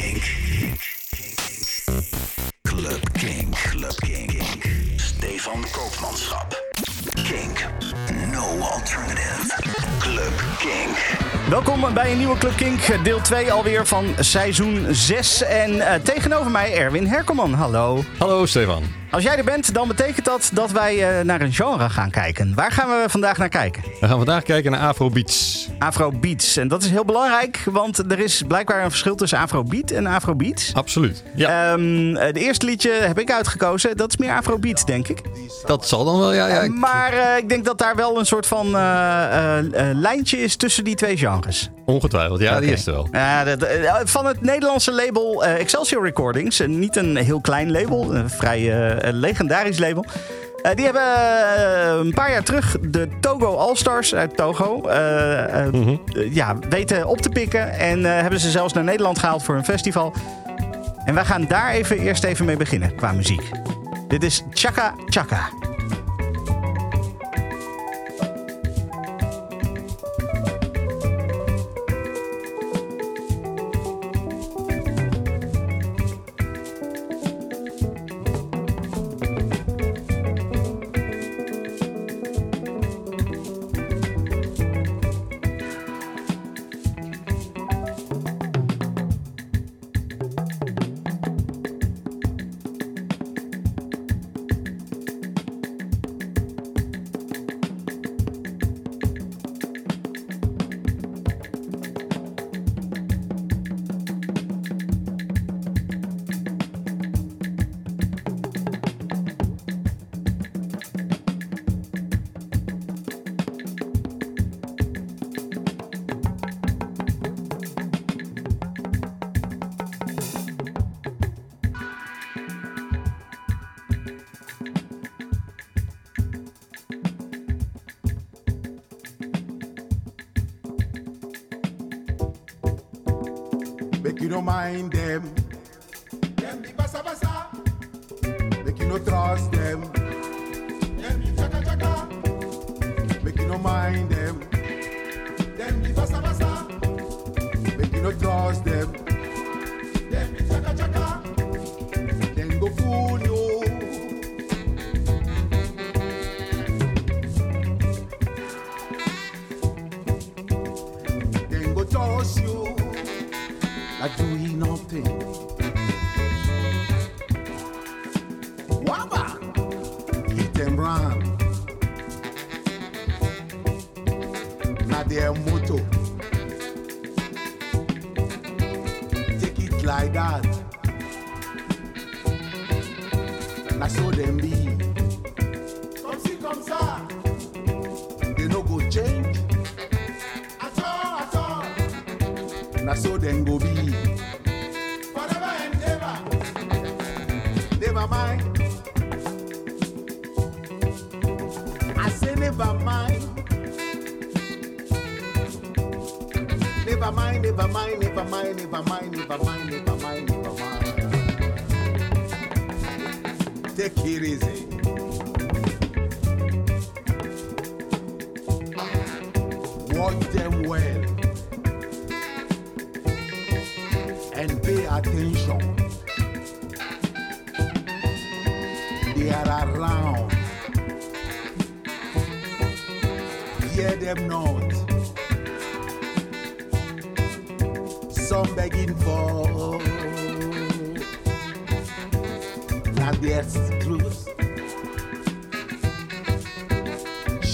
Kink. 0.00 0.24
Club 2.62 3.12
Kink. 3.12 3.54
Club 3.54 3.96
Kink. 4.00 4.42
Stefan 4.96 5.64
Koopmanschap. 5.72 6.54
Kink. 7.14 7.66
No 8.32 8.60
alternative. 8.60 9.52
Club 9.98 10.32
Kink. 10.58 10.96
Welkom 11.48 11.94
bij 11.94 12.10
een 12.10 12.18
nieuwe 12.18 12.38
Club 12.38 12.56
Kink, 12.56 13.04
deel 13.04 13.20
2 13.20 13.52
alweer 13.52 13.86
van 13.86 14.14
seizoen 14.18 14.86
6. 14.90 15.42
En 15.42 15.80
eh, 15.80 16.00
tegenover 16.00 16.50
mij 16.50 16.74
Erwin 16.74 17.06
Herkelman. 17.06 17.52
Hallo. 17.52 18.04
Hallo 18.18 18.46
Stefan. 18.46 18.99
Als 19.10 19.22
jij 19.22 19.36
er 19.36 19.44
bent, 19.44 19.74
dan 19.74 19.88
betekent 19.88 20.24
dat 20.24 20.50
dat 20.52 20.70
wij 20.70 21.18
eh, 21.18 21.24
naar 21.24 21.40
een 21.40 21.52
genre 21.52 21.88
gaan 21.90 22.10
kijken. 22.10 22.52
Waar 22.54 22.72
gaan 22.72 22.88
we 22.88 23.04
vandaag 23.08 23.38
naar 23.38 23.48
kijken? 23.48 23.82
We 24.00 24.06
gaan 24.06 24.16
vandaag 24.16 24.42
kijken 24.42 24.70
naar 24.70 24.80
Afrobeats. 24.88 25.68
Afrobeats. 25.78 26.56
En 26.56 26.68
dat 26.68 26.82
is 26.82 26.90
heel 26.90 27.04
belangrijk, 27.04 27.62
want 27.70 27.98
er 27.98 28.18
is 28.18 28.42
blijkbaar 28.48 28.84
een 28.84 28.90
verschil 28.90 29.14
tussen 29.14 29.38
Afrobeat 29.38 29.90
en 29.90 30.06
Afrobeats. 30.06 30.74
Absoluut. 30.74 31.22
Ja, 31.34 31.72
Ehm, 31.72 32.16
eh, 32.16 32.42
eerste 32.42 32.66
liedje 32.66 32.90
heb 32.92 33.18
ik 33.18 33.32
uitgekozen. 33.32 33.96
Dat 33.96 34.10
is 34.10 34.16
meer 34.16 34.32
Afrobeat, 34.36 34.86
denk 34.86 35.08
ik. 35.08 35.20
dat 35.66 35.88
zal 35.88 36.04
dan 36.04 36.18
wel. 36.18 36.32
Ja, 36.32 36.46
ja. 36.48 36.60
ik- 36.60 36.74
Maar 36.74 37.12
eh, 37.12 37.36
ik 37.36 37.48
denk 37.48 37.64
dat 37.64 37.78
daar 37.78 37.96
wel 37.96 38.18
een 38.18 38.26
soort 38.26 38.46
van 38.46 38.66
eh, 38.76 38.78
eh, 39.24 39.58
eh, 39.90 39.96
lijntje 39.96 40.38
is 40.38 40.56
tussen 40.56 40.84
die 40.84 40.94
twee 40.94 41.16
genres. 41.16 41.70
Ongetwijfeld. 41.84 42.40
Ja, 42.40 42.60
die 42.60 42.72
is 42.72 42.86
er 42.86 42.92
wel. 42.92 43.08
Dat- 43.44 43.62
eh, 43.62 43.94
van 44.04 44.26
het 44.26 44.40
Nederlandse 44.42 44.92
label 44.92 45.44
eh, 45.44 45.54
Excelsior 45.60 46.04
Recordings. 46.04 46.60
Eh, 46.60 46.68
niet 46.68 46.96
een 46.96 47.16
heel 47.16 47.40
klein 47.40 47.70
label, 47.70 48.14
een 48.14 48.30
vrij 48.30 48.98
eh, 49.00 49.12
legendarisch 49.12 49.78
label. 49.78 50.04
Eh, 50.62 50.74
die 50.74 50.84
hebben 50.84 51.02
eh, 51.02 51.98
een 51.98 52.14
paar 52.14 52.30
jaar 52.30 52.42
terug 52.42 52.76
de 52.80 53.08
Togo 53.20 53.56
All-Stars 53.56 54.14
uit 54.14 54.36
Togo 54.36 54.80
Mhm. 55.72 55.96
ja, 56.30 56.56
weten 56.68 57.06
op 57.06 57.20
te 57.20 57.28
pikken. 57.28 57.72
En 57.72 58.04
hebben 58.04 58.40
ze 58.40 58.50
zelfs 58.50 58.72
naar 58.72 58.84
Nederland 58.84 59.18
gehaald 59.18 59.42
voor 59.42 59.54
een 59.54 59.64
festival. 59.64 60.12
En 61.04 61.14
wij 61.14 61.24
gaan 61.24 61.46
daar 61.46 61.70
even, 61.70 61.98
eerst 61.98 62.24
even 62.24 62.44
mee 62.44 62.56
beginnen 62.56 62.94
qua 62.94 63.12
muziek. 63.12 63.42
Dit 64.08 64.22
is 64.22 64.42
Chaka 64.50 64.94
Chaka. 65.08 65.48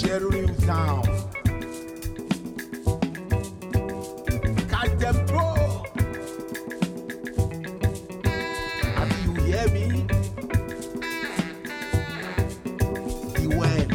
Sharing 0.07 0.55
town. 0.63 1.03
Cut 4.71 4.91
them. 5.01 5.15
Have 8.95 9.11
you 9.25 9.33
me? 9.73 10.07
The 13.35 13.47
well, 13.59 13.87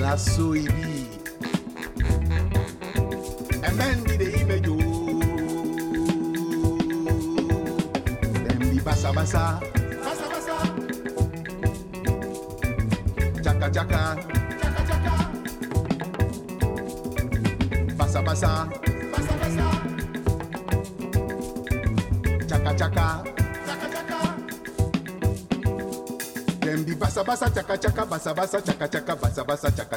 na 0.00 0.16
so 0.16 0.54
it 0.54 0.66
be. 0.74 1.06
And 3.62 3.74
men 3.78 4.02
be 4.02 4.16
the 4.16 4.28
image 4.42 4.66
oh. 4.66 4.74
Them 8.42 8.58
be 8.58 8.78
basa 8.82 9.14
basa. 9.14 9.62
Basa 10.02 10.26
basa. 10.34 10.56
Chaka 13.44 13.70
chaka. 13.70 14.29
Basa 27.30 27.46
chaka 27.46 27.78
chaka 27.78 28.02
basa 28.06 28.34
basa 28.34 28.58
chaka 28.60 28.86
chaka 28.90 29.14
basa 29.14 29.42
basa 29.46 29.70
chaka 29.70 29.89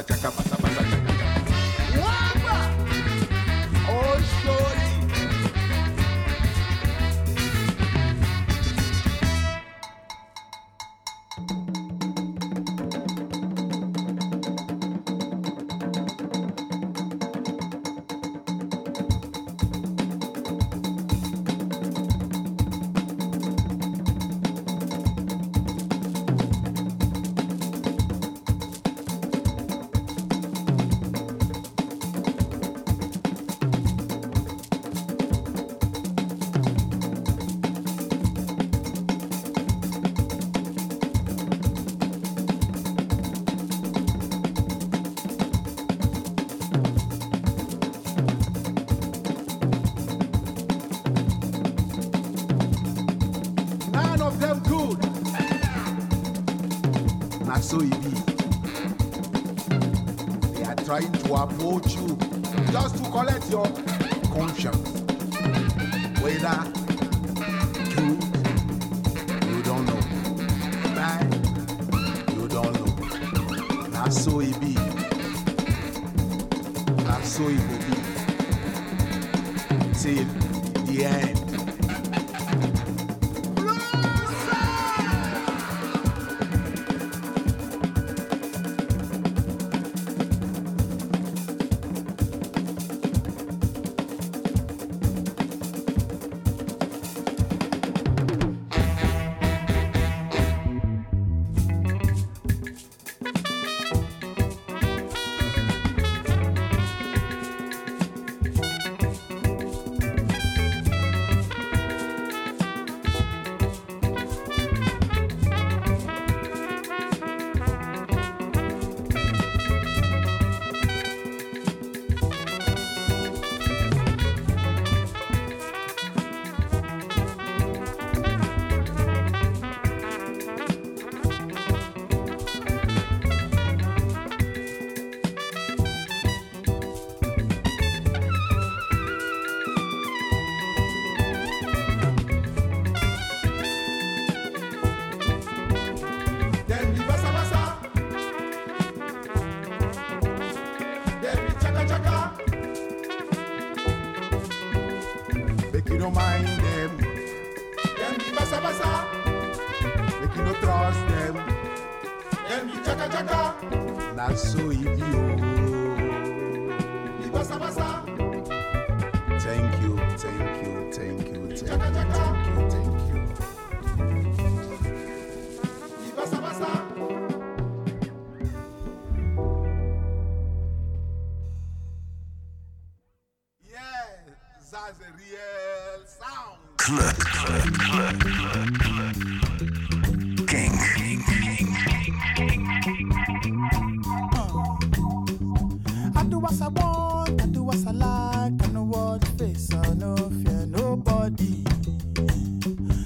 nobody, 201.24 201.64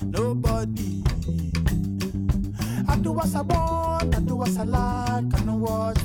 nobody. 0.05 1.05
I 2.89 2.97
do 2.97 3.13
what 3.13 3.35
I 3.35 3.43
want, 3.43 4.17
I 4.17 4.21
do 4.21 4.37
what 4.37 4.59
I 4.59 4.65
like, 4.65 5.41
I 5.41 5.45
know 5.45 5.57
what 5.57 5.98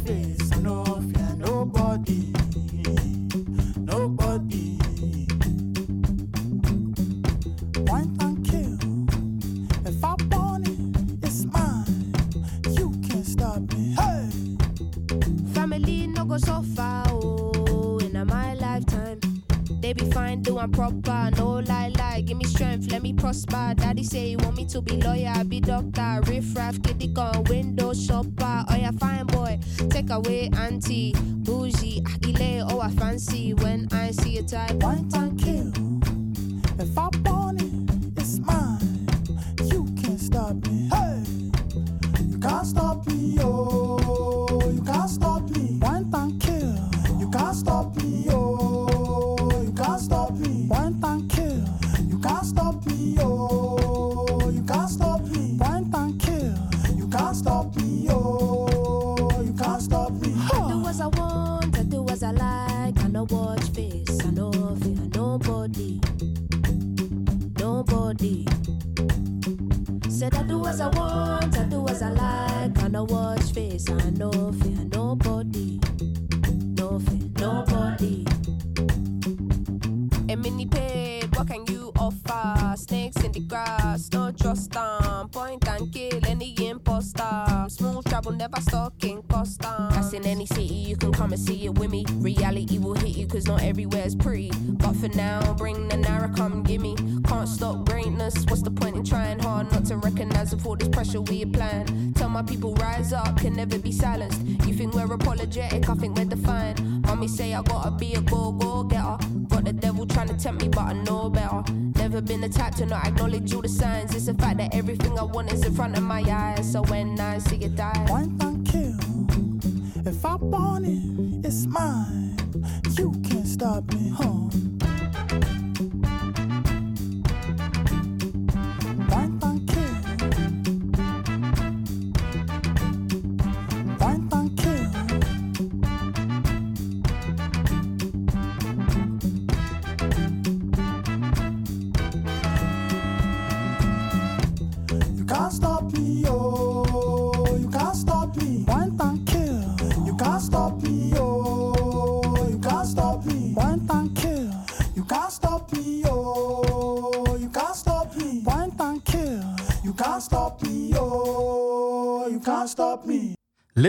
boss, 23.41 23.75
daddy 23.75 24.03
say 24.03 24.29
he 24.29 24.35
want 24.35 24.55
me 24.55 24.65
to 24.65 24.81
be 24.81 24.97
lawyer, 25.01 25.33
I 25.35 25.43
be 25.43 25.59
doctor. 25.59 26.22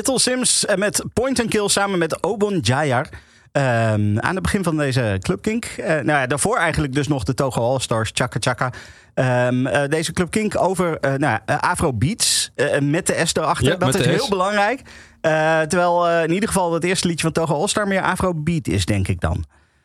Little 0.05 0.33
Sims 0.33 0.67
eh, 0.67 0.77
met 0.77 1.05
Point 1.13 1.41
and 1.41 1.49
Kill 1.49 1.69
samen 1.69 1.99
met 1.99 2.23
Obon 2.23 2.59
Jayar. 2.59 3.09
Ehm, 3.53 4.19
aan 4.19 4.35
het 4.35 4.43
begin 4.43 4.65
van 4.65 4.77
deze 4.77 5.17
Club 5.21 5.43
Kink. 5.43 5.65
Eh, 5.65 5.87
nou 5.87 6.07
ja, 6.07 6.27
daarvoor 6.27 6.57
eigenlijk 6.57 6.95
dus 6.95 7.09
nog 7.09 7.25
de 7.25 7.35
Togo 7.35 7.61
All-Stars, 7.61 8.11
Chaka 8.15 8.39
Chaka. 8.41 8.73
Ehm, 9.15 9.67
eh, 9.67 9.89
deze 9.89 10.13
Club 10.13 10.31
Kink 10.31 10.61
over 10.61 10.99
eh, 10.99 11.15
nou, 11.15 11.39
ja, 11.47 11.57
Afro 11.57 11.93
Beats 11.93 12.51
eh, 12.55 12.81
met 12.81 13.07
de 13.07 13.21
S 13.25 13.35
erachter. 13.35 13.67
Ja, 13.67 13.77
dat 13.77 13.95
is 13.95 14.03
S. 14.03 14.07
heel 14.07 14.29
belangrijk. 14.29 14.81
Eh, 15.21 15.61
terwijl 15.61 16.23
in 16.23 16.33
ieder 16.33 16.49
geval 16.49 16.73
het 16.73 16.85
eerste 16.85 17.07
liedje 17.07 17.23
van 17.23 17.33
Togo 17.33 17.55
All-Star 17.55 17.89
meer 17.89 18.03
Afro 18.03 18.35
Beat 18.35 18.67
is, 18.69 18.85
denk 18.85 19.09
ik 19.09 19.21
dan. 19.21 19.45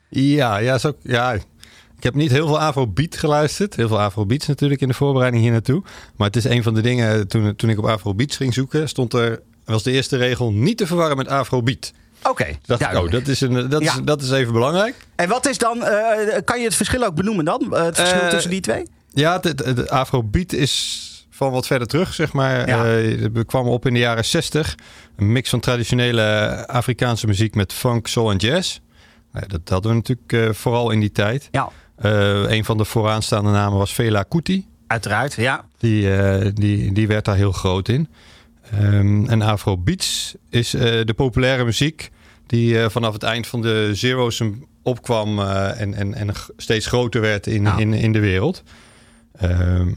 Ja, 0.09 0.57
ja, 0.57 0.75
is 0.75 0.85
ook, 0.85 0.97
ja, 1.01 1.33
ik 1.99 2.05
heb 2.05 2.13
niet 2.13 2.31
heel 2.31 2.47
veel 2.47 2.59
Afrobeat 2.59 3.17
geluisterd. 3.17 3.75
Heel 3.75 3.88
veel 3.88 4.01
Afrobeats 4.01 4.47
natuurlijk 4.47 4.81
in 4.81 4.88
de 4.88 4.93
voorbereiding 4.93 5.43
hier 5.43 5.51
naartoe. 5.51 5.83
Maar 6.15 6.27
het 6.27 6.35
is 6.35 6.43
een 6.43 6.63
van 6.63 6.73
de 6.73 6.81
dingen, 6.81 7.27
toen, 7.27 7.55
toen 7.55 7.69
ik 7.69 7.77
op 7.77 7.85
Afrobeats 7.85 8.38
ging 8.38 8.53
zoeken, 8.53 8.89
stond 8.89 9.13
er, 9.13 9.41
was 9.71 9.83
de 9.83 9.91
eerste 9.91 10.17
regel, 10.17 10.51
niet 10.51 10.77
te 10.77 10.88
verwarren 10.88 11.17
met 11.17 11.27
Afrobeat. 11.27 11.91
Oké, 12.23 12.45
ik, 12.45 12.57
oh, 12.93 13.11
dat 13.11 13.27
is, 13.27 13.41
een, 13.41 13.69
dat, 13.69 13.81
Ja. 13.83 13.93
is, 13.93 13.99
dat 14.03 14.21
is 14.21 14.31
even 14.31 14.53
belangrijk. 14.53 14.95
En 15.15 15.29
wat 15.29 15.47
is 15.47 15.57
dan, 15.57 15.83
eh, 15.83 16.38
kan 16.45 16.59
je 16.59 16.65
het 16.65 16.75
verschil 16.75 17.03
ook 17.03 17.15
benoemen 17.15 17.45
dan? 17.45 17.67
Eh, 17.75 17.83
het 17.83 17.95
verschil 17.95 18.21
Eh, 18.21 18.27
tussen 18.29 18.49
die 18.51 18.61
twee? 18.61 18.83
Ja, 19.13 19.39
het 19.41 19.89
Afrobeat 19.89 20.51
is 20.53 21.03
van 21.29 21.51
wat 21.51 21.67
verder 21.67 21.88
terug, 21.88 22.13
zeg 22.13 22.33
maar. 22.33 22.67
Ja. 22.67 22.83
We 23.31 23.43
kwamen 23.45 23.71
op 23.71 23.85
in 23.85 23.93
de 23.93 23.99
jaren 23.99 24.25
60. 24.25 24.75
Een 25.17 25.31
mix 25.31 25.49
van 25.49 25.59
traditionele 25.59 26.23
Afrikaanse 26.67 27.27
muziek 27.27 27.55
met 27.55 27.73
funk, 27.73 28.07
soul 28.07 28.31
en 28.31 28.38
jazz. 28.38 28.79
Nou, 29.33 29.47
dat 29.47 29.61
hadden 29.69 29.91
we 29.91 29.97
natuurlijk 29.97 30.55
vooral 30.57 30.91
in 30.91 30.99
die 30.99 31.11
tijd. 31.11 31.47
Ja, 31.51 31.69
een 32.47 32.65
van 32.65 32.77
de 32.77 32.85
vooraanstaande 32.85 33.49
namen 33.51 33.77
was 33.77 33.91
Fela 33.91 34.23
Kuti. 34.23 34.65
uiteraard. 34.88 35.33
Ja, 35.33 35.65
Die, 35.77 36.53
die, 36.53 36.93
die 36.93 37.07
werd 37.07 37.25
daar 37.25 37.35
heel 37.35 37.51
groot 37.51 37.88
in. 37.88 38.07
Ehm, 38.71 39.25
en 39.25 39.41
Afrobeats 39.41 40.35
is 40.49 40.73
eh, 40.73 40.81
de 41.05 41.13
populaire 41.13 41.63
muziek 41.65 42.09
die 42.45 42.79
eh, 42.81 42.89
vanaf 42.89 43.13
het 43.13 43.23
eind 43.23 43.47
van 43.47 43.61
de 43.61 43.89
zero's 43.93 44.41
opkwam 44.83 45.39
eh, 45.39 45.81
en, 45.81 45.93
en, 45.93 46.13
en 46.13 46.29
steeds 46.57 46.85
groter 46.85 47.21
werd 47.21 47.47
in, 47.47 47.61
Nou. 47.61 47.81
in, 47.81 47.93
in 47.93 48.11
de 48.11 48.19
wereld. 48.19 48.63
Ehm, 49.38 49.91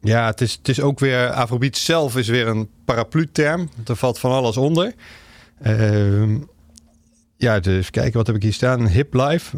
ja, 0.00 0.26
het 0.26 0.40
is, 0.40 0.52
het 0.52 0.68
is 0.68 0.80
ook 0.80 0.98
weer, 0.98 1.30
Afrobeats 1.30 1.84
zelf 1.84 2.16
is 2.16 2.28
weer 2.28 2.46
een 2.48 2.68
paraplu-term. 2.84 3.68
Er 3.86 3.96
valt 3.96 4.18
van 4.18 4.30
alles 4.32 4.56
onder. 4.56 4.94
Ehm, 5.62 6.36
ja, 7.36 7.60
dus 7.60 7.76
even 7.78 7.90
kijken, 7.92 8.12
wat 8.12 8.26
heb 8.26 8.36
ik 8.36 8.42
hier 8.42 8.52
staan? 8.52 8.86
Hip 8.88 9.14
life, 9.14 9.56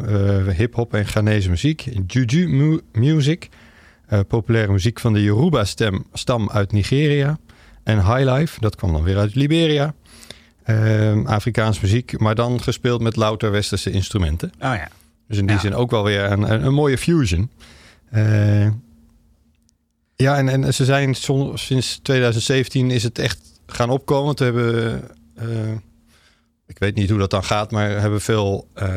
hip-hop 0.55 0.93
en 0.93 1.05
Ghanese 1.05 1.49
muziek. 1.49 1.89
Juju 2.07 2.47
mu- 2.47 2.79
music, 2.91 3.49
populaire 4.27 4.71
muziek 4.71 4.99
van 4.99 5.13
de 5.13 5.23
Yoruba-stam 5.23 6.49
uit 6.49 6.71
Nigeria. 6.71 7.37
En 7.83 8.05
highlife, 8.05 8.59
dat 8.59 8.75
kwam 8.75 8.91
dan 8.93 9.03
weer 9.03 9.17
uit 9.17 9.35
Liberia. 9.35 9.93
Ehm, 10.63 11.25
Afrikaans 11.25 11.79
muziek, 11.79 12.19
maar 12.19 12.35
dan 12.35 12.61
gespeeld 12.61 13.01
met 13.01 13.15
louter 13.15 13.51
westerse 13.51 13.91
instrumenten. 13.91 14.49
oh 14.49 14.59
ja. 14.75 14.87
Dus 15.27 15.37
in 15.37 15.45
die 15.45 15.55
Ja. 15.55 15.61
zin 15.61 15.75
ook 15.75 15.91
wel 15.91 16.03
weer 16.03 16.31
een, 16.31 16.51
een, 16.51 16.65
een 16.65 16.73
mooie 16.73 16.97
fusion. 16.97 17.49
Eh, 18.09 18.67
ja, 20.15 20.37
en, 20.37 20.49
en 20.49 20.73
ze 20.73 20.85
zijn 20.85 21.15
sinds 21.53 21.99
2017 22.01 22.91
is 22.91 23.03
het 23.03 23.19
echt 23.19 23.39
gaan 23.67 23.89
opkomen. 23.89 24.37
We 24.37 24.43
hebben, 24.43 25.01
eh, 25.35 25.71
ik 26.67 26.79
weet 26.79 26.95
niet 26.95 27.09
hoe 27.09 27.19
dat 27.19 27.29
dan 27.29 27.43
gaat, 27.43 27.71
maar 27.71 27.89
hebben 27.89 28.21
veel 28.21 28.67
eh, 28.73 28.89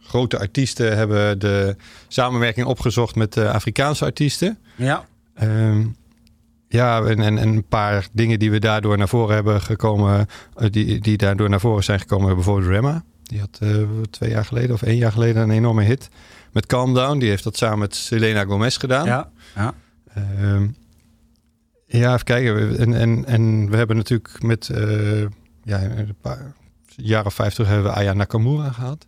grote 0.00 0.38
artiesten 0.38 0.96
hebben 0.96 1.38
de 1.38 1.76
samenwerking 2.08 2.66
opgezocht 2.66 3.14
met 3.14 3.36
Afrikaanse 3.38 4.04
artiesten. 4.04 4.58
Ja, 4.76 5.04
Ehm, 5.34 5.86
ja, 6.72 7.02
en, 7.02 7.20
en, 7.20 7.38
en 7.38 7.48
een 7.48 7.64
paar 7.64 8.08
dingen 8.12 8.38
die 8.38 8.50
we 8.50 8.58
daardoor 8.58 8.98
naar 8.98 9.08
voren 9.08 9.34
hebben 9.34 9.60
gekomen, 9.60 10.26
eh, 10.56 10.70
die, 10.70 11.00
die 11.00 11.16
daardoor 11.16 11.48
naar 11.48 11.60
voren 11.60 11.84
zijn 11.84 12.00
gekomen, 12.00 12.34
bijvoorbeeld 12.34 12.70
Rema. 12.70 13.04
Die 13.22 13.40
had 13.40 13.58
eh, 13.60 13.76
twee 14.10 14.30
jaar 14.30 14.44
geleden 14.44 14.74
of 14.74 14.82
één 14.82 14.96
jaar 14.96 15.12
geleden 15.12 15.42
een 15.42 15.50
enorme 15.50 15.82
hit 15.82 16.08
met 16.52 16.66
Calm 16.66 16.94
Down. 16.94 17.18
Die 17.18 17.28
heeft 17.28 17.44
dat 17.44 17.56
samen 17.56 17.78
met 17.78 17.94
Selena 17.94 18.44
Gomez 18.44 18.78
gedaan. 18.78 19.06
ja, 19.06 19.30
ja. 19.54 19.74
Ehm, 20.14 20.66
ja, 21.86 22.12
even 22.12 22.24
kijken. 22.24 22.78
En, 22.78 22.94
en, 22.94 23.24
en 23.24 23.70
we 23.70 23.76
hebben 23.76 23.96
natuurlijk 23.96 24.42
met 24.42 24.68
eh, 24.68 25.20
ja, 25.62 25.82
een 25.82 26.16
paar 26.20 26.52
jaar 26.86 27.26
of 27.26 27.34
vijf 27.34 27.54
terug 27.54 27.68
hebben 27.68 27.92
we 27.92 27.98
Aya 27.98 28.12
Nakamura 28.12 28.70
gehad. 28.70 29.06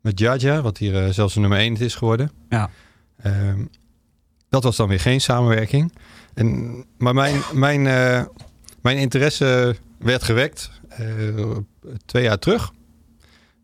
Met 0.00 0.18
Jaja, 0.18 0.62
wat 0.62 0.78
hier 0.78 1.12
zelfs 1.12 1.34
een 1.34 1.40
nummer 1.40 1.58
één 1.58 1.76
is 1.76 1.94
geworden. 1.94 2.30
Ja. 2.48 2.70
Ehm, 3.16 3.64
dat 4.48 4.62
was 4.62 4.76
dan 4.76 4.88
weer 4.88 5.00
geen 5.00 5.20
samenwerking. 5.20 5.92
En, 6.36 6.84
maar 6.98 7.14
mijn, 7.14 7.42
mijn, 7.52 7.86
eh, 7.86 8.24
mijn 8.80 8.96
interesse 8.96 9.76
werd 9.98 10.22
gewekt 10.22 10.70
eh, 10.88 11.06
twee 12.04 12.22
jaar 12.22 12.38
terug. 12.38 12.72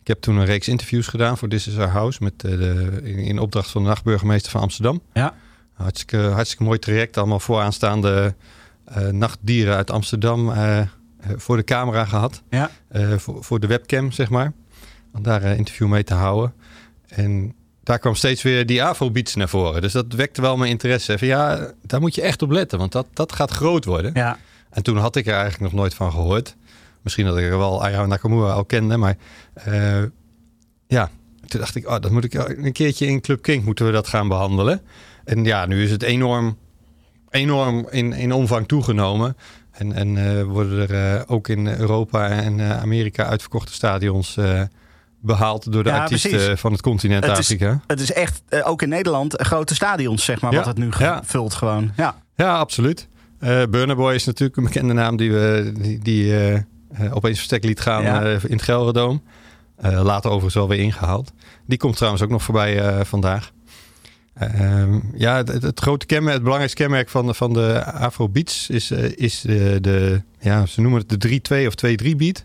Ik 0.01 0.07
heb 0.07 0.21
toen 0.21 0.37
een 0.37 0.45
reeks 0.45 0.69
interviews 0.69 1.07
gedaan 1.07 1.39
voor 1.39 1.49
This 1.49 1.67
Is 1.67 1.79
Our 1.79 1.89
House. 1.89 2.23
Met, 2.23 2.45
eh, 2.45 2.51
de, 2.51 3.01
in, 3.03 3.19
in 3.19 3.39
opdracht 3.39 3.71
van 3.71 3.83
de 3.83 3.89
nachtburgemeester 3.89 4.51
van 4.51 4.61
Amsterdam. 4.61 5.03
Ja. 5.13 5.35
Hartstikke, 5.73 6.19
hartstikke 6.19 6.65
mooi 6.65 6.79
traject. 6.79 7.17
Allemaal 7.17 7.41
vooraanstaande 7.41 8.35
nachtdieren 9.11 9.77
uit 9.77 9.91
Amsterdam 9.91 10.53
voor 11.37 11.57
de 11.57 11.65
camera 11.65 12.05
gehad. 12.05 12.43
Ja. 12.51 12.71
Voor, 13.17 13.45
voor 13.45 13.61
de 13.61 13.67
webcam, 13.67 14.13
zeg 14.13 14.31
maar. 14.31 14.53
Om 15.13 15.23
daar 15.23 15.43
een 15.43 15.57
interview 15.57 15.89
mee 15.89 16.05
te 16.05 16.15
houden. 16.15 16.55
En 17.07 17.55
daar 17.83 17.99
kwam 17.99 18.15
steeds 18.15 18.43
weer 18.43 18.67
die 18.67 18.85
Afrobeats 18.85 19.35
naar 19.35 19.49
voren. 19.49 19.83
Dus 19.83 19.93
dat 19.93 20.13
wekte 20.13 20.41
wel 20.41 20.57
mijn 20.57 20.71
interesse. 20.71 21.19
Van 21.19 21.29
ja, 21.29 21.73
daar 21.83 22.01
moet 22.01 22.15
je 22.15 22.23
echt 22.23 22.43
op 22.43 22.51
letten. 22.51 22.79
Want 22.79 22.93
dat, 22.93 23.07
dat 23.13 23.33
gaat 23.33 23.51
groot 23.51 23.85
worden. 23.85 24.11
ja. 24.15 24.39
En 24.73 24.83
toen 24.83 24.97
had 24.97 25.17
ik 25.17 25.27
er 25.27 25.33
eigenlijk 25.33 25.63
nog 25.63 25.73
nooit 25.73 25.95
van 25.95 26.11
gehoord. 26.11 26.57
Misschien 27.03 27.27
dat 27.27 27.37
ik 27.37 27.45
er 27.45 27.59
wel 27.59 27.85
Aya 27.85 28.07
Nakamura 28.07 28.53
al 28.53 28.65
kende. 28.65 28.97
Maar 28.97 29.17
eh, 29.55 30.03
ja, 30.87 31.11
toen 31.47 31.61
dacht 31.61 31.75
ik, 31.75 31.89
oh, 31.89 32.01
dat 32.01 32.11
moet 32.11 32.25
ik 32.25 32.35
een 32.35 32.73
keertje 32.73 33.07
in 33.07 33.21
Club 33.21 33.43
King 33.43 33.65
moeten 33.65 33.87
we 33.87 33.93
dat 33.93 34.09
gaan 34.09 34.29
behandelen. 34.29 34.81
En 35.25 35.45
ja, 35.45 35.67
nu 35.67 35.83
is 35.83 35.91
het 35.91 36.03
enorm, 36.03 36.59
enorm 37.31 37.87
in, 37.91 38.13
in 38.13 38.33
omvang 38.33 38.69
toegenomen. 38.69 39.37
En, 39.71 39.93
en 39.93 40.37
eh, 40.39 40.43
worden 40.43 40.89
er 40.89 41.17
eh, 41.17 41.23
ook 41.27 41.49
in 41.49 41.67
Europa 41.67 42.29
en 42.29 42.61
Amerika 42.61 43.25
uitverkochte 43.25 43.73
stadions 43.73 44.39
behaald 45.23 45.73
door 45.73 45.83
de 45.83 45.89
Ja, 45.91 46.01
artiesten 46.01 46.31
precies. 46.31 46.61
van 46.61 46.73
het 46.73 46.81
continent 46.81 47.25
Het 47.25 47.33
is- 47.39 47.45
Afrika. 47.45 47.81
Het 47.87 48.01
is 48.01 48.13
echt, 48.13 48.43
eh, 48.49 48.69
ook 48.69 48.83
in 48.83 48.89
Nederland, 48.89 49.37
eh, 49.37 49.47
grote 49.47 49.75
stadions, 49.75 50.25
zeg 50.25 50.41
maar, 50.41 50.51
Ja, 50.53 50.57
wat 50.57 50.67
het 50.67 50.79
nu 50.79 50.89
ja. 50.99 51.21
vult 51.25 51.55
gewoon. 51.55 51.93
Ja, 51.97 52.15
Ja, 52.37 52.57
absoluut. 52.59 53.09
Eh 53.39 53.63
Burner 53.71 53.97
Boy 53.97 54.15
is 54.15 54.25
natuurlijk 54.25 54.57
een 54.57 54.65
bekende 54.65 54.93
naam 54.93 55.17
die 55.17 55.33
we 55.33 55.73
die, 55.79 55.99
die 55.99 56.35
opeens 57.13 57.37
verstek 57.39 57.65
liet 57.65 57.81
gaan 57.81 58.05
in 58.25 58.53
het 58.53 58.63
Gelredoom. 58.63 59.23
Later 59.81 60.27
overigens 60.31 60.55
wel 60.55 60.69
weer 60.69 60.79
ingehaald. 60.79 61.33
Die 61.67 61.79
komt 61.79 61.97
trouwens 61.97 62.23
ook 62.23 62.31
nog 62.31 62.43
voorbij 62.43 63.05
vandaag. 63.05 63.51
Ehm, 64.35 64.99
ja, 65.15 65.37
het, 65.45 65.81
grote 65.81 66.07
kenmerk, 66.07 66.33
het 66.33 66.43
belangrijkste 66.43 66.83
kenmerk 66.83 67.09
van 67.09 67.27
de, 67.27 67.35
van 67.35 67.53
de 67.53 67.85
Afrobeats 67.85 68.71
is, 68.71 68.91
is 69.15 69.41
de, 69.41 69.79
de, 69.81 70.23
ja, 70.41 70.67
ze 70.67 70.81
noemen 70.81 71.01
het 71.01 71.09
de 71.09 71.19
3-2 71.19 71.67
of 71.67 71.75
2-3 71.75 72.17
beat. 72.17 72.45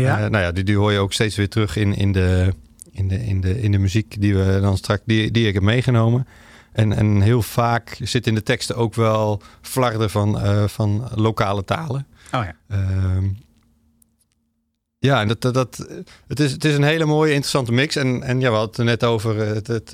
Ja. 0.00 0.24
Eh, 0.24 0.30
nou 0.30 0.44
ja, 0.44 0.52
die, 0.52 0.64
die 0.64 0.76
hoor 0.76 0.92
je 0.92 0.98
ook 0.98 1.12
steeds 1.12 1.36
weer 1.36 1.48
terug 1.48 1.76
in, 1.76 1.94
in, 1.94 2.12
de, 2.12 2.52
in, 2.90 3.08
de, 3.08 3.24
in, 3.24 3.40
de, 3.40 3.60
in 3.62 3.72
de 3.72 3.78
muziek 3.78 4.20
die 4.20 4.34
we 4.36 4.58
dan 4.60 4.76
straks 4.76 5.02
die, 5.06 5.30
die 5.30 5.46
ik 5.48 5.54
heb 5.54 5.62
meegenomen. 5.62 6.26
En, 6.72 6.92
en 6.92 7.20
heel 7.20 7.42
vaak 7.42 7.98
zit 8.02 8.26
in 8.26 8.34
de 8.34 8.42
teksten 8.42 8.76
ook 8.76 8.94
wel 8.94 9.42
flarden 9.60 10.10
van, 10.10 10.40
eh, 10.40 10.64
van 10.68 11.08
lokale 11.14 11.64
talen. 11.64 12.06
oh 12.32 12.44
ja. 12.44 12.54
Ehm, 12.68 13.28
ja, 14.98 15.20
en 15.20 15.28
dat, 15.28 15.40
dat, 15.40 15.54
dat, 15.54 15.86
het, 16.26 16.40
is, 16.40 16.52
het 16.52 16.64
is 16.64 16.74
een 16.76 16.82
hele 16.82 17.04
mooie, 17.04 17.30
interessante 17.30 17.72
mix. 17.72 17.96
En, 17.96 18.22
en 18.22 18.40
ja, 18.40 18.50
we 18.50 18.56
hadden 18.56 18.68
het 18.70 18.78
er 18.78 18.84
net 18.84 19.04
over. 19.04 19.40
eh, 19.40 19.54
Het, 19.54 19.66
het, 19.66 19.92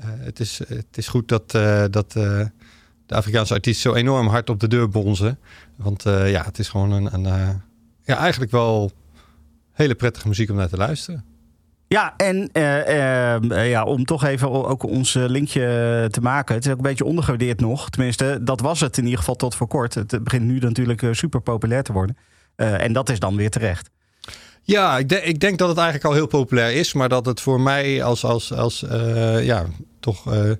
het, 0.00 0.40
is, 0.40 0.58
het 0.68 0.96
is 0.96 1.08
goed 1.08 1.28
dat, 1.28 1.50
dat 1.92 2.12
de 2.12 2.50
Afrikaanse 3.06 3.54
artiesten 3.54 3.90
zo 3.90 3.96
enorm 3.96 4.26
hard 4.26 4.50
op 4.50 4.60
de 4.60 4.68
deur 4.68 4.88
bonzen. 4.88 5.38
Want 5.76 6.02
ja, 6.02 6.44
het 6.44 6.58
is 6.58 6.68
gewoon 6.68 6.90
een, 6.90 7.14
een 7.14 7.22
ja, 8.04 8.16
eigenlijk 8.16 8.50
wel 8.50 8.92
hele 9.78 9.94
prettige 9.94 10.28
muziek 10.28 10.50
om 10.50 10.56
naar 10.56 10.68
te 10.68 10.76
luisteren. 10.76 11.24
Ja, 11.88 12.14
en 12.16 12.48
eh, 12.52 13.34
eh, 13.34 13.70
ja, 13.70 13.84
om 13.84 14.04
toch 14.04 14.24
even 14.24 14.50
ook 14.50 14.82
ons 14.82 15.14
eh, 15.14 15.24
linkje 15.26 16.08
te 16.10 16.20
maken. 16.20 16.54
Het 16.54 16.64
is 16.64 16.70
ook 16.70 16.76
een 16.76 16.82
beetje 16.82 17.04
ondergewaardeerd 17.04 17.60
nog. 17.60 17.90
Tenminste, 17.90 18.38
dat 18.42 18.60
was 18.60 18.80
het 18.80 18.96
in 18.98 19.04
ieder 19.04 19.18
geval 19.18 19.34
tot 19.34 19.54
voor 19.54 19.66
kort. 19.66 19.94
Het 19.94 20.24
begint 20.24 20.44
nu 20.44 20.58
natuurlijk 20.58 21.06
super 21.10 21.40
populair 21.40 21.82
te 21.82 21.92
worden. 21.92 22.16
Eh, 22.56 22.82
en 22.82 22.92
dat 22.92 23.08
is 23.08 23.18
dan 23.18 23.36
weer 23.36 23.50
terecht. 23.50 23.90
Ja, 24.62 24.98
ik, 24.98 25.08
denk 25.08 25.24
ik 25.24 25.40
denk 25.40 25.58
dat 25.58 25.68
het 25.68 25.76
eigenlijk 25.78 26.06
al 26.06 26.12
heel 26.12 26.26
populair 26.26 26.74
is, 26.74 26.92
maar 26.92 27.08
dat 27.08 27.26
het 27.26 27.40
voor 27.40 27.60
mij 27.60 28.02
als, 28.02 28.24
als, 28.24 28.52
als 28.52 28.82
eh, 28.82 29.44
ja, 29.44 29.64
toch 30.00 30.32
eh, 30.32 30.52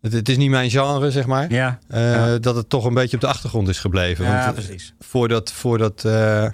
Het, 0.00 0.12
het 0.12 0.28
is 0.28 0.36
niet 0.36 0.50
mijn 0.50 0.70
genre, 0.70 1.10
zeg 1.10 1.26
maar. 1.26 1.52
Ja, 1.52 1.78
Eh, 1.88 2.12
Ja. 2.12 2.38
Dat 2.38 2.56
het 2.56 2.68
toch 2.68 2.84
een 2.84 2.94
beetje 2.94 3.16
op 3.16 3.22
de 3.22 3.28
achtergrond 3.28 3.68
is 3.68 3.78
gebleven. 3.78 4.24
ja 4.24 4.44
Want, 4.44 4.54
precies. 4.54 4.94
voordat, 4.98 5.52
voordat, 5.52 6.04
eh, 6.04 6.44
eh, 6.44 6.52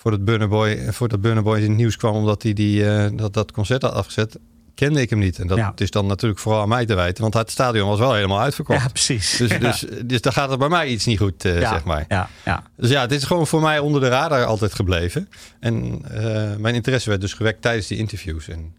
voordat, 0.00 0.24
Burner 0.24 0.48
Boy, 0.48 0.92
voordat 0.92 1.20
Burner 1.20 1.42
Boy 1.42 1.56
in 1.56 1.62
het 1.68 1.76
nieuws 1.76 1.96
kwam 1.96 2.14
omdat 2.14 2.42
hij 2.42 2.52
die, 2.52 2.88
eh, 2.90 3.10
dat, 3.14 3.32
dat 3.34 3.52
concert 3.52 3.82
had 3.82 3.92
afgezet, 3.92 4.38
kende 4.74 5.00
ik 5.00 5.10
hem 5.10 5.18
niet. 5.18 5.38
En 5.38 5.46
dat 5.46 5.58
Ja. 5.58 5.72
is 5.76 5.90
dan 5.90 6.06
natuurlijk 6.06 6.40
vooral 6.40 6.60
aan 6.62 6.68
mij 6.68 6.86
te 6.86 6.94
wijten, 6.94 7.22
want 7.22 7.34
het 7.34 7.50
stadion 7.50 7.88
was 7.88 7.98
wel 7.98 8.14
helemaal 8.14 8.40
uitverkocht. 8.40 8.82
Ja, 8.82 8.88
precies. 8.88 9.36
Dus, 9.36 9.50
Ja. 9.52 9.58
dus, 9.58 9.84
dus 10.04 10.20
dan 10.20 10.32
gaat 10.32 10.50
er 10.50 10.58
bij 10.58 10.68
mij 10.68 10.88
iets 10.88 11.04
niet 11.06 11.18
goed, 11.18 11.44
eh, 11.44 11.60
ja, 11.60 11.68
zeg 11.68 11.84
maar. 11.84 12.04
Ja, 12.08 12.28
ja. 12.44 12.62
Dus 12.76 12.90
ja, 12.90 13.06
dit 13.06 13.18
is 13.18 13.24
gewoon 13.26 13.46
voor 13.46 13.60
mij 13.60 13.78
onder 13.78 14.00
de 14.00 14.08
radar 14.08 14.44
altijd 14.44 14.74
gebleven. 14.74 15.28
En 15.60 16.00
eh, 16.10 16.56
mijn 16.56 16.74
interesse 16.74 17.08
werd 17.08 17.20
dus 17.20 17.32
gewekt 17.32 17.62
tijdens 17.62 17.86
die 17.86 17.98
interviews. 17.98 18.48
En 18.48 18.74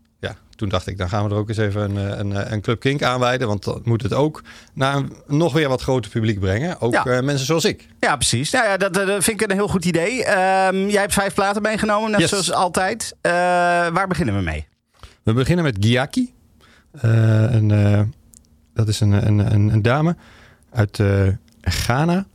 toen 0.62 0.70
dacht 0.70 0.88
ik, 0.88 0.98
dan 0.98 1.10
gaan 1.10 1.24
we 1.24 1.30
er 1.30 1.36
ook 1.38 1.50
eens 1.50 1.58
even 1.58 1.82
een, 1.82 2.12
eh, 2.12 2.18
een, 2.18 2.34
eh, 2.36 2.52
een 2.52 2.62
Club 2.62 2.80
Kink 2.80 3.04
aanwijden. 3.04 3.48
Want 3.48 3.64
dan 3.64 3.82
moet 3.84 4.02
het 4.02 4.14
ook 4.14 4.44
naar 4.74 4.96
een 4.96 5.14
nog 5.28 5.54
weer 5.54 5.70
wat 5.70 5.82
groter 5.82 6.12
publiek 6.12 6.40
brengen. 6.40 6.82
Ook 6.82 6.94
Ja. 6.94 7.06
eh, 7.06 7.22
mensen 7.24 7.46
zoals 7.46 7.66
ik. 7.66 7.88
Ja, 8.00 8.16
precies. 8.16 8.52
Nou 8.52 8.66
ja, 8.66 8.78
dat, 8.78 8.94
dat 8.94 9.08
vind 9.24 9.42
ik 9.42 9.50
een 9.50 9.56
heel 9.56 9.68
goed 9.68 9.86
idee. 9.86 10.24
Ehm, 10.26 10.88
jij 10.88 11.02
hebt 11.02 11.14
vijf 11.14 11.34
platen 11.34 11.62
meegenomen, 11.62 12.12
net 12.12 12.20
Yes. 12.20 12.30
zoals 12.30 12.52
altijd. 12.52 13.16
Waar 13.22 14.08
beginnen 14.08 14.36
we 14.36 14.42
mee? 14.42 14.68
We 15.24 15.34
beginnen 15.34 15.66
met 15.66 15.78
Giaki. 15.80 16.34
Eh, 16.92 17.12
een, 17.54 18.14
dat 18.74 18.88
is 18.88 19.00
een, 19.00 19.12
een, 19.28 19.54
een, 19.54 19.70
een 19.70 19.82
dame 19.82 20.16
uit 20.74 21.00
Ghana. 21.62 22.26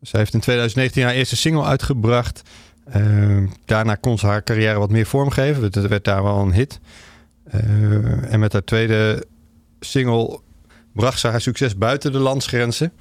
Zij 0.00 0.20
heeft 0.20 0.34
in 0.34 0.40
2019 0.40 1.02
haar 1.02 1.12
eerste 1.12 1.36
single 1.36 1.64
uitgebracht. 1.64 2.42
Eh, 2.84 3.38
daarna 3.64 3.94
kon 3.94 4.18
ze 4.18 4.26
haar 4.26 4.42
carrière 4.42 4.78
wat 4.78 4.90
meer 4.90 5.06
vormgeven. 5.06 5.62
Het 5.62 5.74
werd 5.88 6.04
daar 6.04 6.22
wel 6.22 6.38
een 6.38 6.52
hit. 6.52 6.80
Eh, 7.44 8.32
en 8.32 8.40
met 8.40 8.52
haar 8.52 8.64
tweede 8.64 9.26
single 9.80 10.40
bracht 10.92 11.18
ze 11.18 11.28
haar 11.28 11.40
succes 11.40 11.78
buiten 11.78 12.12
de 12.12 12.18
landsgrenzen. 12.18 12.92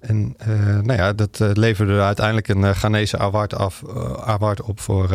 En 0.00 0.34
eh, 0.38 0.78
nou 0.78 0.92
ja, 0.92 1.12
dat 1.12 1.40
eh, 1.40 1.50
leverde 1.52 2.00
uiteindelijk 2.00 2.48
een 2.48 2.64
eh, 2.64 2.70
Ghanese 2.70 3.18
award, 3.18 3.54
af, 3.54 3.82
award 4.24 4.62
op 4.62 4.80
voor 4.80 5.08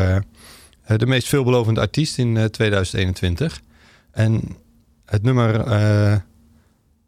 de 0.97 1.05
meest 1.05 1.27
veelbelovende 1.27 1.79
artiest 1.79 2.17
in 2.17 2.37
eh, 2.37 2.45
2021. 2.45 3.61
En 4.11 4.41
het 5.05 5.23
nummer, 5.23 5.65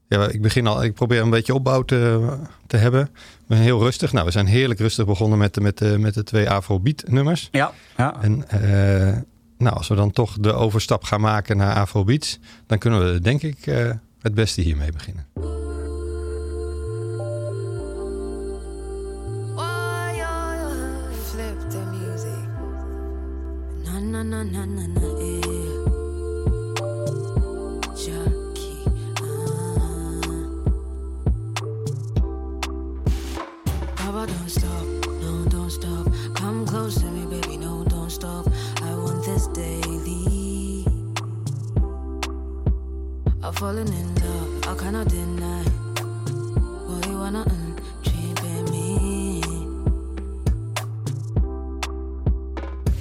ja, 0.07 0.27
ik 0.27 0.41
begin 0.41 0.67
al, 0.67 0.83
ik 0.83 0.93
probeer 0.93 1.22
een 1.22 1.29
beetje 1.29 1.53
opbouw 1.53 1.81
te, 1.81 2.30
te 2.67 2.77
hebben. 2.77 3.01
Ik 3.04 3.47
ben 3.47 3.58
heel 3.58 3.80
rustig. 3.80 4.12
Nou, 4.13 4.25
we 4.25 4.32
zijn 4.32 4.45
heerlijk 4.45 4.80
rustig 4.80 5.06
begonnen 5.06 5.38
met, 5.38 5.54
de- 5.54 5.62
met, 5.62 5.77
de, 5.77 5.97
met 5.99 6.13
de 6.13 6.23
twee 6.23 6.49
Afrobeat 6.49 7.04
nummers. 7.08 7.47
Ja, 7.51 7.71
ja. 7.97 8.21
En 8.21 8.49
eh, 8.49 9.17
nou, 9.58 9.75
als 9.75 9.88
we 9.88 9.95
dan 9.95 10.12
toch 10.12 10.38
de 10.39 10.54
overstap 10.54 11.04
gaan 11.04 11.21
maken 11.21 11.58
naar 11.58 11.75
Afrobeats, 11.75 12.39
dan 12.67 12.77
kunnen 12.77 13.13
we 13.13 13.19
denk 13.19 13.41
ik 13.41 13.67
eh, 13.67 13.89
het 14.21 14.34
beste 14.34 14.62
hiermee 14.62 14.91
beginnen. 14.91 15.25
Why 19.56 20.13
you 20.17 21.13
flip 21.32 21.69
the 21.69 21.77
music? 21.91 22.47
Na 23.84 23.99
na 24.23 24.23
na 24.23 24.43
stop. 38.23 38.47
I 38.81 38.95
want 39.03 39.25
this 39.25 39.47
daily. 39.47 40.86
I've 43.43 43.55
fallen 43.57 43.89
in 44.01 44.15
love, 44.23 44.67
I 44.71 44.73
cannot 44.81 45.07
deny. 45.09 45.63
Boy, 46.86 47.01
you 47.09 47.17
wanna 47.23 47.43
mm, 47.43 47.71
treat 48.05 48.38
me. 48.71 49.41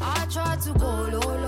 I 0.00 0.26
tried 0.34 0.60
to 0.62 0.72
go 0.82 0.90
low. 1.12 1.41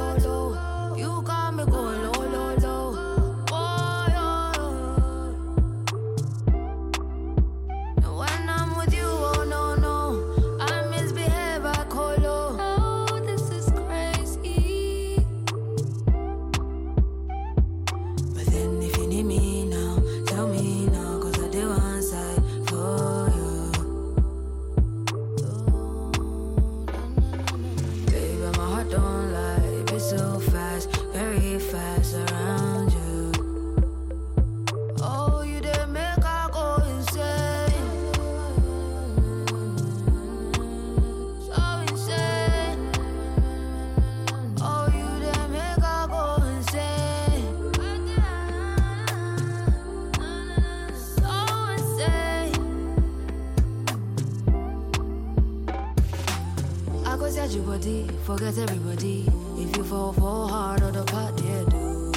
Go 57.75 57.81
set 57.81 57.91
your 57.91 58.07
body, 58.07 58.09
forget 58.25 58.59
everybody. 58.59 59.27
If 59.59 59.77
you 59.77 59.85
fall 59.85 60.13
for 60.13 60.49
hard 60.49 60.83
or 60.83 60.93
the 60.93 61.05
part 61.05 61.41
yeah, 61.43 61.65
do. 61.65 62.13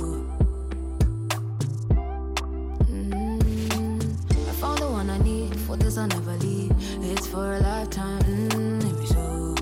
Mm, 2.91 4.49
I 4.49 4.51
found 4.53 4.79
the 4.79 4.87
one 4.87 5.09
I 5.09 5.17
need. 5.19 5.55
For 5.61 5.77
this 5.77 5.97
I 5.97 6.07
never 6.07 6.37
leave. 6.37 6.71
It's 7.01 7.27
for 7.27 7.55
a 7.55 7.59
lifetime. 7.59 8.21
Mm, 8.21 9.07
so. 9.07 9.55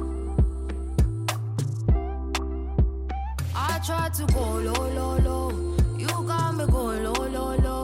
I 3.56 3.80
tried 3.86 4.14
to 4.16 4.26
go 4.34 4.42
low, 4.42 4.90
low, 4.94 5.18
low. 5.18 5.52
You 5.98 6.08
got 6.08 6.56
me 6.56 6.66
going 6.68 7.04
low, 7.04 7.14
low, 7.14 7.56
low. 7.58 7.75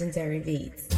Legendary 0.00 0.40
beats. 0.40 0.95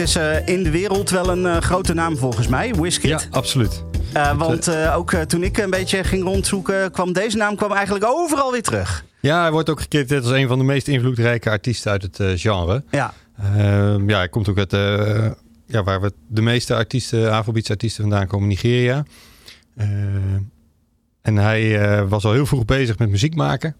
Is 0.00 0.16
eh, 0.16 0.46
in 0.46 0.62
de 0.62 0.70
wereld 0.70 1.10
wel 1.10 1.28
een 1.30 1.46
eh, 1.46 1.56
grote 1.56 1.94
naam 1.94 2.16
volgens 2.16 2.46
mij, 2.46 2.74
Wizkid. 2.74 3.10
Ja, 3.10 3.20
absoluut. 3.30 3.84
Eh, 4.12 4.36
want 4.38 4.70
ook 4.94 5.14
toen 5.14 5.42
ik 5.42 5.58
een 5.58 5.70
beetje 5.70 6.04
ging 6.04 6.22
rondzoeken, 6.22 6.90
kwam 6.90 7.12
deze 7.12 7.36
naam 7.36 7.56
kwam 7.56 7.72
eigenlijk 7.72 8.04
overal 8.04 8.52
weer 8.52 8.62
terug. 8.62 9.04
Ja, 9.20 9.40
hij 9.40 9.50
wordt 9.50 9.70
ook 9.70 9.80
gekend 9.80 10.12
als 10.12 10.30
een 10.30 10.48
van 10.48 10.58
de 10.58 10.64
meest 10.64 10.88
invloedrijke 10.88 11.50
artiesten 11.50 11.90
uit 11.90 12.02
het 12.02 12.40
genre. 12.40 12.84
Ja, 12.90 13.12
Ehm, 13.42 14.08
ja, 14.08 14.16
hij 14.16 14.28
komt 14.28 14.48
ook 14.48 14.58
uit 14.58 14.72
ja, 15.66 15.82
waar 15.82 16.00
we 16.00 16.12
de 16.28 16.42
meeste 16.42 16.74
artiesten, 16.74 17.32
Afrobeats 17.32 17.70
artiesten 17.70 18.02
vandaan 18.02 18.26
komen, 18.26 18.48
Nigeria. 18.48 19.04
Eh, 19.76 19.86
en 21.22 21.36
hij 21.36 22.06
was 22.06 22.24
al 22.24 22.32
heel 22.32 22.46
vroeg 22.46 22.64
bezig 22.64 22.98
met 22.98 23.08
muziek 23.08 23.34
maken. 23.34 23.76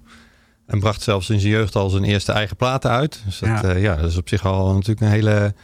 En 0.67 0.81
bracht 0.81 1.03
zelfs 1.03 1.31
in 1.31 1.41
zijn 1.41 1.53
jeugd 1.53 1.77
al 1.77 1.89
zijn 1.89 2.05
eerste 2.05 2.33
eigen 2.33 2.57
platen 2.57 2.91
uit. 2.91 3.23
Dus 3.25 3.39
dat, 3.39 3.49
Ja. 3.49 3.71
ja. 3.71 3.77
ja, 3.77 3.97
dat 3.97 4.11
is 4.11 4.17
op 4.17 4.29
zich 4.29 4.47
al 4.47 4.73
natuurlijk 4.73 5.01
een 5.01 5.09
hele, 5.09 5.55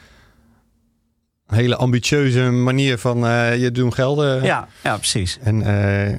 hele 1.46 1.76
ambitieuze 1.76 2.50
manier 2.50 2.98
van 2.98 3.26
eh, 3.26 3.60
je 3.60 3.70
doen 3.70 3.92
gelden. 3.92 4.42
ja, 4.42 4.68
ja 4.82 4.96
precies. 4.96 5.38
En 5.42 5.62
eh, 5.62 6.18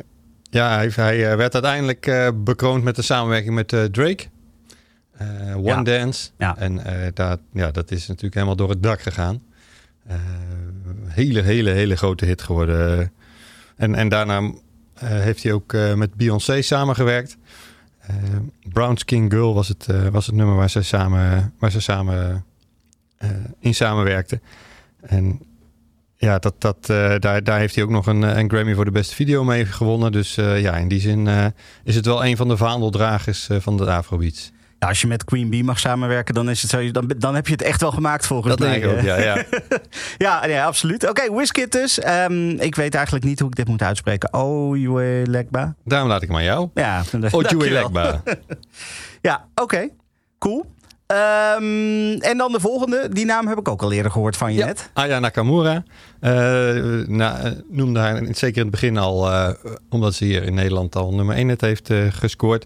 ja, 0.49 0.75
hij, 0.75 0.91
hij 0.95 1.31
eh, 1.31 1.35
werd 1.35 1.53
uiteindelijk 1.53 2.31
bekroond 2.35 2.83
met 2.83 2.95
de 2.95 3.01
samenwerking 3.01 3.55
met 3.55 3.67
Drake. 3.67 4.25
One 5.55 5.63
Ja. 5.63 5.83
Dance. 5.83 6.29
Ja. 6.37 6.57
En 6.57 6.81
daar, 7.13 7.37
ja, 7.53 7.71
dat 7.71 7.91
is 7.91 8.07
natuurlijk 8.07 8.33
helemaal 8.33 8.55
door 8.55 8.69
het 8.69 8.83
dak 8.83 9.01
gegaan. 9.01 9.43
Hele, 11.07 11.41
hele, 11.41 11.69
hele 11.69 11.95
grote 11.95 12.25
hit 12.25 12.41
geworden. 12.41 13.11
En, 13.75 13.95
en 13.95 14.09
daarna 14.09 14.51
heeft 15.03 15.43
hij 15.43 15.51
ook 15.53 15.73
met 15.95 16.13
Beyoncé 16.13 16.61
samengewerkt. 16.61 17.37
Brown 18.69 18.95
Skin 18.95 19.31
Girl 19.31 19.53
was 19.53 19.67
het, 19.67 19.87
was 20.11 20.25
het 20.25 20.35
nummer 20.35 20.55
waar 20.55 20.69
ze 20.69 20.81
samen, 20.81 21.53
waar 21.59 21.71
ze 21.71 21.81
samen 21.81 22.45
in 23.59 23.75
samenwerkten. 23.75 24.41
En 25.01 25.41
ja, 26.17 26.39
dat, 26.39 26.53
dat, 26.57 26.77
eh, 26.89 27.15
daar, 27.19 27.43
daar 27.43 27.59
heeft 27.59 27.75
hij 27.75 27.83
ook 27.83 27.89
nog 27.89 28.07
een, 28.07 28.23
eh, 28.23 28.37
een 28.37 28.49
Grammy 28.49 28.73
voor 28.73 28.85
de 28.85 28.91
beste 28.91 29.15
video 29.15 29.43
mee 29.43 29.65
gewonnen. 29.65 30.11
Dus 30.11 30.37
eh, 30.37 30.61
ja, 30.61 30.75
in 30.75 30.87
die 30.87 30.99
zin 30.99 31.53
is 31.83 31.95
het 31.95 32.05
wel 32.05 32.25
een 32.25 32.37
van 32.37 32.47
de 32.47 32.57
vaandeldragers 32.57 33.49
van 33.59 33.77
de 33.77 33.91
Afrobeats. 33.91 34.51
Ja, 34.79 34.87
als 34.87 35.01
je 35.01 35.07
met 35.07 35.23
Queen 35.23 35.49
Bee 35.49 35.63
mag 35.63 35.79
samenwerken, 35.79 36.33
dan, 36.33 36.49
is 36.49 36.61
het 36.61 36.71
zo, 36.71 36.91
dan, 36.91 37.13
dan 37.17 37.35
heb 37.35 37.45
je 37.47 37.51
het 37.51 37.61
echt 37.61 37.81
wel 37.81 37.91
gemaakt 37.91 38.27
volgens 38.27 38.55
Dat 38.55 38.67
mij. 38.67 38.79
denk 38.79 38.91
ik 38.91 38.97
ook, 38.97 39.05
ja. 39.05 39.17
ja. 39.21 39.43
ja, 40.17 40.45
ja, 40.45 40.65
absoluut. 40.65 41.09
Oké, 41.09 41.35
Wizkid 41.35 41.71
dus. 41.71 41.99
Ehm, 41.99 42.49
ik 42.49 42.75
weet 42.75 42.95
eigenlijk 42.95 43.25
niet 43.25 43.39
hoe 43.39 43.49
ik 43.49 43.55
dit 43.55 43.67
moet 43.67 43.81
uitspreken. 43.81 44.33
Ojuwe 44.33 45.23
Lekba. 45.25 45.75
Daarom 45.83 46.09
laat 46.09 46.21
ik 46.21 46.27
hem 46.27 46.37
aan 46.37 46.43
jou. 46.43 46.69
Ja, 46.73 46.99
Ojuwe 47.11 47.29
dankjewel. 47.29 47.81
Lekba. 47.83 48.23
Ja, 49.21 49.47
oké. 49.55 49.89
Cool. 50.39 50.65
Ehm, 51.07 52.19
en 52.19 52.37
dan 52.37 52.51
de 52.51 52.59
volgende. 52.59 53.09
Die 53.09 53.25
naam 53.25 53.47
heb 53.47 53.57
ik 53.57 53.67
ook 53.67 53.81
al 53.81 53.91
eerder 53.91 54.11
gehoord 54.11 54.37
van 54.37 54.53
je 54.53 54.59
Ja, 54.59 54.65
net. 54.65 54.89
Aya 54.93 55.19
Nakamura. 55.19 55.83
eh, 56.19 56.31
nou, 57.07 57.39
eh, 57.43 57.51
noemde 57.69 57.99
haar 57.99 58.21
zeker 58.31 58.57
in 58.57 58.61
het 58.61 58.71
begin 58.71 58.97
al, 58.97 59.31
eh, 59.31 59.49
omdat 59.89 60.13
ze 60.13 60.25
hier 60.25 60.43
in 60.43 60.53
Nederland 60.53 60.95
al 60.95 61.13
nummer 61.13 61.37
1 61.37 61.47
net 61.47 61.61
heeft 61.61 61.89
gescoord. 62.09 62.65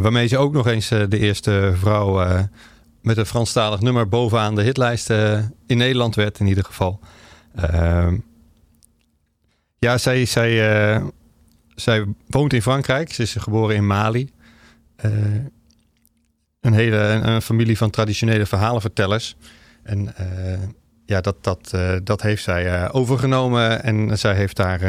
Waarmee 0.00 0.26
ze 0.26 0.38
ook 0.38 0.52
nog 0.52 0.66
eens 0.66 0.88
de 0.88 1.18
eerste 1.18 1.72
vrouw 1.80 2.26
met 3.02 3.16
een 3.16 3.26
Franstalig 3.26 3.80
nummer 3.80 4.08
bovenaan 4.08 4.54
de 4.54 4.62
hitlijst 4.62 5.10
in 5.66 5.76
Nederland 5.76 6.14
werd, 6.14 6.38
in 6.40 6.46
ieder 6.46 6.64
geval. 6.64 7.00
Ehm, 7.54 8.16
ja, 9.78 9.98
zij, 9.98 10.24
zij, 10.24 11.02
zij 11.74 12.04
woont 12.26 12.52
in 12.52 12.62
Frankrijk. 12.62 13.12
Ze 13.12 13.22
is 13.22 13.34
geboren 13.34 13.76
in 13.76 13.86
Mali. 13.86 14.32
Een 16.60 16.72
hele 16.72 16.96
een, 16.96 17.42
familie 17.42 17.76
van 17.76 17.90
traditionele 17.90 18.46
verhalenvertellers. 18.46 19.36
En 19.82 20.16
eh, 20.16 20.58
ja, 21.04 21.20
dat, 21.20 21.44
dat, 21.44 21.70
eh, 21.72 21.96
dat 22.04 22.22
heeft 22.22 22.42
zij 22.42 22.82
eh, 22.82 22.88
overgenomen. 22.92 23.82
En 23.82 24.18
zij 24.18 24.34
heeft 24.34 24.56
daar. 24.56 24.80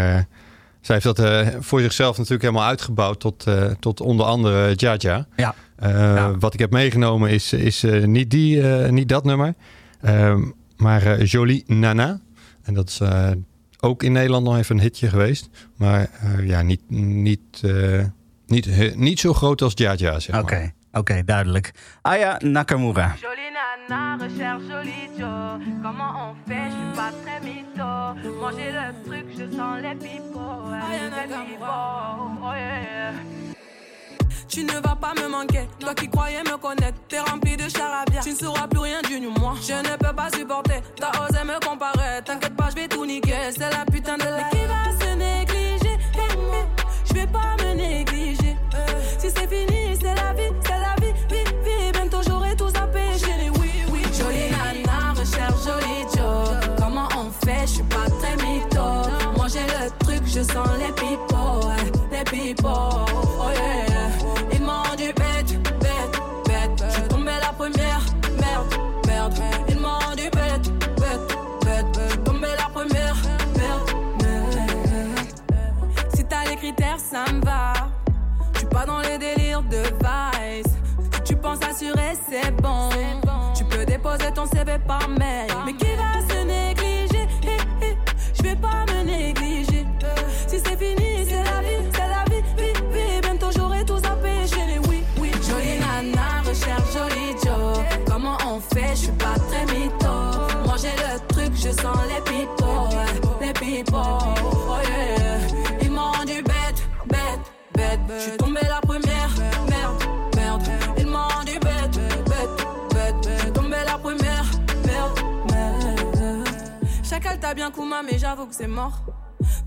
zij 0.81 0.99
heeft 1.01 1.17
dat 1.17 1.21
voor 1.59 1.81
zichzelf 1.81 2.17
natuurlijk 2.17 2.41
helemaal 2.43 2.67
uitgebouwd 2.67 3.19
tot, 3.19 3.45
tot 3.79 4.01
onder 4.01 4.25
andere 4.25 4.73
Jaja. 4.75 5.27
Ja. 5.35 5.55
Ja. 5.79 6.37
Wat 6.37 6.53
ik 6.53 6.59
heb 6.59 6.71
meegenomen 6.71 7.29
is, 7.29 7.53
is 7.53 7.85
niet, 8.05 8.31
die, 8.31 8.61
niet 8.91 9.09
dat 9.09 9.23
nummer, 9.23 9.53
Ehm, 10.01 10.43
maar 10.77 11.23
Jolie 11.23 11.63
Nana. 11.67 12.19
En 12.63 12.73
dat 12.73 12.89
is 12.89 13.01
ook 13.79 14.03
in 14.03 14.11
Nederland 14.11 14.45
nog 14.45 14.57
even 14.57 14.75
een 14.75 14.81
hitje 14.81 15.09
geweest. 15.09 15.49
Maar 15.75 16.09
ja, 16.43 16.61
niet, 16.61 16.81
niet, 16.89 17.63
niet, 18.47 18.95
niet 18.95 19.19
zo 19.19 19.33
groot 19.33 19.61
als 19.61 19.73
Jaja, 19.75 20.19
zeg 20.19 20.35
maar. 20.35 20.73
Oké, 20.99 21.23
duidelijk. 21.23 21.71
Aya 22.01 22.37
Nakamura. 22.43 23.13
Jolie 23.21 23.51
nana, 23.57 24.17
recherche 24.23 24.63
jolie 24.69 25.09
Joe. 25.17 25.59
Comment 25.81 26.13
on 26.29 26.35
fait, 26.47 26.69
je 26.69 26.75
suis 26.75 26.95
pas 26.95 27.11
très 27.23 27.39
mytho. 27.43 28.39
Manger 28.41 28.71
le 28.71 28.85
truc, 29.05 29.25
je 29.37 29.55
sens 29.57 29.81
les 29.81 29.95
pipots. 29.95 30.69
ouais, 30.71 31.09
les 31.15 31.27
pipots, 31.45 32.43
oh 32.43 32.53
yeah. 32.53 33.13
Tu 34.47 34.63
ne 34.63 34.73
vas 34.81 34.95
pas 34.95 35.13
me 35.21 35.27
manquer, 35.29 35.67
toi 35.79 35.93
qui 35.93 36.07
croyais 36.09 36.43
me 36.43 36.57
connaître, 36.57 36.97
t'es 37.07 37.19
rempli 37.19 37.55
de 37.55 37.69
charabia. 37.69 38.19
Tu 38.21 38.31
ne 38.31 38.35
sauras 38.35 38.67
plus 38.67 38.79
rien 38.79 39.01
du 39.07 39.19
nu, 39.19 39.27
moi. 39.39 39.53
Je 39.61 39.73
ne 39.73 39.95
peux 39.97 40.15
pas 40.15 40.29
supporter, 40.35 40.81
t'as 40.99 41.11
osé 41.23 41.43
me 41.45 41.59
comparer. 41.65 42.21
T'inquiète 42.25 42.55
pas, 42.55 42.69
je 42.71 42.75
vais 42.75 42.87
tout 42.87 43.05
niquer, 43.05 43.51
c'est 43.51 43.69
la 43.71 43.85
putain 43.85 44.17
de 44.17 44.23
la. 44.23 44.43
qui 44.49 44.65
va 44.65 44.83
se 44.99 45.13
négliger? 45.15 45.97
Je 47.05 47.13
vais 47.13 47.27
pas 47.27 47.55
me 47.63 47.73
négliger. 47.75 48.08
Je 60.39 60.43
sens 60.43 60.69
les 60.77 60.85
ouais, 60.85 61.91
les 62.11 62.23
pipots, 62.23 62.67
oh 62.67 63.51
yeah. 63.53 64.53
Ils 64.53 64.61
m'ont 64.61 64.95
dit 64.95 65.11
bête, 65.13 65.61
bête, 65.79 66.21
bête. 66.45 66.83
Je 66.87 66.93
suis 66.93 67.07
tombée 67.09 67.39
la 67.41 67.51
première, 67.51 68.01
merde, 68.39 68.73
merde. 69.05 69.33
Ils 69.67 69.79
m'ont 69.79 70.15
dit 70.15 70.29
bête, 70.29 70.71
bête, 70.95 71.37
bête. 71.65 71.85
Je 71.93 72.09
suis 72.11 72.19
tombée 72.19 72.55
la 72.57 72.69
première, 72.73 73.15
merde, 73.57 73.89
merde. 74.21 75.19
Si 76.15 76.23
t'as 76.23 76.45
les 76.49 76.55
critères, 76.55 76.99
ça 76.99 77.25
me 77.33 77.43
va. 77.43 77.73
Suis 78.55 78.67
pas 78.67 78.85
dans 78.85 78.99
les 78.99 79.17
délires 79.17 79.63
de 79.63 79.83
vice. 79.99 80.73
Si 81.15 81.21
tu 81.25 81.35
penses 81.35 81.59
assurer, 81.69 82.13
c'est 82.29 82.51
bon. 82.61 82.89
Tu 83.55 83.65
peux 83.65 83.85
déposer 83.85 84.31
ton 84.33 84.45
CV 84.45 84.77
par 84.87 85.09
mail. 85.09 85.51
Mais 85.65 85.73
qui 85.73 85.95
va 85.95 86.21
se 86.29 86.45
Chacal 117.21 117.37
t'a 117.37 117.53
bien 117.53 117.69
Kuma, 117.69 118.01
mais 118.01 118.17
j'avoue 118.17 118.45
que 118.45 118.55
c'est 118.55 118.67
mort. 118.67 119.01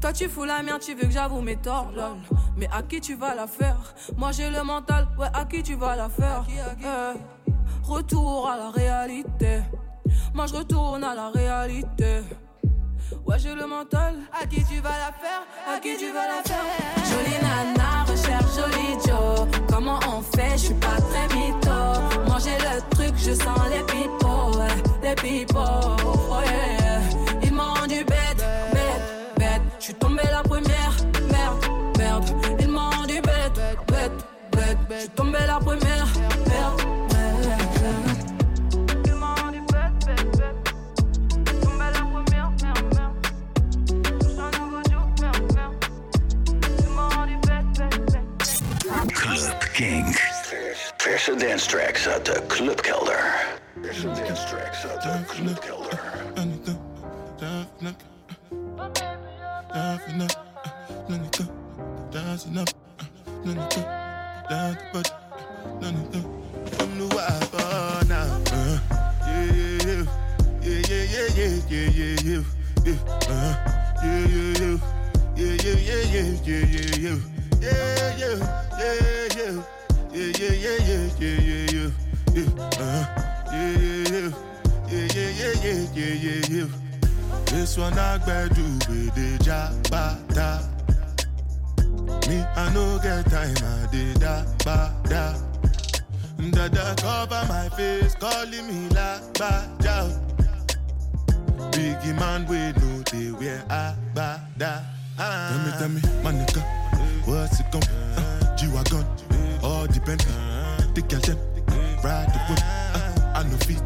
Toi 0.00 0.10
tu 0.14 0.26
fous 0.26 0.44
la 0.44 0.62
merde, 0.62 0.80
tu 0.80 0.94
veux 0.94 1.02
que 1.02 1.10
j'avoue 1.10 1.42
mes 1.42 1.56
torts, 1.56 1.92
lol. 1.94 2.16
Mais 2.56 2.66
à 2.72 2.82
qui 2.82 2.98
tu 2.98 3.14
vas 3.14 3.34
la 3.34 3.46
faire? 3.46 3.76
Moi 4.16 4.32
j'ai 4.32 4.48
le 4.48 4.62
mental, 4.62 5.06
ouais, 5.18 5.26
à 5.34 5.44
qui 5.44 5.62
tu 5.62 5.74
vas 5.74 5.94
la 5.94 6.08
faire? 6.08 6.46
Eh, 6.48 7.18
Retour 7.86 8.48
à 8.48 8.56
la 8.56 8.70
réalité. 8.70 9.60
Moi 10.32 10.46
je 10.46 10.54
retourne 10.54 11.04
à 11.04 11.14
la 11.14 11.28
réalité. 11.28 12.22
Ouais, 13.26 13.38
j'ai 13.38 13.54
le 13.54 13.66
mental. 13.66 14.14
À 14.32 14.46
qui 14.46 14.64
tu 14.64 14.80
vas 14.80 14.88
la 14.88 15.12
faire? 15.12 15.42
À 15.68 15.78
qui 15.78 15.94
tu 15.98 16.10
vas 16.10 16.28
la 16.28 16.42
faire? 16.42 16.64
Jolie 17.04 17.38
nana, 17.42 18.04
recherche 18.04 18.54
jolie 18.56 18.98
Joe. 19.06 19.46
Comment 19.68 19.98
on 20.08 20.22
fait? 20.22 20.52
Je 20.52 20.56
suis 20.56 20.74
pas 20.74 20.96
très 21.10 21.36
mytho. 21.36 22.30
Manger 22.30 22.56
le 22.60 22.80
truc, 22.96 23.12
je 23.18 23.34
sens 23.34 23.60
les 23.70 23.82
pipots. 23.82 24.58
ouais, 24.58 24.82
les 25.02 25.14
pipots. 25.16 25.58
Oh 26.02 26.40
yeah 26.46 27.31
rendu 27.82 28.04
bête, 28.04 28.44
bête, 28.72 29.38
bête. 29.38 29.62
Je 29.80 29.84
suis 29.84 29.94
tombé 29.94 30.22
la 30.30 30.42
première, 30.42 30.94
merde, 31.30 31.64
merde. 31.98 32.24
Il 32.60 32.68
m'a 32.68 32.90
rendu 32.90 33.20
bête, 33.20 33.60
bête, 33.88 34.12
bête. 34.52 34.78
Je 34.90 34.98
suis 35.00 35.08
tombé 35.10 35.38
la 35.46 35.58
première, 35.58 36.06
merde. 36.48 36.82
King. 49.74 50.14
Verse 51.02 51.30
dance 51.38 51.66
tracks 51.66 52.06
uit 52.06 52.26
de 52.26 52.40
Clubkelder. 52.48 53.24
Verse 53.82 54.02
dance 54.02 54.46
tracks 54.46 54.84
uit 54.84 55.02
de 55.02 55.24
Clubkelder. 55.26 56.91
I'm 57.84 57.88
the 60.20 60.28
now. 68.06 68.26
Yeah, 69.26 69.46
yeah. 69.82 70.06
Yeah, 70.62 70.78
yeah, 70.88 71.26
yeah, 71.26 71.90
yeah, 71.90 72.44
yeah. 72.84 72.98
Uh. 73.28 73.54
Yeah, 74.02 74.30
yeah, 74.30 74.78
yeah, 75.36 75.56
yeah, 75.58 75.90
yeah, 76.22 76.94
yeah. 77.02 77.18
Yeah, 77.60 78.14
yeah. 78.18 78.38
Yeah, 80.12 80.30
yeah, 80.38 80.54
yeah, 80.54 80.86
yeah, 81.18 81.36
yeah, 81.40 81.90
yeah, 82.32 82.48
uh, 82.78 83.02
yeah. 83.52 84.30
Yeah, 84.88 85.06
yeah, 85.14 85.30
yeah, 85.32 85.54
yeah, 85.62 85.82
yeah, 85.94 86.14
yeah, 86.14 86.40
yeah. 86.48 86.81
I 87.54 88.48
do 88.48 88.62
with 88.88 89.14
the 89.14 89.36
jabata. 89.44 90.66
Me, 92.26 92.42
I 92.56 92.72
no 92.72 92.98
get 92.98 93.26
time, 93.26 93.54
I 93.62 93.86
did 93.92 94.20
da 94.20 94.44
ba 94.64 94.94
da. 95.04 95.34
Dada 96.50 96.94
cover 96.96 97.44
my 97.48 97.68
face, 97.76 98.14
calling 98.14 98.66
me 98.66 98.88
la 98.94 99.20
ba 99.38 99.68
da. 99.80 100.08
Biggie 101.72 102.18
man, 102.18 102.46
we 102.46 102.56
know 102.80 103.02
they 103.12 103.30
wear 103.32 103.62
a 103.68 103.94
ba 104.14 104.40
da. 104.56 104.80
Tell 105.18 105.58
me, 105.58 105.72
tell 105.78 105.88
me, 105.90 106.00
my 106.24 106.32
nigga, 106.32 106.62
what's 107.26 107.60
it 107.60 107.70
gon' 107.70 107.82
uh, 107.82 108.56
G-Wagon, 108.56 109.04
all 109.62 109.86
the 109.86 110.00
Bentley, 110.00 110.32
the 110.94 111.02
girl 111.02 111.20
them, 111.20 111.38
ride 112.02 112.28
the 112.32 112.38
whip, 112.48 112.60
uh, 112.94 113.32
I 113.36 113.42
no 113.42 113.56
fit, 113.58 113.82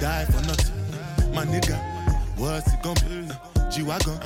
die 0.00 0.26
for 0.26 0.42
nothing. 0.46 1.34
My 1.34 1.44
nigga, 1.46 1.95
what's 2.36 2.72
it 2.72 2.82
gon' 2.82 2.94
be? 3.06 3.28
Uh, 3.30 3.70
G-Wagon, 3.70 4.18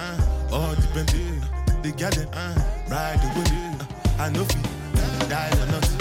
all 0.52 0.74
the 0.74 0.88
Bentley, 0.94 1.40
the 1.82 1.92
girl 1.96 2.10
them, 2.10 2.28
ride 2.90 3.18
the 3.20 3.28
whip, 3.36 3.48
uh, 4.18 4.22
I 4.22 4.30
no 4.30 4.44
fit, 4.44 5.28
die 5.28 5.50
for 5.50 5.66
nothing. 5.72 6.00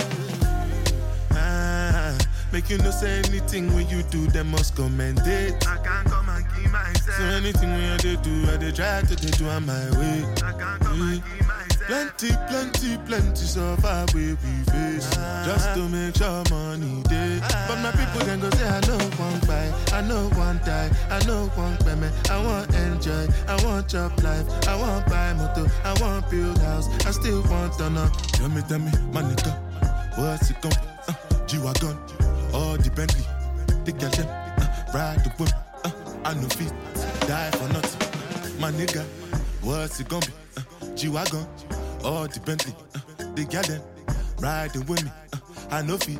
Ah, 1.32 2.18
make 2.52 2.70
you 2.70 2.78
no 2.80 2.92
say 2.92 3.20
anything 3.20 3.74
when 3.74 3.88
you 3.90 4.04
do, 4.04 4.28
them 4.28 4.52
must 4.52 4.76
commend 4.76 5.22
it. 5.26 5.68
I 5.68 5.78
can't 5.78 6.08
come 6.08 6.30
and 6.30 6.46
keep 6.56 6.72
myself. 6.72 7.18
So 7.18 7.24
anything 7.24 7.70
when 7.72 7.98
they 7.98 8.16
do, 8.18 8.52
I 8.52 8.58
they 8.58 8.72
try 8.72 9.02
to 9.02 9.16
they 9.16 9.32
do 9.32 9.48
on 9.48 9.66
my 9.66 9.90
way. 9.98 10.26
I 10.44 10.52
can't 10.52 10.82
come 10.82 11.02
and 11.02 11.24
keep 11.24 11.48
myself. 11.48 11.69
Plenty, 11.90 12.30
plenty, 12.48 12.98
plenty 13.08 13.46
suffer 13.46 14.06
we 14.14 14.34
we 14.34 14.54
face 14.70 15.10
just 15.44 15.74
to 15.74 15.90
make 15.90 16.16
sure 16.16 16.44
money 16.52 17.02
day. 17.10 17.42
But 17.68 17.80
my 17.82 17.90
people 17.90 18.22
then 18.28 18.40
go 18.40 18.48
say 18.52 18.68
I 18.68 18.80
know 18.82 19.00
one 19.18 19.40
buy, 19.50 19.74
I 19.92 20.02
know 20.02 20.30
one 20.38 20.60
die, 20.60 20.92
I 21.10 21.18
know 21.26 21.48
one 21.56 21.76
payment. 21.78 22.14
I 22.30 22.46
want 22.46 22.72
enjoy, 22.76 23.26
I 23.48 23.66
want 23.66 23.90
job 23.90 24.12
life, 24.22 24.46
I 24.68 24.76
want 24.80 25.08
buy 25.08 25.34
motor, 25.34 25.66
I 25.84 26.00
want 26.00 26.30
build 26.30 26.60
house, 26.60 26.88
I 27.08 27.10
still 27.10 27.42
want 27.50 27.74
to 27.80 27.90
know. 27.90 28.08
Tell 28.34 28.50
me, 28.50 28.62
tell 28.70 28.78
me, 28.78 28.92
my 29.12 29.24
nigga, 29.24 29.52
what's 30.16 30.52
it 30.52 30.62
gon' 30.62 30.72
uh, 31.08 31.48
G-Wagon, 31.48 31.98
all 32.54 32.78
the 32.78 32.92
Bentley, 32.96 33.26
the 33.86 33.94
girl 33.94 34.12
them, 34.12 34.28
uh, 34.28 34.94
ride 34.94 35.24
the 35.24 35.32
whip, 35.40 35.50
uh, 35.84 35.92
I 36.24 36.36
no 36.36 36.48
fit, 36.50 36.72
die 37.28 37.50
for 37.50 37.68
nothing. 37.74 38.62
My 38.62 38.70
nigga, 38.74 39.04
what's 39.64 40.00
it 40.00 40.08
gon' 40.08 40.20
be? 40.20 40.34
Uh, 40.56 40.96
G-Wagon, 40.96 41.48
all 42.04 42.28
the 42.28 42.40
Bentley, 42.46 42.74
uh, 42.96 43.00
the 43.36 43.46
them, 43.68 43.82
riding 44.40 44.86
with 44.86 45.04
me, 45.04 45.12
uh, 45.34 45.38
I 45.72 45.82
know 45.82 45.98
fit. 45.98 46.20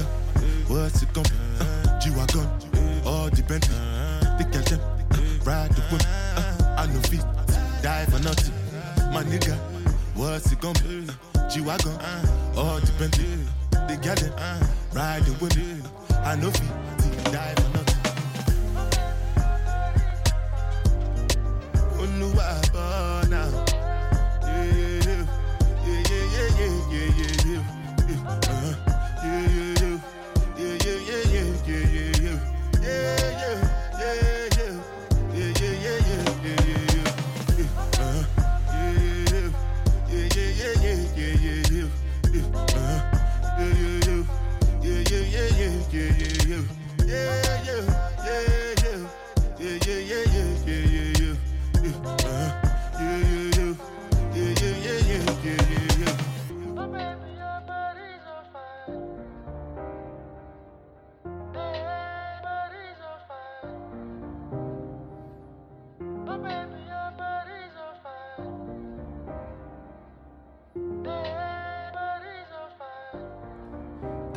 nigga, 0.00 0.68
what's 0.68 1.02
it 1.02 1.12
gonna 1.12 1.28
be? 1.28 1.34
Uh, 1.60 1.98
G-Wagon, 2.00 2.46
all 3.04 3.28
depend. 3.30 3.62
The 3.62 4.44
girl 4.50 4.62
them, 4.62 4.80
ride 5.44 5.70
the 5.72 5.82
whip. 5.82 6.02
Uh, 6.36 6.74
I 6.76 6.86
know 6.86 7.00
feet, 7.02 7.24
die 7.82 8.04
for 8.06 8.22
nothing. 8.22 8.54
My 9.12 9.22
nigga, 9.24 9.56
what's 10.14 10.52
it 10.52 10.60
gonna 10.60 10.78
be? 10.80 11.06
Uh, 11.36 11.48
G-Wagon, 11.48 11.98
all 12.56 12.80
depend. 12.80 13.14
The 13.70 13.96
girl 14.02 14.16
ride 14.94 15.22
the 15.24 15.32
whip. 15.40 15.52
I 16.24 16.36
know 16.36 16.50
feet, 16.50 17.32
die 17.32 17.54
for 17.56 17.68
nothing. 17.70 17.96
Oluwa 22.00 22.72
bona. 22.72 23.19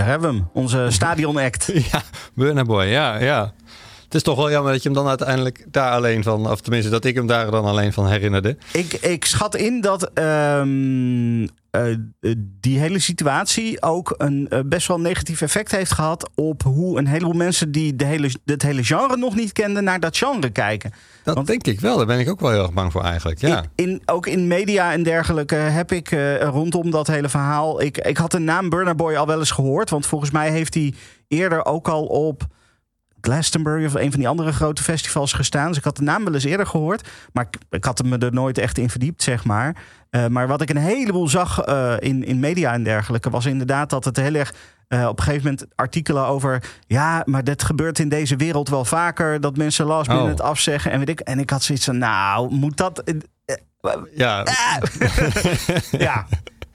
Daar 0.04 0.12
hebben 0.12 0.32
we 0.32 0.38
hem, 0.38 0.50
onze 0.54 0.88
stadion-act. 1.00 1.72
Ja, 1.92 2.02
Burna 2.36 2.64
Boy, 2.64 2.86
ja, 2.86 3.20
ja. 3.20 3.54
Het 4.14 4.22
is 4.22 4.28
toch 4.28 4.38
wel 4.38 4.52
jammer 4.52 4.72
dat 4.72 4.84
je 4.84 4.90
hem 4.90 4.98
dan 4.98 5.08
uiteindelijk 5.08 5.66
daar 5.72 5.92
alleen 5.92 6.24
van, 6.24 6.50
of 6.52 6.62
tenminste 6.62 6.92
dat 6.92 7.06
ik 7.06 7.16
hem 7.16 7.28
daar 7.28 7.52
dan 7.52 7.66
alleen 7.66 7.94
van 7.94 8.08
herinnerde. 8.08 8.58
Ik, 8.74 8.94
ik 8.94 9.26
schat 9.26 9.56
in 9.56 9.82
dat 9.82 10.12
ehm, 10.14 11.48
eh, 11.70 11.96
die 12.60 12.80
hele 12.80 13.00
situatie 13.00 13.82
ook 13.82 14.14
een 14.18 14.50
eh, 14.50 14.60
best 14.66 14.88
wel 14.88 15.00
negatief 15.00 15.42
effect 15.42 15.72
heeft 15.72 15.92
gehad 15.92 16.30
op 16.36 16.64
hoe 16.64 16.98
een 16.98 17.08
heleboel 17.08 17.34
mensen 17.34 17.72
die 17.72 17.96
de 17.96 18.06
hele, 18.06 18.30
het 18.46 18.62
hele 18.62 18.84
genre 18.84 19.18
nog 19.18 19.36
niet 19.36 19.52
kenden 19.52 19.84
naar 19.84 20.00
dat 20.00 20.18
genre 20.18 20.50
kijken. 20.50 20.94
Dat 21.24 21.48
denk 21.48 21.68
ik 21.68 21.80
wel, 21.80 21.98
daar 21.98 22.06
ben 22.06 22.20
ik 22.20 22.30
ook 22.30 22.40
wel 22.40 22.52
heel 22.52 22.62
erg 22.62 22.74
bang 22.74 22.92
voor 22.92 23.04
eigenlijk. 23.04 23.40
Ja. 23.40 23.64
In, 23.76 24.02
ook 24.06 24.28
in 24.28 24.48
media 24.48 24.92
en 24.92 25.04
dergelijke 25.04 25.56
heb 25.56 25.92
ik 25.92 26.12
eh, 26.12 26.42
rondom 26.42 26.92
dat 26.92 27.08
hele 27.08 27.30
verhaal. 27.30 27.82
Ik, 27.82 27.98
ik 27.98 28.18
had 28.18 28.32
de 28.32 28.40
naam 28.40 28.70
Burner 28.70 28.96
Boy 28.96 29.16
al 29.16 29.28
wel 29.28 29.40
eens 29.40 29.52
gehoord. 29.52 29.90
Want 29.90 30.06
volgens 30.06 30.32
mij 30.32 30.52
heeft 30.52 30.74
hij 30.74 30.94
eerder 31.28 31.66
ook 31.66 31.88
al 31.88 32.06
op 32.06 32.48
Glastonbury 33.24 33.86
of 33.86 33.94
een 33.94 34.12
van 34.12 34.20
die 34.20 34.28
andere 34.30 34.52
grote 34.52 34.84
festivals 34.84 35.34
gestaan. 35.34 35.68
Dus 35.68 35.78
ik 35.78 35.84
had 35.84 35.98
de 35.98 36.04
naam 36.04 36.24
wel 36.24 36.34
eens 36.34 36.44
eerder 36.44 36.66
gehoord. 36.68 37.10
Maar 37.34 37.48
ik, 37.52 37.58
ik 37.70 37.84
had 37.84 38.04
me 38.04 38.18
er 38.18 38.34
nooit 38.34 38.58
echt 38.58 38.78
in 38.78 38.90
verdiept, 38.90 39.24
zeg 39.24 39.44
maar. 39.46 39.76
Eh, 40.10 40.28
maar 40.28 40.48
wat 40.48 40.62
ik 40.62 40.70
een 40.70 40.78
heleboel 40.78 41.28
zag 41.28 41.60
eh, 41.62 41.94
in, 42.00 42.24
in 42.24 42.40
media 42.40 42.74
en 42.74 42.84
dergelijke... 42.84 43.30
was 43.30 43.46
inderdaad 43.46 43.90
dat 43.90 44.06
het 44.06 44.18
heel 44.18 44.34
erg... 44.34 44.54
eh, 44.88 45.08
op 45.08 45.18
een 45.18 45.24
gegeven 45.24 45.44
moment 45.44 45.66
artikelen 45.76 46.26
over... 46.26 46.64
ja, 46.88 47.22
maar 47.26 47.44
dat 47.44 47.64
gebeurt 47.64 48.00
in 48.00 48.10
deze 48.10 48.36
wereld 48.36 48.70
wel 48.70 48.86
vaker... 48.86 49.42
dat 49.42 49.58
mensen 49.58 49.86
last 49.86 50.08
minute 50.08 50.26
Oh. 50.26 50.32
het 50.32 50.42
afzeggen. 50.42 50.92
En, 50.92 51.00
weet 51.00 51.10
ik, 51.10 51.20
en 51.20 51.40
ik 51.40 51.50
had 51.50 51.64
zoiets 51.64 51.86
van, 51.86 51.98
nou, 51.98 52.54
moet 52.54 52.78
dat... 52.78 53.04
Ja, 54.16 54.46
ja. 55.92 56.26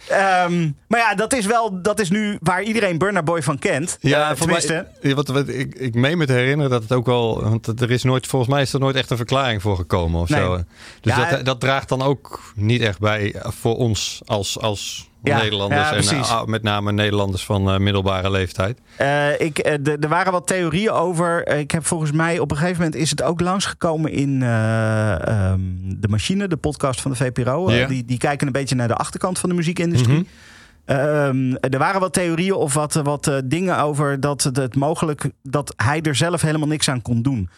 Ehm, 0.09 0.71
maar 0.88 1.01
ja, 1.01 1.14
dat 1.14 1.33
is 1.33 1.47
wel 1.47 1.83
dat 1.83 2.01
is 2.01 2.11
nu 2.11 2.38
waar 2.40 2.62
iedereen 2.62 2.99
Burner 2.99 3.23
Boy 3.25 3.42
van 3.42 3.59
kent. 3.59 3.97
Ja, 4.01 4.27
mij, 4.27 4.37
tenminste. 4.37 4.87
ja, 5.01 5.14
wat, 5.14 5.29
wat, 5.29 5.49
ik, 5.49 5.75
ik 5.75 5.94
meen 5.94 6.18
me 6.18 6.27
te 6.27 6.33
herinneren 6.33 6.71
dat 6.71 6.83
het 6.83 6.92
ook 6.92 7.07
wel... 7.07 7.42
Want 7.42 7.81
er 7.81 7.90
is 7.90 8.03
nooit, 8.03 8.27
volgens 8.27 8.51
mij 8.53 8.62
is 8.62 8.73
er 8.73 8.81
nooit 8.81 8.97
echt 8.97 9.11
een 9.11 9.16
verklaring 9.16 9.62
voor 9.62 9.77
gekomen 9.77 10.21
of 10.21 10.29
Nee. 10.29 10.40
zo. 10.40 10.62
Dus 11.01 11.16
Ja, 11.16 11.31
dat, 11.31 11.44
dat 11.44 11.61
draagt 11.61 11.88
dan 11.88 12.03
ook 12.03 12.53
niet 12.55 12.81
echt 12.83 12.99
bij 12.99 13.35
voor 13.38 13.77
ons 13.77 14.21
als, 14.25 14.61
als 14.61 15.08
Ja, 15.22 15.37
Nederlanders. 15.38 16.11
ja, 16.11 16.16
en 16.16 16.22
eh, 16.22 16.44
met 16.44 16.62
name 16.62 16.92
Nederlanders 16.92 17.44
van 17.44 17.70
eh, 17.70 17.78
middelbare 17.78 18.31
leeftijd. 18.31 18.81
Eh, 18.96 19.40
ik, 19.40 19.59
eh, 19.59 19.87
er 20.02 20.09
waren 20.09 20.33
wat 20.33 20.46
theorieën 20.46 20.90
over. 20.90 21.48
Ik 21.48 21.70
heb 21.70 21.87
volgens 21.87 22.12
mij 22.12 22.38
op 22.38 22.50
een 22.50 22.57
gegeven 22.57 22.76
moment 22.76 22.94
is 22.94 23.11
het 23.11 23.22
ook 23.22 23.40
langsgekomen 23.40 24.12
in 24.12 24.42
eh, 24.42 25.28
ehm, 25.28 25.61
De 25.87 26.09
Machine, 26.09 26.48
de 26.48 26.57
podcast 26.57 27.00
van 27.00 27.11
de 27.11 27.16
VPRO. 27.16 27.70
Ja. 27.70 27.87
die, 27.87 28.04
die 28.04 28.18
kijken 28.18 28.46
een 28.46 28.52
beetje 28.52 28.74
naar 28.74 28.88
de 28.88 28.94
achterkant 28.94 29.38
van 29.38 29.48
de 29.48 29.54
muziekindustrie. 29.54 30.14
Mhm. 30.18 30.24
Ehm, 30.85 31.54
er 31.61 31.78
waren 31.78 32.00
wat 32.00 32.12
theorieën 32.12 32.54
of 32.54 32.74
wat, 32.74 32.94
wat 32.94 33.33
dingen 33.44 33.78
over 33.78 34.20
dat 34.20 34.42
het, 34.42 34.76
mogelijk 34.76 35.31
dat 35.42 35.72
hij 35.76 36.00
er 36.02 36.14
zelf 36.14 36.40
helemaal 36.40 36.69
niks 36.69 36.88
aan 36.88 37.02
kon 37.02 37.23
doen. 37.23 37.48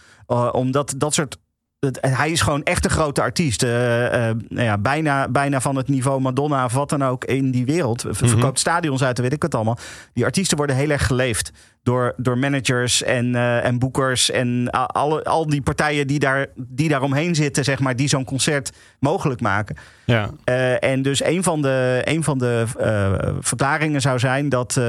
Omdat 0.53 0.95
dat 0.97 1.15
soort. 1.15 1.37
Het- 1.81 1.99
hij 2.01 2.31
is 2.31 2.41
gewoon 2.41 2.63
echt 2.63 2.85
een 2.85 2.91
grote 2.91 3.21
artiest. 3.23 3.63
Eh, 3.63 4.29
eh, 4.29 4.37
nou 4.49 4.65
ja, 4.65 4.79
bijna, 4.79 5.29
bijna 5.29 5.61
van 5.61 5.77
het 5.77 5.89
niveau 5.89 6.21
Madonna 6.21 6.65
of 6.65 6.73
wat 6.73 6.89
dan 6.89 7.05
ook 7.05 7.25
in 7.25 7.51
die 7.51 7.65
wereld. 7.65 8.01
Ver- 8.01 8.29
Verkoopt 8.29 8.59
stadions 8.59 9.03
uit, 9.03 9.19
weet 9.19 9.33
ik 9.33 9.43
het 9.43 9.55
allemaal. 9.55 9.79
Die 10.13 10.25
artiesten 10.25 10.57
worden 10.57 10.77
heel 10.77 10.91
erg 10.91 11.07
geleefd 11.07 11.53
door, 11.83 12.15
door 12.17 12.39
managers 12.39 13.03
en, 13.03 13.35
eh, 13.35 13.65
en 13.65 13.79
boekers. 13.79 14.31
En 14.31 14.71
alle, 14.71 15.25
al 15.25 15.47
die 15.47 15.63
partijen 15.63 16.07
die 16.07 16.19
daar, 16.19 16.47
die 16.57 16.89
daar 16.89 17.03
omheen 17.03 17.35
zitten, 17.35 17.65
zeg 17.65 17.79
maar, 17.81 17.97
die 17.97 18.09
zo'n 18.09 18.25
concert 18.25 18.73
mogelijk 18.99 19.41
maken. 19.41 19.77
Ja. 20.05 20.31
Eh, 20.45 20.85
en 20.85 21.03
dus 21.03 21.25
een 21.25 21.43
van 21.43 21.63
de, 21.63 22.01
een 22.05 22.25
van 22.25 22.39
de 22.39 22.65
eh, 22.79 23.13
verklaringen 23.41 24.01
zou 24.01 24.19
zijn 24.19 24.49
dat, 24.49 24.81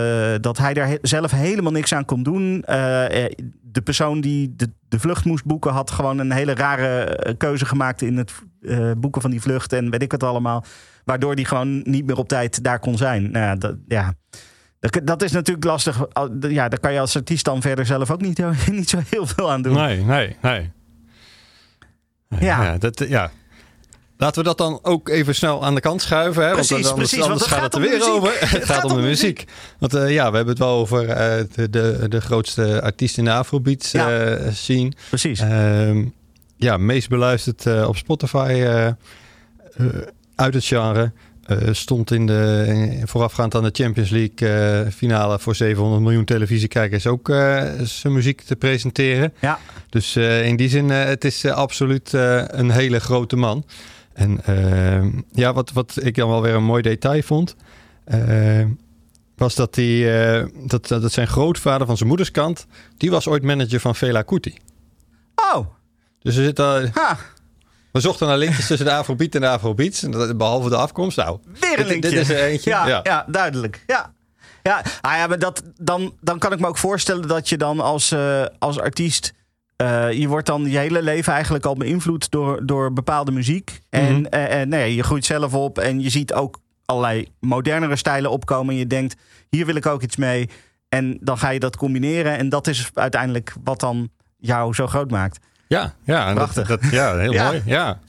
dat 0.42 0.58
hij 0.58 0.74
daar 0.74 0.88
he- 0.88 0.98
zelf 1.02 1.32
helemaal 1.32 1.72
niks 1.72 1.94
aan 1.94 2.06
kon 2.06 2.24
doen. 2.24 2.64
De 3.62 3.82
persoon 3.84 4.22
die 4.22 4.54
de, 4.56 4.70
de 4.90 5.00
vlucht 5.00 5.26
moest 5.26 5.46
boeken 5.46 5.72
had 5.72 5.92
gewoon 5.92 6.20
een 6.20 6.32
hele 6.32 6.54
rare 6.54 7.36
keuze 7.38 7.66
gemaakt 7.66 8.02
in 8.02 8.18
het 8.18 8.34
boeken 8.98 9.22
van 9.22 9.32
die 9.32 9.42
vlucht 9.42 9.74
en 9.74 9.90
weet 9.90 10.02
ik 10.02 10.12
het 10.12 10.24
allemaal. 10.24 10.64
Waardoor 11.06 11.34
hij 11.34 11.44
gewoon 11.44 11.82
niet 11.84 12.06
meer 12.06 12.18
op 12.18 12.28
tijd 12.28 12.64
daar 12.64 12.80
kon 12.80 12.98
zijn. 12.98 13.32
Nou 13.32 13.46
ja, 13.46 13.56
dat, 13.56 13.76
ja. 13.88 14.14
Dat, 15.04 15.22
is 15.22 15.32
natuurlijk 15.32 15.66
lastig. 15.66 16.06
Ja, 16.40 16.70
daar 16.70 16.80
kan 16.80 16.94
je 16.94 17.00
als 17.00 17.16
artiest 17.16 17.46
dan 17.46 17.62
verder 17.62 17.86
zelf 17.86 18.12
ook 18.12 18.22
niet, 18.22 18.42
niet 18.72 18.90
zo 18.90 19.00
heel 19.10 19.28
veel 19.28 19.52
aan 19.52 19.62
doen. 19.62 19.74
Nee, 19.74 20.04
nee, 20.04 20.36
nee. 20.42 20.72
Ja. 22.40 22.78
dat, 22.78 23.04
ja. 23.08 23.32
Laten 24.18 24.42
we 24.42 24.48
dat 24.48 24.58
dan 24.58 24.80
ook 24.82 25.10
even 25.10 25.36
snel 25.36 25.66
aan 25.66 25.76
de 25.76 25.82
kant 25.82 26.02
schuiven. 26.02 26.46
Hè? 26.46 26.52
Precies, 26.52 26.70
want 26.72 26.84
dan, 26.84 26.96
precies, 26.96 27.22
anders 27.22 27.40
want 27.40 27.40
het 27.40 27.50
gaat 27.50 27.60
gaat 27.60 27.74
het 27.74 27.84
er 27.84 27.90
weer 27.90 27.98
muziek. 27.98 28.14
over. 28.14 28.50
Het 28.60 28.66
gaat 28.66 28.84
om 28.84 28.96
de 28.96 29.02
muziek. 29.02 29.46
Want 29.80 29.94
eh, 29.94 30.10
ja, 30.10 30.30
we 30.30 30.36
hebben 30.36 30.54
het 30.54 30.64
wel 30.64 30.74
over 30.78 31.10
eh, 31.10 31.44
de, 31.56 31.70
de, 31.70 32.06
de 32.10 32.22
grootste 32.22 32.82
artiest 32.82 33.18
in 33.18 33.24
de 33.24 33.32
Afrobeats 33.32 33.92
Ja. 33.92 34.20
eh, 34.26 34.52
scene. 34.52 34.92
Precies. 35.10 35.40
Ehm, 35.40 36.06
ja, 36.58 36.78
meest 36.78 37.10
beluisterd 37.10 37.66
eh, 37.66 37.88
op 37.88 37.98
Spotify 37.98 38.48
eh, 38.50 38.88
eh, 38.88 38.94
uit 40.36 40.54
het 40.54 40.66
genre. 40.66 41.12
Eh, 41.42 41.58
stond 41.72 42.12
in 42.12 42.26
de, 42.26 42.64
in- 42.68 43.08
voorafgaand 43.08 43.56
aan 43.56 43.64
de 43.64 43.70
Champions 43.74 44.10
League 44.10 44.50
eh, 44.50 44.92
finale 44.92 45.40
voor 45.40 45.56
700 45.56 46.02
miljoen 46.02 46.26
televisiekijkers 46.26 47.08
ook 47.08 47.30
eh, 47.30 47.64
zijn 47.84 48.14
muziek 48.14 48.42
te 48.42 48.56
presenteren. 48.56 49.34
Ja. 49.40 49.60
Dus 49.90 50.16
eh, 50.16 50.46
in 50.48 50.56
die 50.56 50.70
zin, 50.70 50.92
eh, 50.92 51.04
het 51.04 51.26
is 51.26 51.44
eh, 51.44 51.52
absoluut 51.54 52.14
eh, 52.14 52.44
een 52.48 52.72
hele 52.72 53.00
grote 53.00 53.36
man. 53.36 53.66
En 54.14 54.44
eh, 54.46 55.06
ja, 55.32 55.54
wat, 55.54 55.72
wat 55.72 55.98
ik 56.02 56.16
dan 56.16 56.30
wel 56.30 56.42
weer 56.42 56.54
een 56.54 56.64
mooi 56.64 56.82
detail 56.82 57.22
vond, 57.22 57.56
eh, 58.04 58.66
was 59.36 59.56
dat, 59.56 59.74
die, 59.74 60.12
eh, 60.20 60.46
dat, 60.66 60.88
dat 60.88 61.12
zijn 61.12 61.28
grootvader 61.28 61.88
van 61.88 61.98
zijn 61.98 62.10
moederskant, 62.10 62.66
die 62.98 63.12
was 63.12 63.28
ooit 63.28 63.44
manager 63.44 63.80
van 63.80 63.96
Fela 63.96 64.22
Kuti. 64.22 64.54
Oh, 65.54 65.66
Dus 66.22 66.36
er 66.36 66.44
zit 66.44 66.58
ha, 66.58 67.18
we 67.92 68.00
zochten 68.00 68.28
naar 68.28 68.38
linkjes 68.38 68.68
tussen 68.68 68.86
de 68.86 68.94
Afrobeat 68.94 69.36
en 69.36 69.42
de 69.42 69.50
Afrobeats. 69.50 70.06
Behalve 70.36 70.70
de 70.70 70.76
afkomst. 70.78 71.18
Nou, 71.18 71.40
weer 71.60 71.80
een 71.80 71.86
linkje. 71.88 72.10
dit 72.10 72.20
is 72.20 72.30
er 72.30 72.44
eentje. 72.44 72.70
Ja, 72.70 72.88
Ja, 72.88 73.00
ja. 73.04 73.26
duidelijk. 73.28 73.84
Ja. 73.88 74.14
Ja, 74.64 74.82
ah 75.02 75.16
ja 75.16 75.28
maar 75.28 75.40
dat, 75.40 75.64
dan, 75.76 76.14
dan 76.22 76.40
kan 76.40 76.52
ik 76.54 76.60
me 76.60 76.68
ook 76.68 76.78
voorstellen 76.78 77.28
dat 77.28 77.50
je 77.50 77.58
dan 77.58 77.80
als, 77.80 78.12
eh, 78.12 78.46
als 78.60 78.80
artiest. 78.80 79.34
eh, 79.76 80.12
je 80.12 80.28
wordt 80.28 80.46
dan 80.48 80.66
je 80.70 80.78
hele 80.78 81.02
leven 81.02 81.34
eigenlijk 81.34 81.66
al 81.66 81.76
beïnvloed 81.76 82.32
door, 82.32 82.66
door 82.66 82.94
bepaalde 82.94 83.32
muziek. 83.32 83.80
En, 83.90 84.16
Mhm. 84.16 84.26
eh, 84.26 84.60
en 84.62 84.70
nee, 84.70 84.96
je 84.96 85.04
groeit 85.04 85.26
zelf 85.26 85.54
op 85.54 85.78
en 85.78 86.02
je 86.02 86.10
ziet 86.10 86.34
ook 86.34 86.60
allerlei 86.86 87.28
modernere 87.40 87.96
stijlen 87.96 88.32
opkomen. 88.32 88.74
En 88.74 88.80
je 88.80 88.88
denkt, 88.88 89.16
hier 89.50 89.66
wil 89.66 89.76
ik 89.76 89.86
ook 89.86 90.02
iets 90.02 90.16
mee. 90.16 90.50
En 90.90 91.18
dan 91.22 91.38
ga 91.38 91.50
je 91.50 91.60
dat 91.60 91.76
combineren. 91.78 92.38
En 92.38 92.50
dat 92.50 92.68
is 92.68 92.90
uiteindelijk 92.94 93.54
wat 93.64 93.80
dan 93.80 94.10
jou 94.38 94.74
zo 94.74 94.88
groot 94.88 95.12
maakt. 95.12 95.40
Ja, 95.72 95.94
ja, 96.04 96.26
dat- 96.26 96.36
Prachtig. 96.36 96.68
Dat, 96.68 96.80
ja, 96.92 97.18
heel 97.18 97.32
Ja. 97.40 97.46
mooi. 97.46 97.62
Ja. 97.66 98.00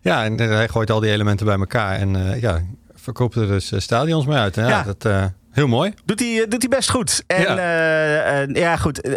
ja, 0.00 0.24
en 0.24 0.40
eh, 0.40 0.48
hij 0.48 0.68
gooit 0.68 0.90
al 0.90 1.00
die 1.00 1.10
elementen 1.10 1.46
bij 1.46 1.58
elkaar 1.58 1.98
en 1.98 2.16
eh, 2.32 2.40
ja, 2.40 2.62
verkoopt 2.94 3.34
er 3.34 3.46
dus 3.46 3.72
eh, 3.72 3.80
stadions 3.80 4.26
mee 4.26 4.38
uit. 4.38 4.54
Ja, 4.54 4.68
Ja. 4.68 4.82
Dat, 4.82 5.30
heel 5.50 5.66
mooi. 5.66 5.92
Doet 6.04 6.20
hij, 6.20 6.46
doet 6.48 6.62
hij 6.62 6.68
best 6.68 6.90
goed. 6.90 7.22
En 7.26 7.40
Ja. 7.42 7.56
ja, 7.60 8.46
ja 8.52 8.76
goed. 8.76 9.08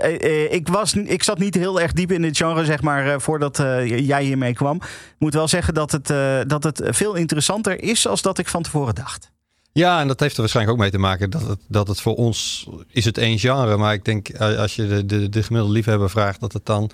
Ik, 0.50 0.68
was, 0.68 0.94
ik 0.94 1.24
zat 1.24 1.38
niet 1.38 1.56
heel 1.56 1.82
erg 1.82 1.94
diep 1.94 2.12
in 2.12 2.22
dit 2.22 2.38
genre, 2.38 2.66
zeg 2.66 2.82
maar, 2.82 3.22
voordat 3.22 3.58
jij 3.86 4.24
hiermee 4.24 4.54
kwam. 4.54 4.76
Ik 4.76 5.16
moet 5.20 5.34
wel 5.34 5.48
zeggen 5.48 5.74
dat 5.74 5.92
het, 5.92 6.08
dat 6.50 6.64
het 6.64 6.82
veel 6.84 7.16
interessanter 7.16 7.82
is 7.84 8.08
als 8.08 8.22
dat 8.22 8.38
ik 8.38 8.48
van 8.48 8.62
tevoren 8.64 8.96
dacht. 8.96 9.30
Ja, 9.72 10.00
en 10.02 10.08
dat 10.08 10.20
heeft 10.20 10.34
er 10.36 10.40
waarschijnlijk 10.40 10.76
ook 10.76 10.82
mee 10.82 10.92
te 10.92 10.98
maken 10.98 11.30
dat 11.30 11.42
het, 11.48 11.60
dat 11.68 11.88
het 11.88 12.02
voor 12.02 12.16
ons 12.16 12.68
is 12.88 13.06
het 13.06 13.18
één 13.18 13.40
genre. 13.40 13.78
Maar 13.78 13.94
ik 13.94 14.06
denk 14.06 14.36
als 14.40 14.76
je 14.76 14.88
de, 14.88 15.06
de, 15.06 15.30
de 15.30 15.44
gemiddelde 15.44 15.74
liefhebber 15.76 16.10
vraagt, 16.10 16.40
dat 16.40 16.54
het 16.54 16.66
dan 16.66 16.90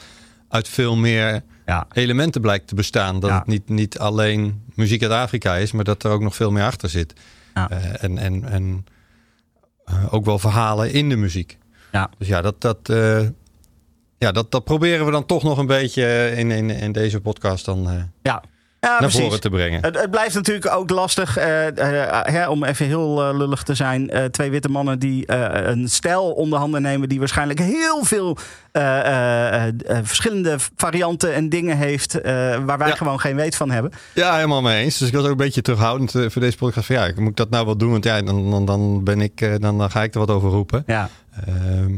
uit 0.49 0.67
veel 0.67 0.95
meer 0.95 1.41
Ja. 1.65 1.87
elementen 1.93 2.41
blijkt 2.41 2.67
te 2.67 2.75
bestaan. 2.75 3.19
Dat 3.19 3.29
Ja. 3.29 3.37
het 3.37 3.47
niet, 3.47 3.69
niet 3.69 3.99
alleen 3.99 4.63
muziek 4.75 5.03
uit 5.03 5.11
Afrika 5.11 5.55
is, 5.55 5.71
maar 5.71 5.83
dat 5.83 6.03
er 6.03 6.11
ook 6.11 6.21
nog 6.21 6.35
veel 6.35 6.51
meer 6.51 6.63
achter 6.63 6.89
zit. 6.89 7.13
Ja. 7.53 7.69
Eh, 7.69 8.03
en 8.03 8.17
en, 8.17 8.43
en 8.49 8.85
eh, 9.85 10.13
ook 10.13 10.25
wel 10.25 10.39
verhalen 10.39 10.91
in 10.91 11.09
de 11.09 11.15
muziek. 11.15 11.57
Ja. 11.91 12.09
Dus 12.17 12.27
ja, 12.27 12.41
dat, 12.41 12.61
dat, 12.61 12.89
eh, 12.89 13.27
ja 14.17 14.31
dat, 14.31 14.51
dat 14.51 14.63
proberen 14.63 15.05
we 15.05 15.11
dan 15.11 15.25
toch 15.25 15.43
nog 15.43 15.57
een 15.57 15.65
beetje 15.67 16.31
in, 16.35 16.51
in, 16.51 16.69
in 16.69 16.91
deze 16.91 17.21
podcast 17.21 17.65
dan 17.65 18.11
Ja. 18.21 18.43
Naar 18.89 18.97
precies. 18.99 19.19
voren 19.21 19.41
te 19.41 19.49
brengen. 19.49 19.81
Het, 19.83 19.99
het 20.01 20.11
blijft 20.11 20.35
natuurlijk 20.35 20.73
ook 20.75 20.89
lastig, 20.89 21.37
eh, 21.37 21.67
eh, 21.67 22.19
hè, 22.23 22.47
om 22.49 22.63
even 22.63 22.85
heel 22.85 23.23
eh, 23.23 23.37
lullig 23.37 23.63
te 23.63 23.75
zijn. 23.75 24.11
twee 24.31 24.49
witte 24.51 24.69
mannen 24.69 24.99
die 24.99 25.31
een 25.67 25.89
stijl 25.89 26.31
onder 26.31 26.59
handen 26.59 26.81
nemen... 26.81 27.09
die 27.09 27.19
waarschijnlijk 27.19 27.59
heel 27.59 28.03
veel 28.03 28.37
verschillende 30.03 30.55
varianten 30.75 31.33
en 31.33 31.49
dingen 31.49 31.77
heeft... 31.77 32.21
waar 32.65 32.77
wij 32.77 32.87
Ja. 32.87 32.95
gewoon 32.95 33.19
geen 33.19 33.35
weet 33.35 33.55
van 33.55 33.71
hebben. 33.71 33.91
Ja, 34.13 34.35
helemaal 34.35 34.61
mee 34.61 34.83
eens. 34.83 34.97
Dus 34.97 35.07
ik 35.07 35.13
was 35.13 35.23
ook 35.23 35.29
een 35.31 35.37
beetje 35.37 35.61
terughoudend 35.61 36.11
voor 36.11 36.41
deze 36.41 36.57
podcast. 36.57 36.85
Van, 36.85 36.95
ja, 36.95 37.11
moet 37.15 37.29
ik 37.29 37.35
dat 37.35 37.49
nou 37.49 37.65
wel 37.65 37.77
doen? 37.77 37.91
Want 37.91 38.03
ja, 38.03 38.21
dan, 38.21 38.51
dan, 38.51 38.65
dan, 38.65 39.03
ben 39.03 39.21
ik, 39.21 39.61
dan, 39.61 39.77
dan 39.77 39.91
ga 39.91 40.03
ik 40.03 40.13
er 40.13 40.19
wat 40.19 40.31
over 40.31 40.49
roepen. 40.49 40.83
Ja. 40.87 41.09
Ehm, 41.45 41.91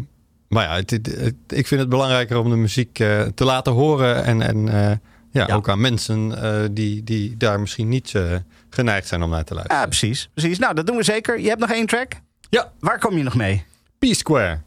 maar 0.47 0.63
ja, 0.63 0.75
het, 0.75 0.89
het- 0.91 1.15
het- 1.19 1.35
ik 1.59 1.67
vind 1.67 1.81
het 1.81 1.89
belangrijker 1.89 2.37
om 2.37 2.49
de 2.49 2.55
muziek 2.55 2.93
te 3.35 3.43
laten 3.45 3.73
horen. 3.73 4.23
En, 4.23 4.41
en 4.41 5.01
ja, 5.31 5.47
Ja. 5.47 5.55
ook 5.55 5.69
aan 5.69 5.81
mensen 5.81 6.41
eh, 6.43 6.67
die, 6.71 7.03
die 7.03 7.37
daar 7.37 7.59
misschien 7.59 7.89
niet 7.89 8.15
eh, 8.15 8.23
geneigd 8.69 9.07
zijn 9.07 9.23
om 9.23 9.29
naar 9.29 9.43
te 9.43 9.53
luisteren. 9.53 9.81
Ja, 9.81 9.87
precies, 9.87 10.29
precies. 10.33 10.59
Nou, 10.59 10.73
dat 10.73 10.87
doen 10.87 10.95
we 10.97 11.03
zeker. 11.03 11.39
Je 11.39 11.47
hebt 11.47 11.59
nog 11.59 11.71
één 11.71 11.85
track? 11.85 12.11
Ja. 12.49 12.71
Waar 12.79 12.99
kom 12.99 13.17
je 13.17 13.23
nog 13.23 13.35
mee? 13.35 13.63
P-Square 13.99 14.59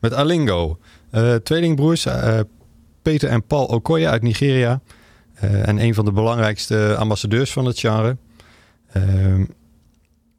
met 0.00 0.14
Alingo. 0.14 0.78
Eh, 1.10 1.34
tweelingbroers 1.34 2.06
Peter 3.02 3.28
en 3.28 3.46
Paul 3.46 3.64
Okoye 3.64 4.08
uit 4.08 4.22
Nigeria. 4.22 4.80
En 5.40 5.78
een 5.78 5.94
van 5.94 6.04
de 6.04 6.12
belangrijkste 6.12 6.96
ambassadeurs 6.98 7.52
van 7.52 7.64
het 7.64 7.78
genre. 7.78 8.16
Ehm, 8.92 9.44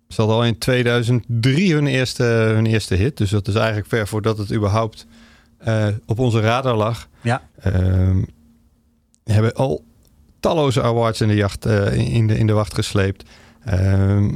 ze 0.08 0.16
hadden 0.22 0.36
al 0.36 0.46
in 0.46 0.58
2003 0.58 1.74
hun 1.74 1.88
eerste, 1.88 2.24
hun 2.24 2.66
eerste 2.66 2.96
hit. 2.96 3.18
Dus 3.18 3.30
dat 3.30 3.48
is 3.48 3.56
eigenlijk 3.56 3.88
ver 3.88 4.08
voordat 4.08 4.38
het 4.38 4.54
überhaupt 4.54 5.06
op 6.06 6.20
onze 6.20 6.40
radar 6.40 6.76
lag. 6.76 7.08
Ja. 7.22 7.42
Hebben 9.24 9.54
al 9.54 9.84
talloze 10.40 10.82
awards 10.82 11.22
in 11.22 11.28
de, 11.28 11.36
jacht, 11.36 11.66
eh, 11.66 11.94
in, 12.14 12.28
de, 12.28 12.38
in 12.38 12.48
de 12.48 12.54
wacht 12.54 12.74
gesleept. 12.74 13.24
Ehm, 13.66 14.30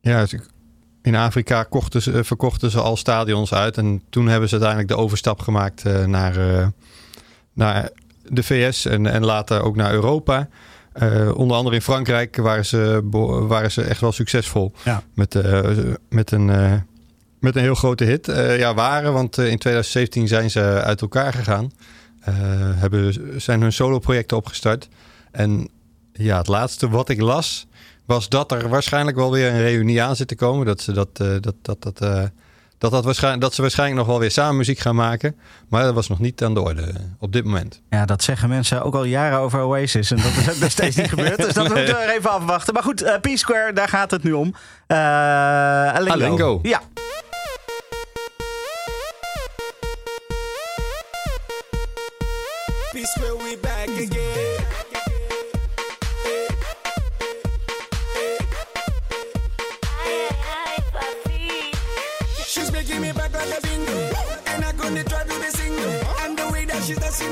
ja, 0.00 0.26
ze- 0.26 0.40
in 1.02 1.14
Afrika 1.16 1.62
kochten 1.62 2.02
ze, 2.02 2.24
verkochten 2.24 2.70
ze 2.70 2.80
al 2.80 2.96
stadions 2.96 3.52
uit. 3.54 3.76
En 3.76 4.02
toen 4.10 4.26
hebben 4.28 4.48
ze 4.48 4.54
uiteindelijk 4.54 4.92
de 4.92 4.98
overstap 5.02 5.40
gemaakt 5.40 5.84
eh, 5.84 6.04
naar, 6.04 6.54
eh, 6.56 6.66
naar 7.52 7.88
de 8.28 8.42
VS 8.42 8.84
en, 8.86 9.06
en 9.06 9.24
later 9.24 9.62
ook 9.62 9.76
naar 9.76 9.92
Europa. 9.92 10.48
Eh, 10.92 11.30
onder 11.36 11.56
andere 11.56 11.74
in 11.76 11.82
Frankrijk 11.82 12.36
waren 12.36 12.66
ze, 12.66 13.00
waren 13.48 13.72
ze 13.72 13.82
echt 13.82 14.00
wel 14.00 14.12
succesvol. 14.12 14.72
Ja. 14.84 15.02
Met, 15.14 15.34
eh, 15.34 15.60
met, 16.08 16.30
een, 16.30 16.50
eh, 16.50 16.72
met 17.40 17.56
een 17.56 17.62
heel 17.62 17.74
grote 17.74 18.04
hit. 18.04 18.28
Eh, 18.28 18.58
ja, 18.58 18.74
waren, 18.74 19.12
want 19.12 19.38
eh, 19.38 19.44
in 19.50 19.58
2017 19.58 20.28
zijn 20.28 20.50
ze 20.50 20.60
uit 20.60 21.00
elkaar 21.00 21.32
gegaan. 21.32 21.70
Eh, 22.24 22.34
hebben, 22.74 23.14
zijn 23.40 23.60
hun 23.60 23.72
solo-projecten 23.72 24.36
opgestart. 24.36 24.88
En 25.30 25.68
ja, 26.12 26.38
het 26.38 26.46
laatste 26.46 26.88
wat 26.88 27.08
ik 27.08 27.20
las 27.20 27.66
was 28.06 28.28
dat 28.28 28.52
er 28.52 28.68
waarschijnlijk 28.68 29.16
wel 29.16 29.32
weer 29.32 29.48
een 29.48 29.60
reunie 29.60 30.02
aan 30.02 30.16
zit 30.16 30.28
te 30.28 30.34
komen. 30.36 30.66
Dat 30.66 30.80
ze, 30.80 30.92
dat, 30.92 31.08
eh, 31.12 31.26
dat, 31.40 31.54
dat, 31.62 31.82
dat, 31.82 32.00
eh, 32.00 32.22
dat, 32.78 32.90
dat, 32.90 33.04
waarschijnlijk, 33.04 33.42
dat 33.42 33.54
ze 33.54 33.60
waarschijnlijk 33.60 33.98
nog 33.98 34.08
wel 34.08 34.18
weer 34.18 34.30
samen 34.30 34.56
muziek 34.56 34.78
gaan 34.78 34.94
maken. 34.94 35.36
Maar 35.68 35.82
dat 35.84 35.94
was 35.94 36.08
nog 36.08 36.18
niet 36.18 36.44
aan 36.44 36.54
de 36.54 36.60
orde 36.60 36.92
op 37.18 37.32
dit 37.32 37.44
moment. 37.44 37.80
Ja, 37.90 38.04
dat 38.04 38.22
zeggen 38.22 38.48
mensen 38.48 38.82
ook 38.82 38.94
al 38.94 39.04
jaren 39.04 39.38
over 39.38 39.60
Oasis. 39.60 40.10
En 40.10 40.16
dat 40.16 40.26
is 40.54 40.58
nog 40.60 40.70
steeds 40.70 40.96
niet 40.96 41.08
gebeurd. 41.08 41.36
Dus 41.36 41.52
dat 41.52 41.68
Nee. 41.68 41.76
moeten 41.76 41.94
we 41.94 42.00
er 42.00 42.16
even 42.16 42.30
afwachten. 42.30 42.74
Maar 42.74 42.82
goed, 42.82 43.02
eh, 43.02 43.14
P-Square, 43.20 43.72
daar 43.72 43.88
gaat 43.88 44.10
het 44.10 44.22
nu 44.22 44.32
om. 44.32 44.54
Alingo. 44.86 46.12
Alingo. 46.12 46.58
Ja. 46.62 46.80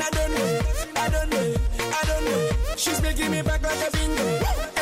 I 0.07 0.11
don't 0.11 0.33
know. 0.35 0.61
I 0.97 1.09
don't 1.15 1.31
know. 1.31 1.55
I 1.99 2.03
don't 2.11 2.25
know. 2.25 2.51
She's 2.77 3.01
making 3.03 3.31
me 3.31 3.43
back 3.43 3.63
like 3.63 3.89
a 3.89 3.91
bingo. 3.97 4.27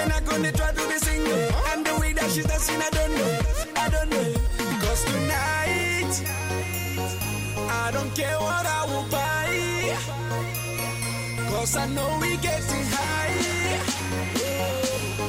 And 0.01 0.13
I 0.13 0.21
couldn't 0.21 0.57
try 0.57 0.73
to 0.73 0.89
be 0.89 0.97
single. 1.09 1.43
And 1.71 1.85
the 1.87 1.95
way 2.01 2.13
that 2.15 2.31
she's 2.31 2.47
dancing, 2.47 2.81
I 2.81 2.91
don't 2.99 3.15
know. 3.19 3.33
I 3.77 3.89
don't 3.95 4.11
know. 4.11 4.29
Cause 4.83 5.05
tonight, 5.05 6.13
I 7.85 7.91
don't 7.93 8.13
care 8.15 8.39
what 8.39 8.65
I 8.79 8.81
will 8.91 9.07
buy. 9.11 9.51
Cause 11.51 11.77
I 11.77 11.87
know 11.89 12.19
we 12.21 12.37
getting 12.39 12.87
high. 12.97 13.35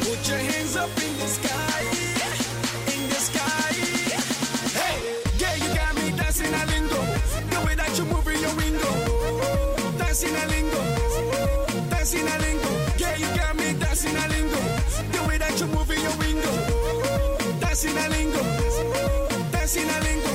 Put 0.06 0.28
your 0.30 0.38
hands 0.38 0.76
up 0.78 0.90
in 1.04 1.11
Dancing 10.12 10.36
a 10.36 10.46
lingo. 10.48 10.78
Dancing 11.90 12.28
a 12.28 12.38
lingo. 12.40 12.70
Yeah, 12.98 13.16
you 13.16 13.28
got 13.34 13.56
me 13.56 13.72
dancing 13.80 14.14
a 14.14 14.28
lingo. 14.28 14.58
The 15.14 15.26
way 15.26 15.38
that 15.38 15.58
you 15.58 15.68
move 15.68 15.90
in 15.90 16.02
your 16.02 16.18
window. 16.18 16.52
Dancing 17.62 17.98
a 17.98 18.10
lingo. 18.10 18.44
Dancing 19.54 19.90
a 19.90 20.00
lingo. 20.04 20.31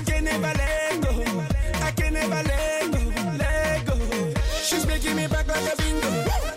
I 0.00 0.02
can 0.02 0.24
never 0.24 0.52
let 0.56 1.00
go. 1.02 1.10
I 1.84 1.90
can 1.90 2.14
never 2.14 2.42
let 2.42 2.90
go, 2.90 3.00
let 3.36 3.84
go. 3.84 3.94
She's 4.62 4.86
making 4.86 5.14
me 5.14 5.26
back 5.26 5.46
like 5.46 5.74
a 5.74 5.76
bingo. 5.76 6.08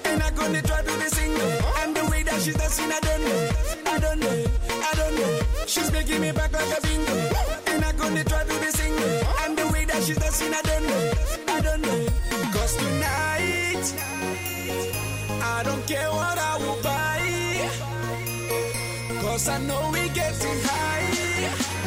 And 0.05 0.23
I 0.23 0.31
gonna 0.31 0.61
try 0.61 0.81
to 0.81 0.97
be 0.97 1.07
single. 1.09 1.51
And 1.81 1.93
the 1.93 2.05
way 2.09 2.23
that 2.23 2.41
she's 2.41 2.55
dancing, 2.55 2.89
I 2.89 2.99
don't 3.01 3.21
know. 3.25 3.49
I 3.85 3.99
don't 3.99 4.19
know. 4.21 4.45
I 4.69 4.95
don't 4.95 5.15
know. 5.15 5.39
She's 5.65 5.91
making 5.91 6.21
me 6.21 6.31
back 6.31 6.53
like 6.53 6.77
a 6.77 6.81
bingo. 6.83 7.13
And 7.67 7.83
I 7.83 7.91
gonna 7.91 8.23
try 8.23 8.45
to 8.45 8.59
be 8.61 8.67
single. 8.67 9.09
And 9.43 9.57
the 9.57 9.67
way 9.73 9.83
that 9.85 10.01
she's 10.03 10.17
dancing, 10.17 10.53
I 10.53 10.61
don't 10.61 10.87
know. 10.87 11.11
I 11.49 11.59
don't 11.59 11.81
know. 11.81 12.07
Cause 12.53 12.77
tonight, 12.77 13.85
I 15.41 15.63
don't 15.65 15.85
care 15.85 16.09
what 16.09 16.37
I 16.37 16.57
will 16.59 16.81
buy. 16.81 17.19
Cause 19.21 19.49
I 19.49 19.57
know 19.59 19.89
we 19.91 20.07
getting 20.09 20.59
high. 20.63 21.82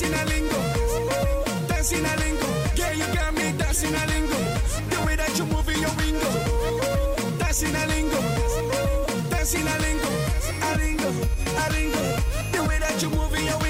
Dancing 0.00 0.18
a 0.18 0.24
lingo, 0.24 0.56
dancing 1.68 2.06
a 2.06 2.16
lingo, 2.16 2.46
Yeah, 2.74 2.92
you 2.92 3.14
got 3.14 3.34
me 3.34 3.52
dancing 3.58 3.94
a 3.94 4.06
lingo. 4.06 4.38
The 4.88 5.04
way 5.04 5.14
that 5.14 5.36
you 5.36 5.44
moving 5.44 5.78
your 5.78 5.90
lingo, 6.00 6.30
a 9.66 10.76
lingo, 10.80 11.10
a 11.54 11.70
lingo. 11.70 12.02
The 12.52 12.64
way 12.66 12.78
that 12.78 13.02
you 13.02 13.10
moving 13.10 13.44
your 13.44 13.58
wingo. 13.58 13.69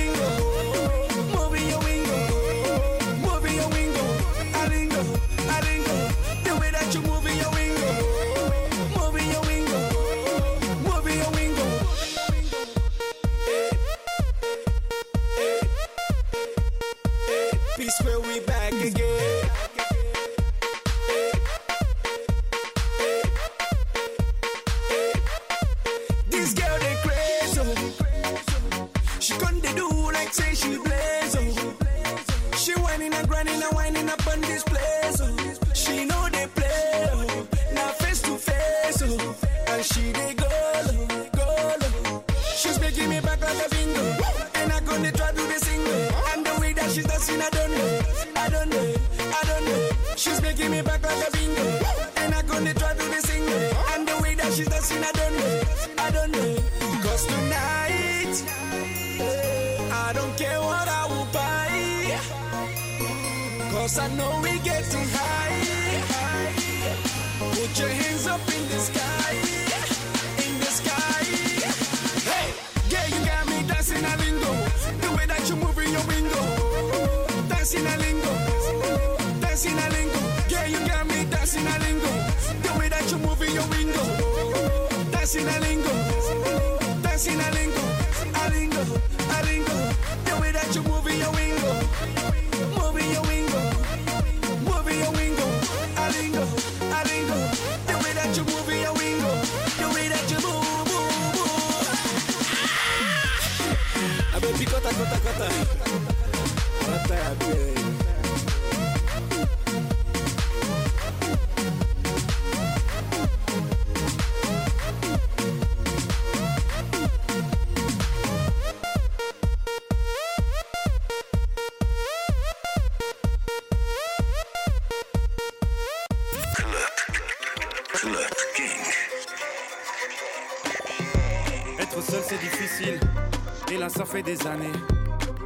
Des 134.19 134.45
années. 134.47 134.67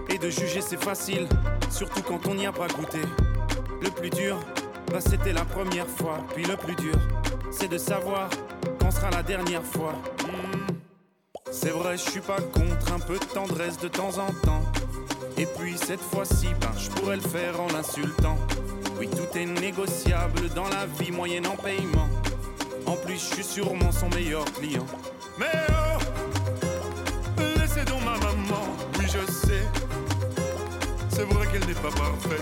Et 0.08 0.16
de 0.16 0.30
juger 0.30 0.62
c'est 0.62 0.82
facile, 0.82 1.28
surtout 1.70 2.02
quand 2.02 2.26
on 2.26 2.34
n'y 2.34 2.46
a 2.46 2.52
pas 2.52 2.66
goûté. 2.66 3.00
Le 3.82 3.90
plus 3.90 4.08
dur, 4.08 4.38
bah 4.90 5.00
c'était 5.00 5.34
la 5.34 5.44
première 5.44 5.86
fois. 5.86 6.18
Puis 6.34 6.44
le 6.44 6.56
plus 6.56 6.74
dur, 6.74 6.94
c'est 7.50 7.68
de 7.68 7.76
savoir 7.76 8.30
quand 8.80 8.90
sera 8.90 9.10
la 9.10 9.22
dernière 9.22 9.62
fois. 9.62 9.92
Hmm. 10.22 10.72
C'est 11.52 11.70
vrai, 11.70 11.98
je 11.98 12.10
suis 12.10 12.20
pas 12.20 12.40
contre 12.40 12.92
un 12.92 13.00
peu 13.00 13.18
de 13.18 13.24
tendresse 13.24 13.78
de 13.78 13.88
temps 13.88 14.18
en 14.18 14.32
temps. 14.46 14.62
Et 15.36 15.46
puis 15.46 15.76
cette 15.76 16.00
fois-ci, 16.00 16.48
ben 16.60 16.72
je 16.78 16.88
pourrais 16.90 17.16
le 17.16 17.22
faire 17.22 17.60
en 17.60 17.66
l'insultant. 17.68 18.38
Oui, 18.98 19.08
tout 19.08 19.38
est 19.38 19.46
négociable 19.46 20.48
dans 20.54 20.68
la 20.68 20.86
vie 20.86 21.12
moyennant 21.12 21.56
paiement. 21.56 22.08
En 22.86 22.96
plus, 22.96 23.14
je 23.14 23.34
suis 23.34 23.44
sûrement 23.44 23.92
son 23.92 24.08
meilleur 24.08 24.44
client. 24.52 24.86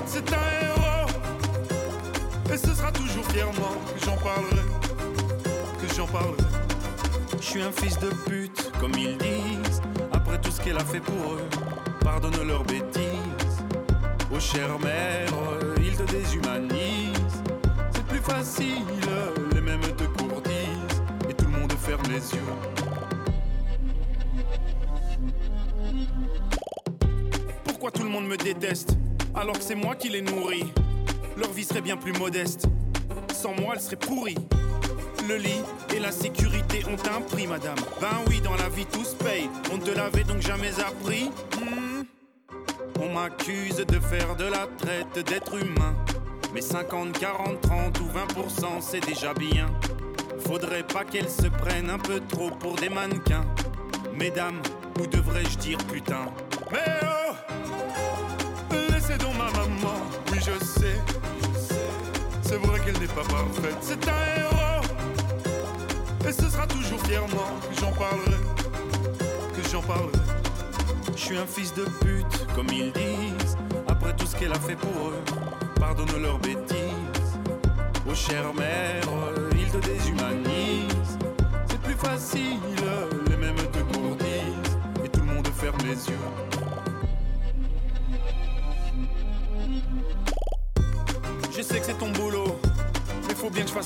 C'est 0.06 0.32
un 0.32 0.36
héros. 0.62 1.08
Et 2.52 2.56
ce 2.56 2.74
sera 2.74 2.92
toujours 2.92 3.24
fièrement 3.26 3.74
que 3.92 4.04
j'en 4.04 4.16
parlerai, 4.16 4.62
que 5.80 5.94
j'en 5.94 6.06
parlerai. 6.06 6.36
Je 7.40 7.44
suis 7.44 7.62
un 7.62 7.72
fils 7.72 7.98
de 7.98 8.10
pute, 8.26 8.70
comme 8.78 8.92
ils 8.92 9.16
disent. 9.18 9.80
Après 10.12 10.40
tout 10.40 10.50
ce 10.50 10.60
qu'elle 10.60 10.76
a 10.76 10.84
fait 10.84 11.00
pour 11.00 11.34
eux, 11.34 11.48
pardonne 12.00 12.46
leurs 12.46 12.64
bêtises. 12.64 13.02
Oh 14.32 14.38
chère 14.38 14.78
mère, 14.78 15.28
ils 15.78 15.96
te 15.96 16.04
déshumanisent. 16.04 17.42
C'est 17.92 18.06
plus 18.06 18.20
facile, 18.20 18.84
les 19.54 19.60
mêmes 19.60 19.80
te 19.80 20.04
courtisent. 20.04 21.02
Et 21.28 21.34
tout 21.34 21.46
le 21.46 21.58
monde 21.58 21.72
ferme 21.72 22.02
les 22.08 22.32
yeux. 22.32 22.40
Pourquoi 27.64 27.90
tout 27.90 28.04
le 28.04 28.10
monde 28.10 28.26
me 28.26 28.36
déteste? 28.36 28.96
C'est 29.60 29.74
moi 29.74 29.94
qui 29.94 30.08
les 30.08 30.22
nourris 30.22 30.72
Leur 31.36 31.50
vie 31.52 31.64
serait 31.64 31.80
bien 31.80 31.96
plus 31.96 32.12
modeste. 32.12 32.66
Sans 33.34 33.54
moi, 33.54 33.74
elle 33.74 33.80
serait 33.80 33.96
pourrie. 33.96 34.36
Le 35.28 35.36
lit 35.36 35.62
et 35.94 36.00
la 36.00 36.12
sécurité 36.12 36.82
ont 36.86 37.16
un 37.16 37.20
prix, 37.20 37.46
madame. 37.46 37.76
Ben 38.00 38.08
oui, 38.28 38.40
dans 38.40 38.56
la 38.56 38.68
vie 38.68 38.86
tout 38.86 39.04
se 39.04 39.14
paye. 39.14 39.48
On 39.72 39.78
te 39.78 39.90
l'avait 39.90 40.24
donc 40.24 40.40
jamais 40.40 40.72
appris. 40.80 41.30
Hmm. 41.58 42.02
On 43.00 43.12
m'accuse 43.12 43.76
de 43.76 44.00
faire 44.00 44.36
de 44.36 44.44
la 44.44 44.66
traite 44.78 45.26
d'êtres 45.26 45.56
humains. 45.56 45.94
Mais 46.54 46.60
50, 46.60 47.18
40, 47.18 47.60
30 47.60 48.00
ou 48.00 48.04
20%, 48.04 48.80
c'est 48.80 49.04
déjà 49.06 49.32
bien. 49.34 49.66
Faudrait 50.46 50.82
pas 50.82 51.04
qu'elles 51.04 51.30
se 51.30 51.46
prennent 51.46 51.90
un 51.90 51.98
peu 51.98 52.20
trop 52.28 52.50
pour 52.50 52.74
des 52.74 52.88
mannequins. 52.88 53.44
Mesdames, 54.18 54.60
ou 55.00 55.06
devrais-je 55.06 55.58
dire 55.58 55.78
putain? 55.90 56.26
Mais 56.70 56.78
oh 57.02 57.21
Laissez 59.12 59.24
donc 59.24 59.36
ma 59.36 59.50
maman, 59.50 60.00
oui 60.30 60.38
je 60.38 60.64
sais. 60.64 60.96
C'est 62.42 62.56
vrai 62.56 62.80
qu'elle 62.80 62.98
n'est 62.98 63.06
pas 63.06 63.22
parfaite, 63.22 63.76
c'est 63.80 64.08
un 64.08 64.40
héros. 64.40 64.82
Et 66.26 66.32
ce 66.32 66.48
sera 66.48 66.66
toujours 66.66 67.00
fièrement 67.02 67.58
que 67.68 67.80
j'en 67.80 67.92
parlerai, 67.92 68.40
que 69.54 69.68
j'en 69.70 69.82
parlerai. 69.82 70.12
Je 71.14 71.20
suis 71.20 71.36
un 71.36 71.46
fils 71.46 71.74
de 71.74 71.84
pute, 72.00 72.46
comme 72.54 72.68
ils 72.68 72.92
disent. 72.92 73.56
Après 73.88 74.14
tout 74.16 74.26
ce 74.26 74.36
qu'elle 74.36 74.52
a 74.52 74.60
fait 74.60 74.76
pour 74.76 75.08
eux, 75.08 75.22
pardonne 75.78 76.22
leurs 76.22 76.38
bêtises. 76.38 77.38
Oh 78.08 78.14
chère 78.14 78.54
mère, 78.54 79.02
ils 79.58 79.70
te 79.70 79.78
déshumanisent. 79.78 81.18
C'est 81.68 81.80
plus 81.80 81.94
facile, 81.94 82.60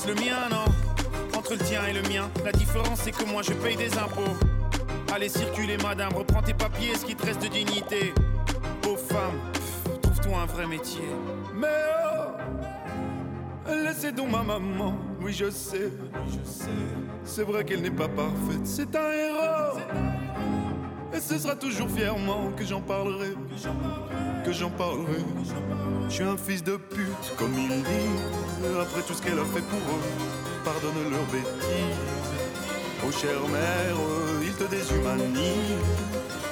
le 0.07 0.15
mien, 0.15 0.47
non 0.49 1.37
Entre 1.37 1.53
le 1.53 1.59
tien 1.59 1.81
et 1.85 1.93
le 1.93 2.01
mien, 2.03 2.29
la 2.45 2.51
différence 2.53 3.01
c'est 3.03 3.11
que 3.11 3.25
moi 3.25 3.41
je 3.41 3.51
paye 3.53 3.75
des 3.75 3.97
impôts. 3.97 4.37
Allez 5.13 5.29
circuler 5.29 5.77
madame, 5.77 6.13
reprends 6.13 6.41
tes 6.41 6.53
papiers, 6.53 6.95
ce 6.95 7.05
qui 7.05 7.15
te 7.15 7.25
reste 7.25 7.41
de 7.41 7.47
dignité. 7.47 8.13
Pauvre 8.81 8.99
femme, 8.99 9.39
trouve-toi 10.01 10.39
un 10.39 10.45
vrai 10.45 10.65
métier. 10.65 11.03
Mais 11.53 11.67
oh, 13.67 13.71
laissez 13.83 14.13
donc 14.13 14.31
ma 14.31 14.43
maman, 14.43 14.97
oui 15.21 15.33
je 15.33 15.49
sais, 15.49 15.91
je 16.27 16.49
sais. 16.49 16.69
C'est 17.25 17.43
vrai 17.43 17.65
qu'elle 17.65 17.81
n'est 17.81 17.91
pas 17.91 18.07
parfaite, 18.07 18.65
c'est 18.65 18.95
un 18.95 19.11
héros. 19.11 19.79
Et 21.13 21.19
ce 21.19 21.37
sera 21.37 21.55
toujours 21.55 21.89
fièrement 21.89 22.51
que 22.55 22.63
j'en 22.63 22.81
parlerai, 22.81 23.33
que 24.45 24.51
j'en 24.53 24.69
parlerai. 24.69 25.21
Je 26.07 26.13
suis 26.13 26.23
un 26.23 26.37
fils 26.37 26.63
de 26.63 26.77
pute, 26.77 27.35
comme 27.37 27.53
ils 27.57 27.83
disent. 27.83 28.46
Après 28.81 29.01
tout 29.01 29.13
ce 29.13 29.21
qu'elle 29.21 29.39
a 29.39 29.45
fait 29.45 29.61
pour 29.61 29.79
eux, 29.79 30.03
pardonne 30.63 31.11
leurs 31.11 31.25
bêtises. 31.25 32.33
Oh 33.05 33.11
chère 33.11 33.47
mère, 33.49 33.97
ils 34.41 34.53
te 34.53 34.63
déshumanisent. 34.63 35.85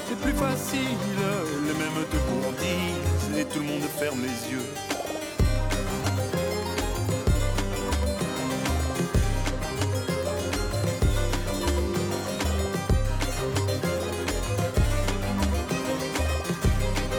C'est 0.08 0.20
plus 0.20 0.34
facile, 0.34 0.98
les 1.66 1.74
mêmes 1.74 2.06
te 2.12 2.18
courtisent. 2.18 3.40
Et 3.40 3.46
tout 3.46 3.60
le 3.60 3.66
monde 3.66 3.84
ferme 4.00 4.22
les 4.22 4.52
yeux. 4.52 4.70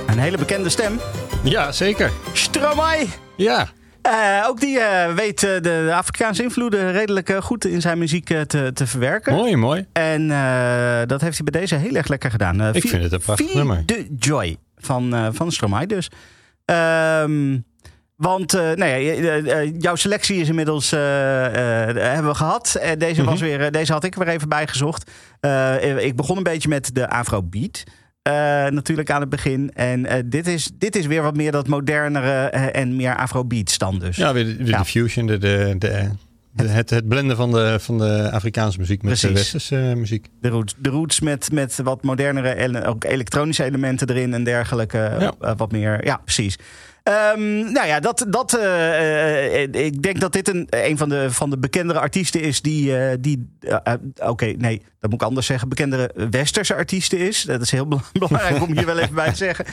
Een 0.07 0.19
hele 0.19 0.39
bekende 0.39 0.71
stem. 0.71 1.01
Ja, 1.43 1.73
zeker. 1.73 2.11
Stromae. 2.33 3.07
Ja. 3.37 3.69
Eh, 4.11 4.45
ook 4.49 4.61
die 4.61 4.79
eh, 4.81 5.15
weet 5.15 5.43
eh, 5.43 5.51
de, 5.55 5.61
de 5.61 5.91
Afrikaanse 5.95 6.43
invloeden 6.43 6.93
redelijk 6.93 7.33
goed 7.41 7.65
in 7.65 7.81
zijn 7.81 7.99
muziek 7.99 8.27
te, 8.47 8.71
te 8.75 8.87
verwerken. 8.87 9.33
Mooi, 9.33 9.57
mooi. 9.57 9.87
En 9.93 10.29
dat 11.07 11.21
heeft 11.21 11.37
hij 11.39 11.47
bij 11.51 11.61
deze 11.61 11.75
heel 11.75 11.95
erg 11.95 12.09
lekker 12.09 12.31
gedaan. 12.31 12.75
Ik 12.75 12.89
vind 12.89 13.03
het 13.03 13.13
een 13.13 13.21
prachtig 13.21 13.55
nummer. 13.55 13.83
the 13.85 14.07
Joy 14.19 14.57
van, 14.77 15.31
van 15.35 15.53
Stromae 15.53 15.87
dus. 15.87 16.11
Ehm, 16.65 17.59
Want 18.17 18.53
nou 18.53 18.85
ja, 18.85 19.63
jouw 19.79 19.95
selectie 19.95 20.41
is 20.41 20.49
inmiddels 20.49 20.91
hebben 20.91 22.27
we 22.27 22.35
gehad. 22.35 22.81
Deze, 22.99 23.25
was 23.25 23.41
Mhm. 23.41 23.45
weer, 23.45 23.71
deze 23.71 23.93
had 23.93 24.05
ik 24.05 24.15
weer 24.15 24.29
even 24.29 24.49
bijgezocht. 24.49 25.11
Ik 25.99 26.17
begon 26.17 26.37
een 26.37 26.43
beetje 26.43 26.69
met 26.69 26.95
de 26.95 27.09
Afrobeat. 27.09 27.83
eh, 27.87 27.93
natuurlijk 28.71 29.11
aan 29.11 29.21
het 29.21 29.31
begin. 29.31 29.71
En 29.75 30.07
eh, 30.07 30.23
dit, 30.25 30.47
is, 30.47 30.71
dit 30.79 30.97
is 30.97 31.07
weer 31.07 31.23
wat 31.23 31.37
meer 31.37 31.53
dat 31.53 31.69
modernere 31.69 32.49
eh, 32.51 32.81
en 32.81 32.97
meer 32.97 33.17
Afrobeat 33.17 33.71
stand 33.71 34.01
dus. 34.01 34.17
Ja, 34.17 34.33
weer 34.33 34.65
de, 34.65 34.85
fusion, 34.85 35.27
de, 35.27 35.39
de, 35.39 35.75
de, 35.79 36.11
het, 36.63 36.91
het 36.91 37.09
blenden 37.09 37.37
van 37.37 37.51
de, 37.51 37.77
van 37.81 37.99
de 37.99 38.31
Afrikaanse 38.31 38.79
muziek 38.79 39.03
met 39.03 39.21
de 39.21 39.33
westerse 39.33 39.79
eh, 39.79 39.95
muziek. 39.95 40.29
De 40.41 40.49
roots, 40.49 40.75
de 40.79 40.91
roots 40.91 41.21
met, 41.21 41.53
met 41.53 41.81
wat 41.83 42.03
modernere 42.03 42.49
en 42.49 42.85
ook 42.85 43.05
elektronische 43.05 43.65
elementen 43.65 44.09
erin 44.09 44.35
en 44.35 44.45
dergelijke. 44.45 44.99
Eh, 44.99 45.53
wat 45.57 45.73
meer. 45.73 46.05
Ja, 46.05 46.21
precies. 46.25 46.59
Ehm, 47.07 47.73
nou 47.73 47.87
ja, 47.87 48.01
dat, 48.01 48.27
dat, 48.29 48.55
eh, 48.59 49.63
eh, 49.63 49.69
ik 49.73 50.03
denk 50.03 50.21
dat 50.21 50.33
dit 50.33 50.49
een, 50.49 50.67
een 50.71 50.99
van, 50.99 51.09
de, 51.09 51.31
van 51.31 51.51
de 51.51 51.59
bekendere 51.59 51.99
artiesten 51.99 52.41
is 52.41 52.63
die. 52.63 52.99
eh, 52.99 53.17
die 53.21 53.57
eh, 53.61 53.77
eh, 53.83 53.93
Oké, 54.29 54.45
nee, 54.47 54.83
dat 55.01 55.11
moet 55.11 55.21
ik 55.21 55.27
anders 55.27 55.47
zeggen. 55.47 55.69
Bekendere 55.69 56.11
westerse 56.31 56.75
artiesten 56.75 57.19
is. 57.19 57.43
Dat 57.43 57.61
is 57.61 57.71
heel 57.71 57.87
bel- 57.89 58.01
belangrijk 58.29 58.63
om 58.63 58.73
hier 58.73 58.87
wel 58.87 58.99
even 58.99 59.15
bij 59.15 59.31
te 59.31 59.37
zeggen. 59.37 59.65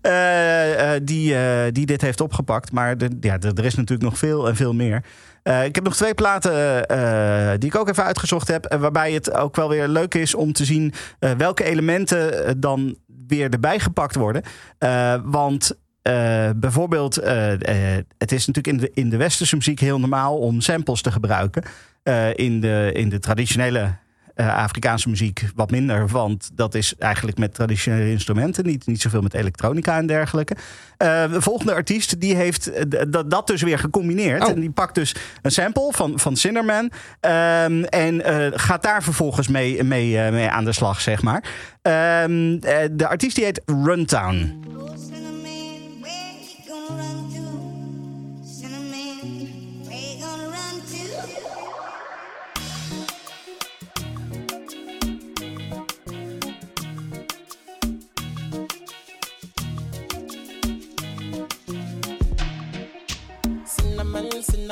Eh, 0.00 0.94
eh, 0.94 1.00
die, 1.04 1.34
eh, 1.34 1.72
die 1.72 1.86
dit 1.86 2.00
heeft 2.00 2.20
opgepakt. 2.20 2.72
Maar 2.72 2.98
de, 2.98 3.08
ja, 3.20 3.38
er 3.40 3.64
is 3.64 3.74
natuurlijk 3.74 4.08
nog 4.10 4.18
veel 4.18 4.48
en 4.48 4.56
veel 4.56 4.72
meer. 4.74 5.04
Eh, 5.42 5.64
ik 5.64 5.74
heb 5.74 5.84
nog 5.84 5.96
twee 5.96 6.14
platen 6.14 6.86
eh, 6.86 7.50
die 7.58 7.68
ik 7.68 7.76
ook 7.76 7.88
even 7.88 8.04
uitgezocht 8.04 8.48
heb. 8.48 8.64
eh, 8.64 8.78
waarbij 8.78 9.12
het 9.12 9.32
ook 9.34 9.56
wel 9.56 9.68
weer 9.68 9.88
leuk 9.88 10.14
is 10.14 10.34
om 10.34 10.52
te 10.52 10.64
zien 10.64 10.92
eh, 11.18 11.30
welke 11.30 11.64
elementen 11.64 12.44
eh, 12.46 12.52
dan 12.56 12.96
weer 13.26 13.50
erbij 13.50 13.78
gepakt 13.78 14.14
worden. 14.14 14.42
Eh, 14.78 15.14
want 15.24 15.76
eh, 16.02 16.50
bijvoorbeeld, 16.56 17.16
eh, 17.16 17.52
eh, 17.96 18.04
het 18.18 18.32
is 18.32 18.46
natuurlijk 18.46 18.66
in 18.76 18.76
de, 18.86 18.90
in 19.00 19.08
de 19.10 19.16
westerse 19.16 19.56
muziek 19.56 19.80
heel 19.80 20.00
normaal 20.00 20.38
om 20.38 20.60
samples 20.60 21.02
te 21.02 21.12
gebruiken. 21.12 21.62
Eh, 22.02 22.34
in, 22.34 22.60
de, 22.60 22.90
in 22.94 23.08
de 23.08 23.18
traditionele 23.18 23.94
eh, 24.34 24.56
Afrikaanse 24.56 25.08
muziek 25.08 25.42
wat 25.54 25.70
minder. 25.70 26.08
Want 26.08 26.50
dat 26.54 26.74
is 26.74 26.94
eigenlijk 26.98 27.38
met 27.38 27.54
traditionele 27.54 28.10
instrumenten. 28.10 28.66
Niet, 28.66 28.86
niet 28.86 29.00
zoveel 29.00 29.20
met 29.22 29.34
elektronica 29.34 29.96
en 29.96 30.06
dergelijke. 30.06 30.56
Eh, 30.96 31.32
de 31.32 31.40
volgende 31.40 31.74
artiest 31.74 32.20
die 32.20 32.34
heeft 32.36 32.70
dat- 33.12 33.30
dat 33.30 33.46
dus 33.46 33.62
weer 33.62 33.78
gecombineerd. 33.78 34.42
En 34.48 34.60
die 34.60 34.70
pakt 34.70 34.94
dus 34.94 35.14
een 35.42 35.50
sample 35.50 35.88
van, 35.92 36.18
van 36.18 36.36
Cinderman. 36.36 36.90
ehm, 37.20 37.82
en 37.82 38.24
eh, 38.24 38.46
gaat 38.58 38.82
daar 38.82 39.02
vervolgens 39.02 39.48
mee, 39.48 39.82
mee, 39.82 40.30
mee 40.30 40.48
aan 40.48 40.64
de 40.64 40.72
slag, 40.72 41.00
zeg 41.00 41.22
maar. 41.22 41.44
Ehm, 41.82 42.56
eh, 42.60 42.76
de 42.92 43.08
artiest 43.08 43.36
die 43.36 43.44
heet 43.44 43.62
Runtown. 43.66 44.60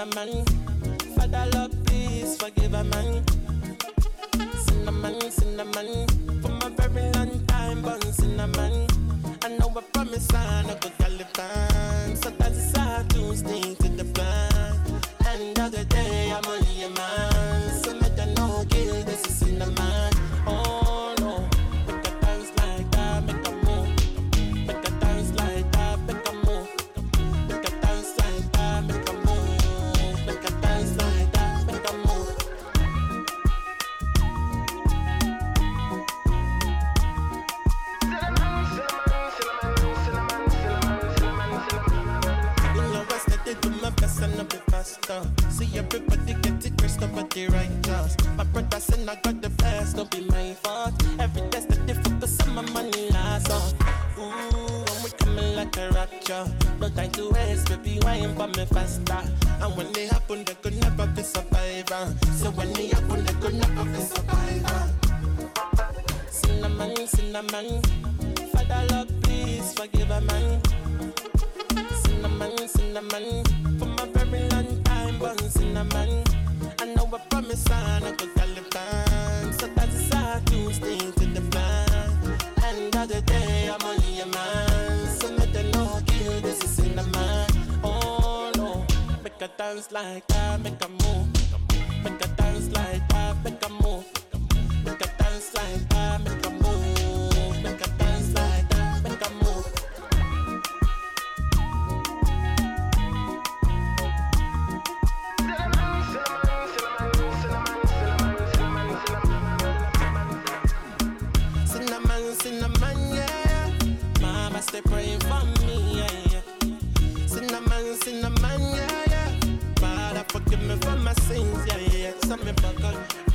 Cinnamon. 0.00 0.44
Father, 1.14 1.46
Lord, 1.54 1.86
please 1.86 2.36
forgive 2.36 2.74
a 2.74 2.82
man. 2.84 3.24
Cinnamon, 4.66 5.30
cinnamon. 5.30 6.06
For 6.42 6.48
my 6.48 6.70
very 6.70 7.12
long 7.12 7.46
time, 7.46 7.82
bun 7.82 8.00
cinnamon. 8.12 8.89
Know 9.58 9.72
I 9.76 9.82
promise 9.92 10.32
I 10.32 10.62
no 10.62 10.74
go 10.74 10.88
Taliban. 10.98 12.16
Sometimes 12.16 12.56
it's 12.56 12.76
hard 12.78 13.10
to 13.10 13.36
stick 13.36 13.78
to 13.78 13.88
the 13.88 14.04
plan. 14.04 15.02
And 15.26 15.56
the 15.56 15.84
day, 15.86 16.32
I'm 16.32 16.44
only 16.46 16.82
a 16.84 16.90
man. 16.90 17.39
Bit. 45.10 45.52
See 45.52 45.78
everybody 45.78 46.34
get 46.34 46.64
it, 46.66 46.78
Chris, 46.78 47.00
nobody 47.00 47.46
righteous. 47.46 48.16
My 48.36 48.44
brother 48.44 48.80
said 48.80 49.08
I 49.08 49.16
got 49.16 49.42
the 49.42 49.50
best, 49.50 49.96
don't 49.96 50.10
be 50.10 50.20
my 50.26 50.54
fault. 50.54 50.94
Every 51.18 51.42
test 51.50 51.68
that 51.68 52.04
focus 52.04 52.40
on 52.42 52.54
my 52.54 52.62
money 52.70 53.10
last 53.10 53.50
on. 53.50 53.60
Ooh, 54.18 54.84
when 54.86 55.02
we 55.04 55.10
coming 55.18 55.56
like 55.56 55.76
a 55.76 55.90
rapture. 55.90 56.46
No 56.80 56.88
time 56.88 57.10
to 57.12 57.30
waste, 57.30 57.68
baby, 57.68 57.98
wine 58.02 58.34
for 58.36 58.48
me 58.48 58.64
faster. 58.66 59.22
And 59.60 59.76
when 59.76 59.92
they 59.92 60.06
happen, 60.06 60.44
they 60.44 60.54
could 60.54 60.80
never 60.80 61.06
be 61.06 61.22
survivor. 61.22 62.14
So 62.36 62.50
when 62.52 62.72
they 62.72 62.88
happen, 62.88 63.24
they 63.24 63.34
could 63.34 63.54
never 63.54 63.84
be 63.84 64.00
survivor. 64.00 64.82
Cinnamon, 66.30 67.06
cinnamon. 67.06 67.82
Father, 68.52 68.82
Lord, 68.90 69.08
please 69.22 69.74
forgive 69.74 70.10
a 70.10 70.20
man. 70.20 70.60
Cinnamon, 72.04 72.68
cinnamon. 72.68 73.44
For 73.78 73.86
long 75.20 75.36
time, 75.36 75.36
bun 75.36 75.50
cinnamon. 75.50 76.24
I 76.78 76.84
know 76.94 77.08
I 77.12 77.18
promise 77.28 77.70
I 77.70 78.00
no 78.00 78.12
go 78.12 78.26
Taliban. 78.26 79.60
So 79.60 79.66
that's 79.74 80.14
hard 80.14 80.46
to 80.46 80.72
stick 80.72 81.14
to 81.16 81.26
the 81.26 81.40
plan. 81.50 82.38
And 82.64 82.92
the 82.92 82.98
other 82.98 83.20
day, 83.22 83.70
I'm 83.70 83.86
only 83.86 84.20
a 84.20 84.26
man. 84.26 85.06
So 85.18 85.28
make 85.36 85.52
the 85.52 85.64
no 85.74 86.00
kill, 86.06 86.40
this 86.40 86.62
is 86.62 86.70
cinnamon. 86.70 87.46
Oh 87.84 88.52
no. 88.56 88.86
Make 89.22 89.40
a 89.40 89.48
dance 89.56 89.90
like 89.92 90.26
that, 90.28 90.60
make 90.60 90.82
a 90.84 90.88
move. 90.88 91.28
Make 92.04 92.24
a 92.24 92.28
dance 92.28 92.70
like 92.72 93.08
that, 93.08 93.36
make 93.44 93.64
a 93.64 93.68
move. 93.68 94.04
Make 94.84 95.00
a 95.00 95.08
dance 95.18 95.54
like 95.54 95.88
that, 95.90 96.24
make 96.24 96.46
a 96.46 96.50
move. 96.50 96.59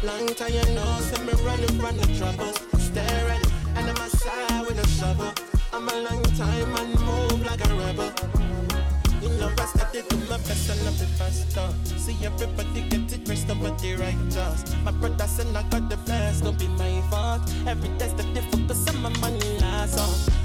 Long 0.06 0.28
time 0.36 0.54
you 0.54 0.76
know, 0.76 1.00
so 1.02 1.20
me 1.24 1.34
running 1.42 1.80
from 1.80 1.98
the 1.98 2.06
troubles. 2.16 2.60
Ready, 2.94 3.50
and 3.76 3.90
I'm 3.90 3.98
outside 3.98 4.62
with 4.68 4.78
a 4.78 4.88
shovel. 4.88 5.34
I'm 5.74 5.90
a 5.90 5.96
long 6.02 6.22
time 6.38 6.76
and 6.76 7.00
move 7.02 7.44
like 7.44 7.66
a 7.66 7.74
rebel. 7.74 8.14
You 9.20 9.30
know 9.40 9.52
I 9.58 9.66
started 9.66 10.08
to 10.08 10.18
my 10.30 10.38
best 10.38 10.70
and 10.70 10.88
a 10.88 10.92
bit 10.92 11.10
faster. 11.18 11.74
See 11.98 12.16
everybody 12.24 12.88
get 12.88 13.14
it, 13.14 13.26
Chris, 13.26 13.48
nobody 13.48 13.96
righteous. 13.96 14.76
My 14.84 14.92
brother 14.92 15.26
said 15.26 15.48
I 15.56 15.64
got 15.70 15.90
the 15.90 15.98
best, 16.06 16.44
don't 16.44 16.60
be 16.60 16.68
my 16.68 17.02
fault. 17.10 17.42
Every 17.66 17.90
test 17.98 18.16
that 18.18 18.32
they 18.36 18.42
focus 18.42 18.88
on 18.88 19.02
my 19.02 19.10
money 19.18 19.58
last 19.58 19.98
on. 19.98 20.08
Uh. 20.08 20.45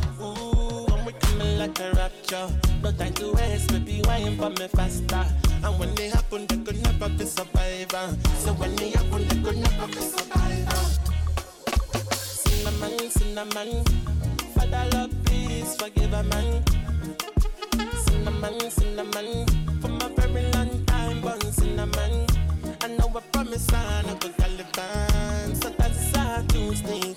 Coming 1.41 1.59
like 1.59 1.81
a 1.81 1.91
rapture. 1.93 2.49
No 2.83 2.93
time 2.93 3.15
to 3.15 3.33
waste, 3.33 3.73
baby, 3.73 4.03
wine 4.05 4.37
for 4.37 4.51
me 4.51 4.69
faster. 4.69 5.25
And 5.65 5.79
when 5.79 5.95
they 5.95 6.11
happen, 6.11 6.47
they 6.47 6.59
could 6.59 6.83
never 6.83 7.09
be 7.09 7.25
survivor. 7.25 8.15
So 8.41 8.53
when 8.53 8.77
they 8.77 8.91
happen, 8.91 9.27
they 9.27 9.41
could 9.41 9.57
never 9.57 9.87
be 9.87 10.01
survivor. 10.01 10.83
Cinnamon, 12.13 13.11
cinnamon. 13.11 13.85
Father, 14.55 14.85
Lord, 14.93 15.13
please 15.25 15.77
forgive 15.77 16.13
a 16.13 16.23
man. 16.25 16.63
Cinnamon, 18.05 18.71
cinnamon. 18.71 19.47
For 19.81 19.89
my 19.89 20.09
very 20.17 20.45
long 20.53 20.85
time, 20.85 21.23
bun 21.23 21.41
cinnamon. 21.41 22.27
I 22.83 22.89
know 22.99 23.11
I 23.17 23.21
promise 23.33 23.73
I 23.73 24.03
no 24.03 24.15
go 24.17 24.29
Taliban. 24.29 25.57
Sometimes 25.57 25.97
it's 25.97 26.17
hard 26.17 26.47
to 26.51 26.77
stick 26.77 27.10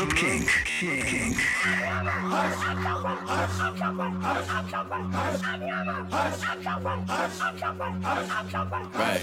Club 0.00 0.16
King. 0.16 0.46
King. 0.64 1.34
Right. 8.94 9.20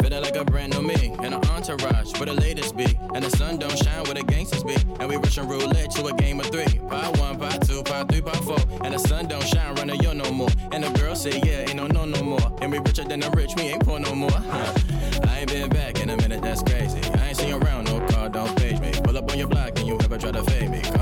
Feeling 0.00 0.22
like 0.22 0.36
a 0.36 0.44
brand 0.44 0.72
new 0.72 0.82
me 0.82 1.16
in 1.24 1.32
an 1.32 1.44
entourage 1.46 2.12
where 2.18 2.26
the 2.26 2.34
latest 2.34 2.76
be. 2.76 2.96
And 3.12 3.24
the 3.24 3.30
sun 3.30 3.58
don't 3.58 3.76
shine 3.76 4.04
where 4.04 4.14
the 4.14 4.22
gangsters 4.22 4.62
be. 4.62 4.76
And 5.00 5.08
we 5.08 5.16
rushing 5.16 5.48
roulette 5.48 5.90
to 5.92 6.06
a 6.06 6.14
game 6.14 6.38
of 6.38 6.46
three. 6.46 6.78
Part 6.88 7.18
one, 7.18 7.36
part 7.36 7.66
two, 7.66 7.82
part 7.82 8.08
three, 8.08 8.20
part 8.20 8.44
four. 8.44 8.60
And 8.84 8.94
the 8.94 8.98
sun 8.98 9.26
don't 9.26 9.42
shine 9.42 9.74
running 9.74 10.00
yo 10.00 10.12
no 10.12 10.30
more. 10.30 10.50
And 10.70 10.84
the 10.84 10.90
girl 10.90 11.16
say, 11.16 11.40
yeah, 11.44 11.62
ain't 11.62 11.74
no 11.74 11.88
no 11.88 12.04
no 12.04 12.22
more. 12.22 12.58
And 12.62 12.70
we 12.70 12.78
richer 12.78 13.02
than 13.02 13.18
the 13.18 13.30
rich, 13.30 13.50
we 13.56 13.62
ain't 13.62 13.84
poor 13.84 13.98
no 13.98 14.14
more. 14.14 14.30
Huh. 14.30 14.74
I 15.26 15.40
ain't 15.40 15.50
been 15.50 15.68
back 15.70 16.00
in 16.00 16.10
a 16.10 16.16
minute, 16.16 16.40
that's 16.42 16.62
crazy. 16.62 17.00
I 17.18 17.28
ain't 17.28 17.36
seen 17.36 17.54
around, 17.54 17.84
no 17.84 18.06
car, 18.08 18.28
don't 18.28 18.56
page 18.56 18.78
me. 18.80 18.92
Pull 19.02 19.16
up 19.18 19.30
on 19.30 19.38
your 19.38 19.48
block 19.48 19.78
and 19.78 19.79
try 20.20 20.30
to 20.32 20.42
fade 20.44 20.70
me. 20.70 20.99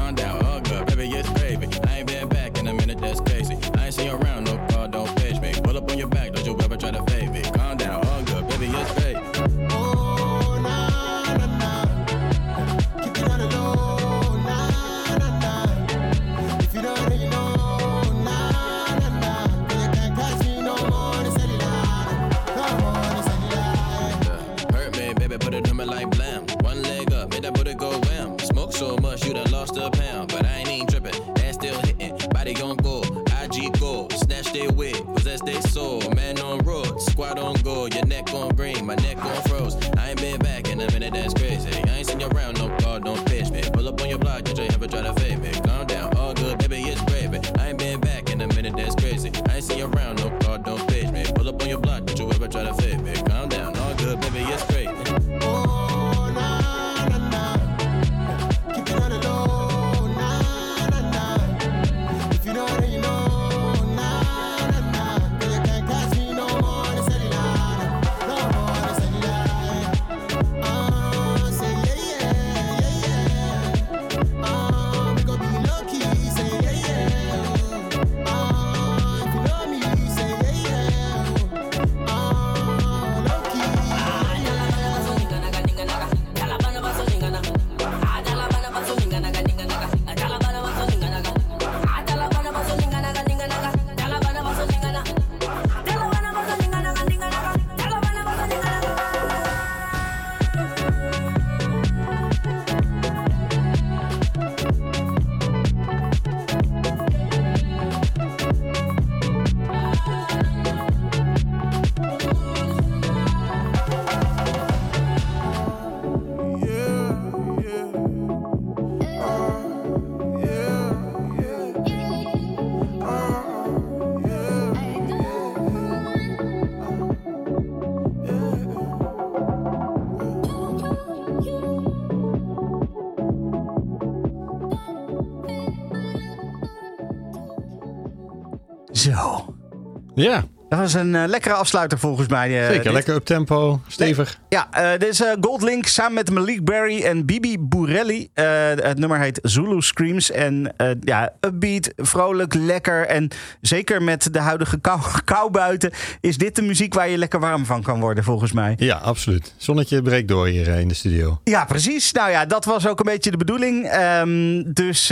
Ja. 140.18 140.44
Dat 140.68 140.78
was 140.78 140.94
een 140.94 141.14
eh, 141.14 141.22
lekkere 141.26 141.54
afsluiter 141.54 141.98
volgens 141.98 142.28
mij. 142.28 142.60
eh, 142.60 142.66
Zeker, 142.66 142.82
dit. 142.82 142.92
lekker 142.92 143.14
up 143.14 143.24
tempo, 143.24 143.80
stevig. 143.86 144.38
Ja, 144.48 144.68
eh, 144.70 144.90
dit 144.98 145.08
is 145.08 145.22
Goldlink 145.40 145.86
samen 145.86 146.14
met 146.14 146.30
Malik 146.30 146.64
Berry 146.64 147.02
en 147.02 147.26
Bibi 147.26 147.58
Burelli. 147.88 148.28
Eh, 148.34 148.44
het 148.74 148.98
nummer 148.98 149.20
heet 149.20 149.38
Zulu 149.42 149.82
Screams. 149.82 150.30
En 150.30 150.72
eh, 150.76 150.90
ja, 151.00 151.32
upbeat, 151.40 151.92
vrolijk, 151.96 152.54
lekker. 152.54 153.06
En 153.06 153.28
zeker 153.60 154.02
met 154.02 154.32
de 154.32 154.38
huidige 154.38 154.78
kou, 154.80 155.00
kou 155.24 155.50
buiten... 155.50 155.90
is 156.20 156.36
dit 156.38 156.56
de 156.56 156.62
muziek 156.62 156.94
waar 156.94 157.08
je 157.08 157.18
lekker 157.18 157.40
warm 157.40 157.66
van 157.66 157.82
kan 157.82 158.00
worden, 158.00 158.24
volgens 158.24 158.52
mij. 158.52 158.74
Ja, 158.78 158.96
absoluut. 158.96 159.54
Zonnetje 159.56 160.02
breekt 160.02 160.28
door 160.28 160.46
hier 160.46 160.68
eh, 160.68 160.80
in 160.80 160.88
de 160.88 160.94
studio. 160.94 161.40
Ja, 161.44 161.64
precies. 161.64 162.12
Nou 162.12 162.30
ja, 162.30 162.46
dat 162.46 162.64
was 162.64 162.86
ook 162.86 162.98
een 162.98 163.12
beetje 163.12 163.30
de 163.30 163.36
bedoeling. 163.36 163.86
Ehm, 163.86 164.62
dus 164.72 165.10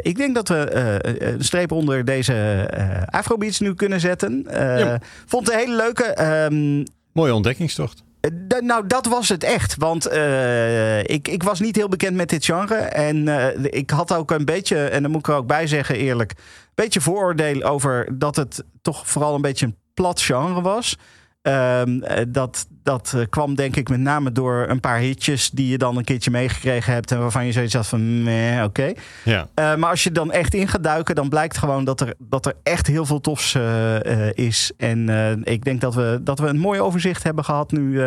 ik 0.00 0.16
denk 0.16 0.34
dat 0.34 0.48
we 0.48 0.74
een 1.18 1.44
streep 1.44 1.72
onder 1.72 2.04
deze 2.04 2.68
Afrobeats 3.10 3.60
nu 3.60 3.74
kunnen 3.74 4.00
zetten. 4.00 4.46
Ja. 4.50 5.00
Vond 5.26 5.46
het 5.46 5.54
een 5.54 5.60
hele 5.60 5.76
leuke. 5.76 6.04
ehm, 6.04 6.84
Mooie 7.12 7.34
ontdekkingstocht. 7.34 8.02
D- 8.48 8.60
nou, 8.60 8.86
dat 8.86 9.06
was 9.06 9.28
het 9.28 9.44
echt. 9.44 9.76
Want 9.76 10.06
eh, 10.06 10.98
ik, 10.98 11.28
ik 11.28 11.42
was 11.42 11.60
niet 11.60 11.76
heel 11.76 11.88
bekend 11.88 12.16
met 12.16 12.28
dit 12.28 12.44
genre. 12.44 12.74
En 12.74 13.28
eh, 13.28 13.64
ik 13.80 13.90
had 13.90 14.12
ook 14.12 14.30
een 14.30 14.44
beetje, 14.44 14.84
en 14.88 15.02
daar 15.02 15.10
moet 15.10 15.20
ik 15.20 15.28
er 15.28 15.34
ook 15.34 15.46
bij 15.46 15.66
zeggen 15.66 15.96
eerlijk... 15.96 16.30
een 16.30 16.72
beetje 16.74 17.00
vooroordeel 17.00 17.62
over 17.62 18.18
dat 18.18 18.36
het 18.36 18.64
toch 18.82 19.08
vooral 19.08 19.34
een 19.34 19.40
beetje 19.40 19.66
een 19.66 19.76
plat 19.94 20.20
genre 20.20 20.60
was. 20.60 20.96
Ehm, 21.42 22.02
eh, 22.02 22.24
dat 22.28 22.66
dat 22.84 23.12
eh, 23.16 23.22
kwam 23.30 23.54
denk 23.54 23.76
ik 23.76 23.88
met 23.88 24.00
name 24.00 24.32
door 24.32 24.66
een 24.68 24.80
paar 24.80 24.98
hitjes... 24.98 25.50
die 25.50 25.68
je 25.68 25.78
dan 25.78 25.96
een 25.96 26.04
keertje 26.04 26.30
meegekregen 26.30 26.92
hebt... 26.92 27.10
en 27.10 27.18
waarvan 27.18 27.46
je 27.46 27.52
zoiets 27.52 27.74
had 27.74 27.86
van, 27.86 28.28
oké. 28.64 28.92
Ja. 29.24 29.48
Eh, 29.54 29.74
maar 29.74 29.90
als 29.90 30.02
je 30.02 30.12
dan 30.12 30.32
echt 30.32 30.54
in 30.54 30.68
gaat 30.68 30.82
duiken, 30.82 31.14
dan 31.14 31.28
blijkt 31.28 31.58
gewoon 31.58 31.84
dat 31.84 32.00
er, 32.00 32.14
dat 32.18 32.46
er 32.46 32.54
echt 32.62 32.86
heel 32.86 33.06
veel 33.06 33.20
tofs 33.20 33.54
eh, 33.54 34.32
is. 34.32 34.72
En 34.76 35.08
ik 35.44 35.64
denk 35.64 35.80
dat 35.80 35.94
we, 35.94 36.20
dat 36.22 36.38
we 36.38 36.46
een 36.46 36.58
mooi 36.58 36.80
overzicht 36.80 37.22
hebben 37.22 37.44
gehad 37.44 37.72
nu 37.72 38.02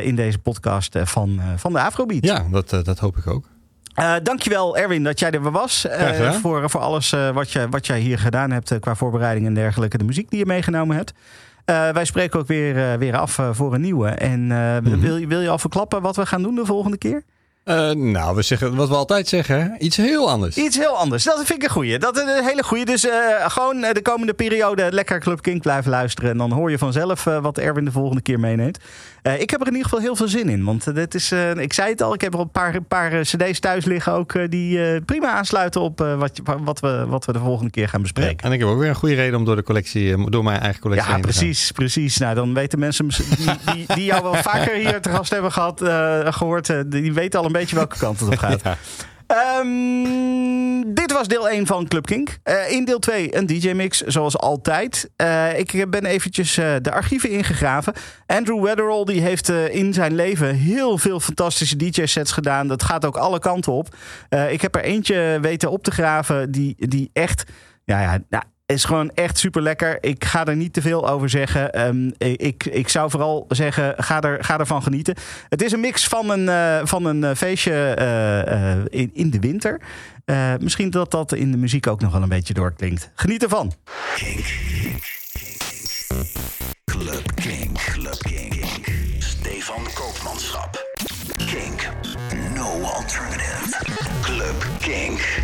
in 0.00 0.16
deze 0.16 0.38
podcast 0.38 0.98
van, 1.02 1.40
van 1.56 1.72
de 1.72 1.80
Afrobeat. 1.80 2.24
Ja, 2.24 2.46
dat, 2.50 2.68
dat 2.84 2.98
hoop 2.98 3.16
ik 3.16 3.26
ook. 3.26 3.44
Eh, 3.94 4.14
dankjewel 4.22 4.76
Erwin 4.76 5.04
dat 5.04 5.18
jij 5.18 5.30
er 5.30 5.42
weer 5.42 5.52
was. 5.52 5.86
voor, 6.40 6.70
voor 6.70 6.80
alles 6.80 7.14
wat, 7.34 7.50
je, 7.52 7.68
wat 7.70 7.86
jij 7.86 8.00
hier 8.00 8.18
gedaan 8.18 8.50
hebt 8.50 8.78
qua 8.78 8.94
voorbereiding 8.94 9.46
en 9.46 9.54
dergelijke. 9.54 9.98
De 9.98 10.04
muziek 10.04 10.30
die 10.30 10.38
je 10.38 10.46
meegenomen 10.46 10.96
hebt. 10.96 11.12
Eh, 11.70 11.88
wij 11.88 12.04
spreken 12.04 12.40
ook 12.40 12.46
weer, 12.46 12.76
eh, 12.92 12.98
weer 12.98 13.16
af 13.16 13.38
eh, 13.38 13.48
voor 13.52 13.74
een 13.74 13.80
nieuwe. 13.80 14.08
En 14.08 14.46
Mhm. 14.46 14.98
wil, 15.00 15.16
je- 15.16 15.26
wil 15.26 15.40
je 15.40 15.48
al 15.48 15.58
verklappen 15.58 16.02
wat 16.02 16.16
we 16.16 16.26
gaan 16.26 16.42
doen 16.42 16.54
de 16.54 16.64
volgende 16.64 16.98
keer? 16.98 17.22
Nou, 17.94 18.36
we 18.36 18.42
zeggen 18.42 18.74
wat 18.76 18.88
we 18.88 18.94
altijd 18.94 19.28
zeggen, 19.28 19.62
hè? 19.62 19.78
iets 19.78 19.96
heel 19.96 20.30
anders. 20.30 20.56
Iets 20.56 20.76
heel 20.78 20.96
anders. 20.96 21.24
Dat 21.24 21.36
vind 21.36 21.50
ik 21.50 21.62
een 21.62 21.70
goeie. 21.74 21.98
Dat 21.98 22.16
is 22.16 22.22
een 22.22 22.44
hele 22.44 22.62
goeie. 22.62 22.84
Dus 22.84 23.06
gewoon 23.46 23.80
de 23.80 24.00
komende 24.02 24.34
periode 24.34 24.92
lekker 24.92 25.20
Club 25.20 25.42
King 25.42 25.62
blijven 25.62 25.90
luisteren. 25.90 26.30
En 26.30 26.36
dan 26.38 26.52
hoor 26.52 26.70
je 26.70 26.78
vanzelf 26.78 27.24
wat 27.24 27.58
Erwin 27.58 27.84
de 27.84 27.92
volgende 27.92 28.22
keer 28.22 28.40
meeneemt. 28.40 28.78
Eh, 29.22 29.40
ik 29.40 29.50
heb 29.50 29.60
er 29.60 29.66
in 29.66 29.72
ieder 29.72 29.88
geval 29.88 30.04
heel 30.04 30.16
veel 30.16 30.28
zin 30.28 30.48
in. 30.48 30.64
Want 30.64 30.86
eh, 30.86 30.94
dit 30.94 31.14
is, 31.14 31.32
eh, 31.32 31.54
ik 31.54 31.72
zei 31.72 31.90
het 31.90 32.02
al, 32.02 32.14
ik 32.14 32.20
heb 32.20 32.34
er 32.34 32.40
een 32.40 32.50
paar, 32.50 32.74
een 32.74 32.84
paar 32.84 33.20
cd's 33.20 33.60
thuis 33.60 33.84
liggen 33.84 34.12
ook. 34.12 34.50
die 34.50 35.00
prima 35.00 35.30
aansluiten 35.30 35.80
op 35.80 35.98
wat, 35.98 36.40
wat, 36.64 36.80
we, 36.80 37.04
wat 37.08 37.24
we 37.24 37.32
de 37.32 37.38
volgende 37.38 37.70
keer 37.70 37.88
gaan 37.88 38.02
bespreken. 38.02 38.46
En 38.46 38.52
ik 38.52 38.58
heb 38.58 38.68
ook 38.68 38.78
weer 38.78 38.88
een 38.88 38.94
goede 38.94 39.14
reden 39.14 39.38
om 39.38 39.44
door 39.44 39.56
de 39.56 39.62
collectie, 39.62 40.30
door 40.30 40.44
mijn 40.44 40.60
eigen 40.60 40.80
collectie 40.80 41.08
Ja, 41.08 41.14
heen 41.14 41.22
te 41.22 41.32
gaan. 41.32 41.40
precies, 41.40 41.72
precies. 41.72 42.18
Nou, 42.18 42.34
dan 42.34 42.54
weten 42.54 42.78
mensen 42.78 43.08
die, 43.08 43.74
die, 43.74 43.86
die 43.94 44.04
jou 44.04 44.22
wel 44.22 44.34
vaker 44.34 44.74
hier 44.74 45.00
te 45.00 45.10
gast 45.10 45.30
hebben 45.30 45.52
gehad, 45.52 45.82
eh, 45.82 46.32
gehoord, 46.32 46.68
eh, 46.70 46.80
die 46.86 47.12
weten 47.12 47.40
al 47.40 47.46
een 47.46 47.52
beetje 47.52 47.76
welke 47.76 47.98
kant 47.98 48.20
het 48.20 48.28
op 48.28 48.36
gaat. 48.38 48.62
Ja. 48.70 48.76
Ehm, 49.30 50.94
dit 50.94 51.12
was 51.12 51.28
deel 51.28 51.50
1 51.50 51.66
van 51.66 51.88
Club 51.88 52.06
Kink. 52.06 52.38
Eh, 52.42 52.70
in 52.70 52.84
deel 52.84 52.98
2 52.98 53.36
een 53.36 53.46
DJ-mix, 53.46 54.00
zoals 54.00 54.38
altijd. 54.38 55.10
Eh, 55.16 55.58
ik 55.58 55.90
ben 55.90 56.04
eventjes 56.04 56.56
eh, 56.56 56.74
de 56.82 56.92
archieven 56.92 57.30
ingegraven. 57.30 57.92
Andrew 58.26 58.62
Weatherall 58.62 59.04
die 59.04 59.20
heeft 59.20 59.48
in 59.48 59.94
zijn 59.94 60.14
leven 60.14 60.54
heel 60.54 60.98
veel 60.98 61.20
fantastische 61.20 61.76
DJ-sets 61.76 62.32
gedaan. 62.32 62.68
Dat 62.68 62.82
gaat 62.82 63.04
ook 63.04 63.16
alle 63.16 63.38
kanten 63.38 63.72
op. 63.72 63.88
Ik 64.50 64.60
heb 64.60 64.74
er 64.74 64.82
eentje 64.82 65.38
weten 65.40 65.70
op 65.70 65.82
te 65.82 65.90
graven 65.90 66.50
die, 66.50 66.74
die 66.76 67.10
echt... 67.12 67.44
Ja, 67.84 68.00
ja, 68.00 68.18
nou, 68.28 68.44
is 68.70 68.84
gewoon 68.84 69.10
echt 69.14 69.38
super 69.38 69.62
lekker. 69.62 69.98
Ik 70.00 70.24
ga 70.24 70.46
er 70.46 70.56
niet 70.56 70.72
te 70.72 70.82
veel 70.82 71.08
over 71.08 71.28
zeggen. 71.28 71.72
Ehm, 71.72 72.10
ik, 72.18 72.64
ik 72.64 72.88
zou 72.88 73.10
vooral 73.10 73.44
zeggen, 73.48 73.94
ga, 73.96 74.20
er, 74.20 74.44
ga 74.44 74.58
ervan 74.58 74.82
genieten. 74.82 75.14
Het 75.48 75.62
is 75.62 75.72
een 75.72 75.80
mix 75.80 76.06
van 76.08 76.30
een, 76.30 76.48
eh, 76.48 76.86
van 76.86 77.04
een 77.04 77.24
eh, 77.24 77.34
feestje 77.34 77.94
eh, 77.94 79.00
in, 79.00 79.10
in 79.12 79.30
de 79.30 79.38
winter. 79.38 79.80
Eh, 80.24 80.54
misschien 80.60 80.90
dat 80.90 81.10
dat 81.10 81.32
in 81.32 81.50
de 81.50 81.56
muziek 81.56 81.86
ook 81.86 82.00
nog 82.00 82.12
wel 82.12 82.22
een 82.22 82.28
beetje 82.28 82.54
doorklinkt. 82.54 83.10
Geniet 83.14 83.42
ervan. 83.42 83.72
Club 86.84 87.34
King, 87.34 87.78
Club 87.78 88.18
King. 88.18 88.64
Stefan 89.18 89.86
Koopmanschap. 89.94 90.86
Kink, 91.36 91.88
no 92.54 92.82
alternative. 92.82 93.84
Club 94.22 94.66
King. 94.78 95.39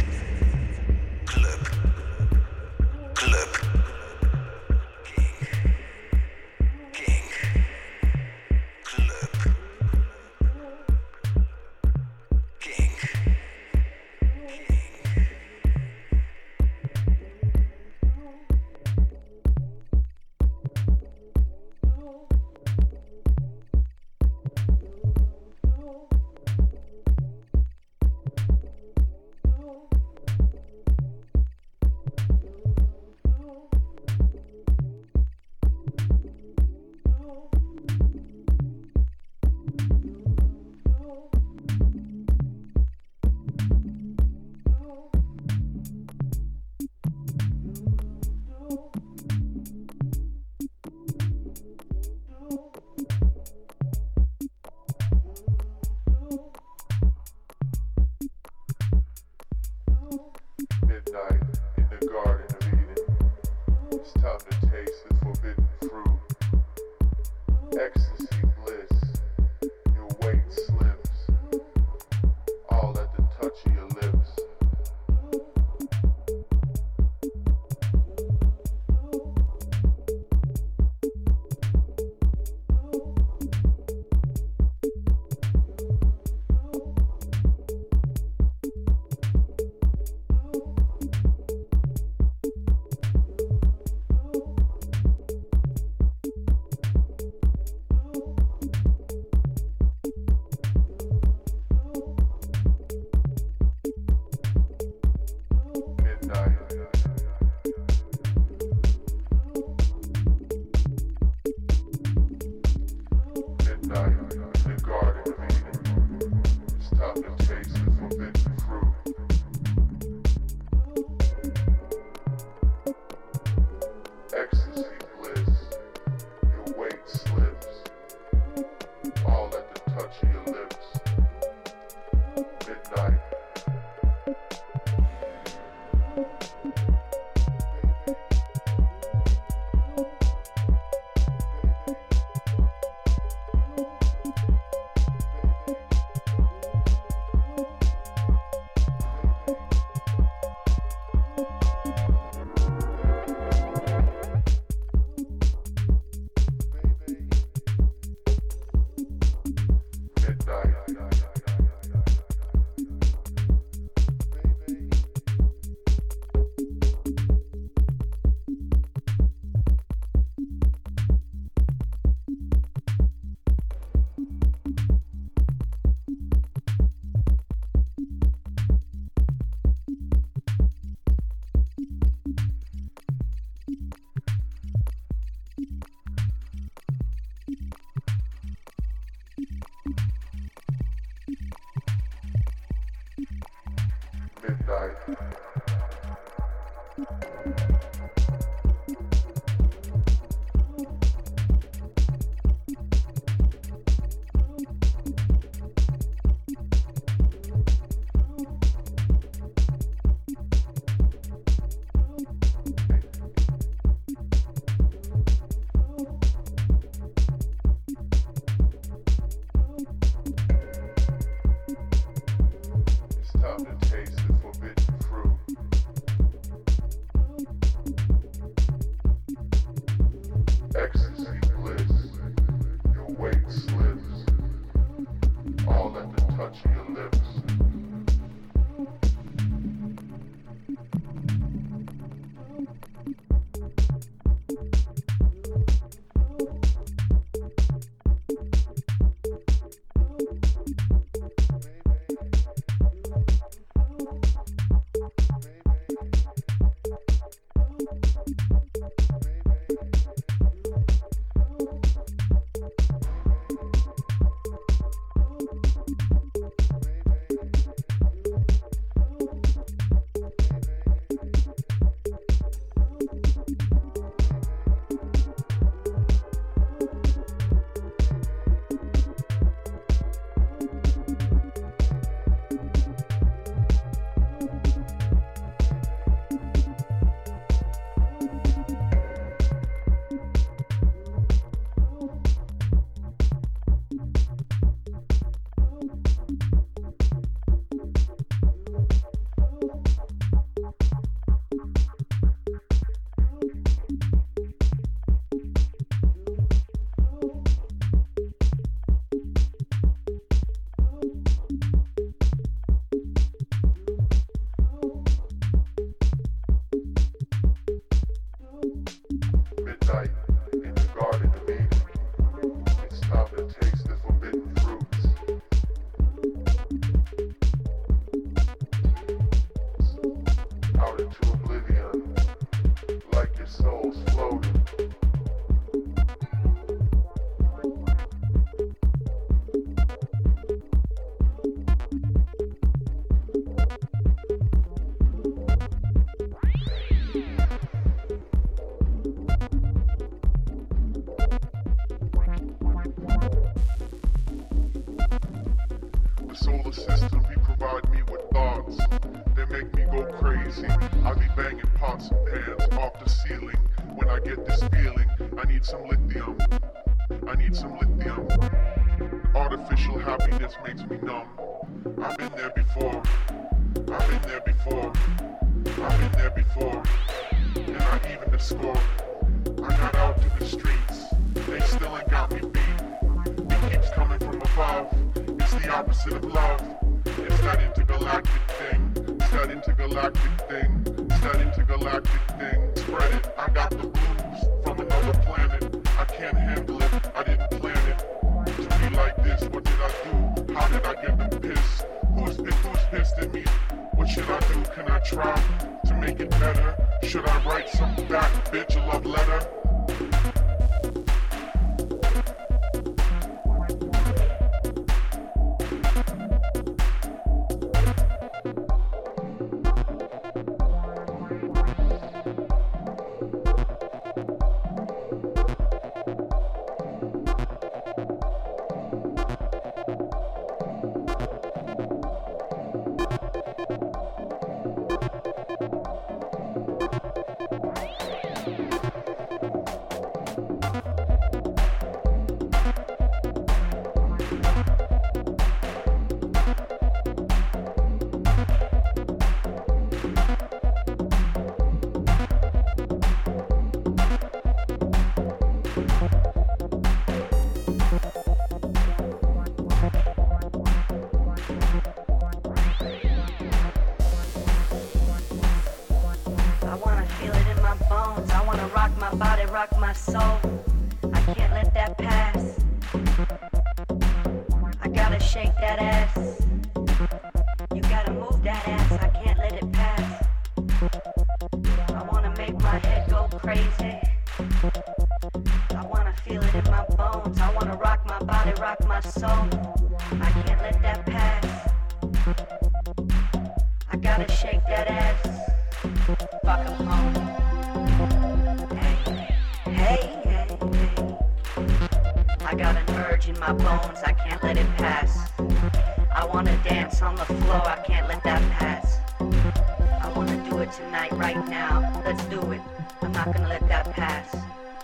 let's 512.07 512.25
do 512.27 512.41
it. 512.53 512.61
I'm 513.03 513.11
not 513.11 513.33
gonna 513.33 513.49
let 513.49 513.67
that 513.67 513.91
pass. 513.91 514.33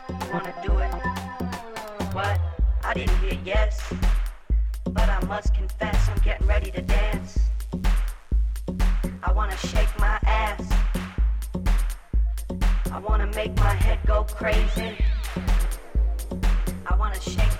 You 0.08 0.32
wanna 0.32 0.52
do 0.60 0.72
it? 0.78 0.92
What? 2.12 2.40
I 2.82 2.94
didn't 2.94 3.16
hear 3.20 3.38
yes. 3.44 3.80
But 4.90 5.08
I 5.08 5.24
must 5.26 5.54
confess, 5.54 6.08
I'm 6.08 6.18
getting 6.24 6.48
ready 6.48 6.72
to 6.72 6.82
dance. 6.82 7.38
I 9.22 9.32
wanna 9.32 9.56
shake 9.56 9.92
my 10.00 10.18
ass. 10.24 10.68
I 12.90 12.98
wanna 12.98 13.28
make 13.36 13.54
my 13.56 13.74
head 13.84 14.00
go 14.04 14.24
crazy. 14.24 14.96
I 16.86 16.96
wanna 16.96 17.20
shake. 17.20 17.51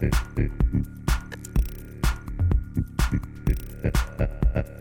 Ha 0.00 0.08
ha 4.18 4.28
ha. 4.54 4.79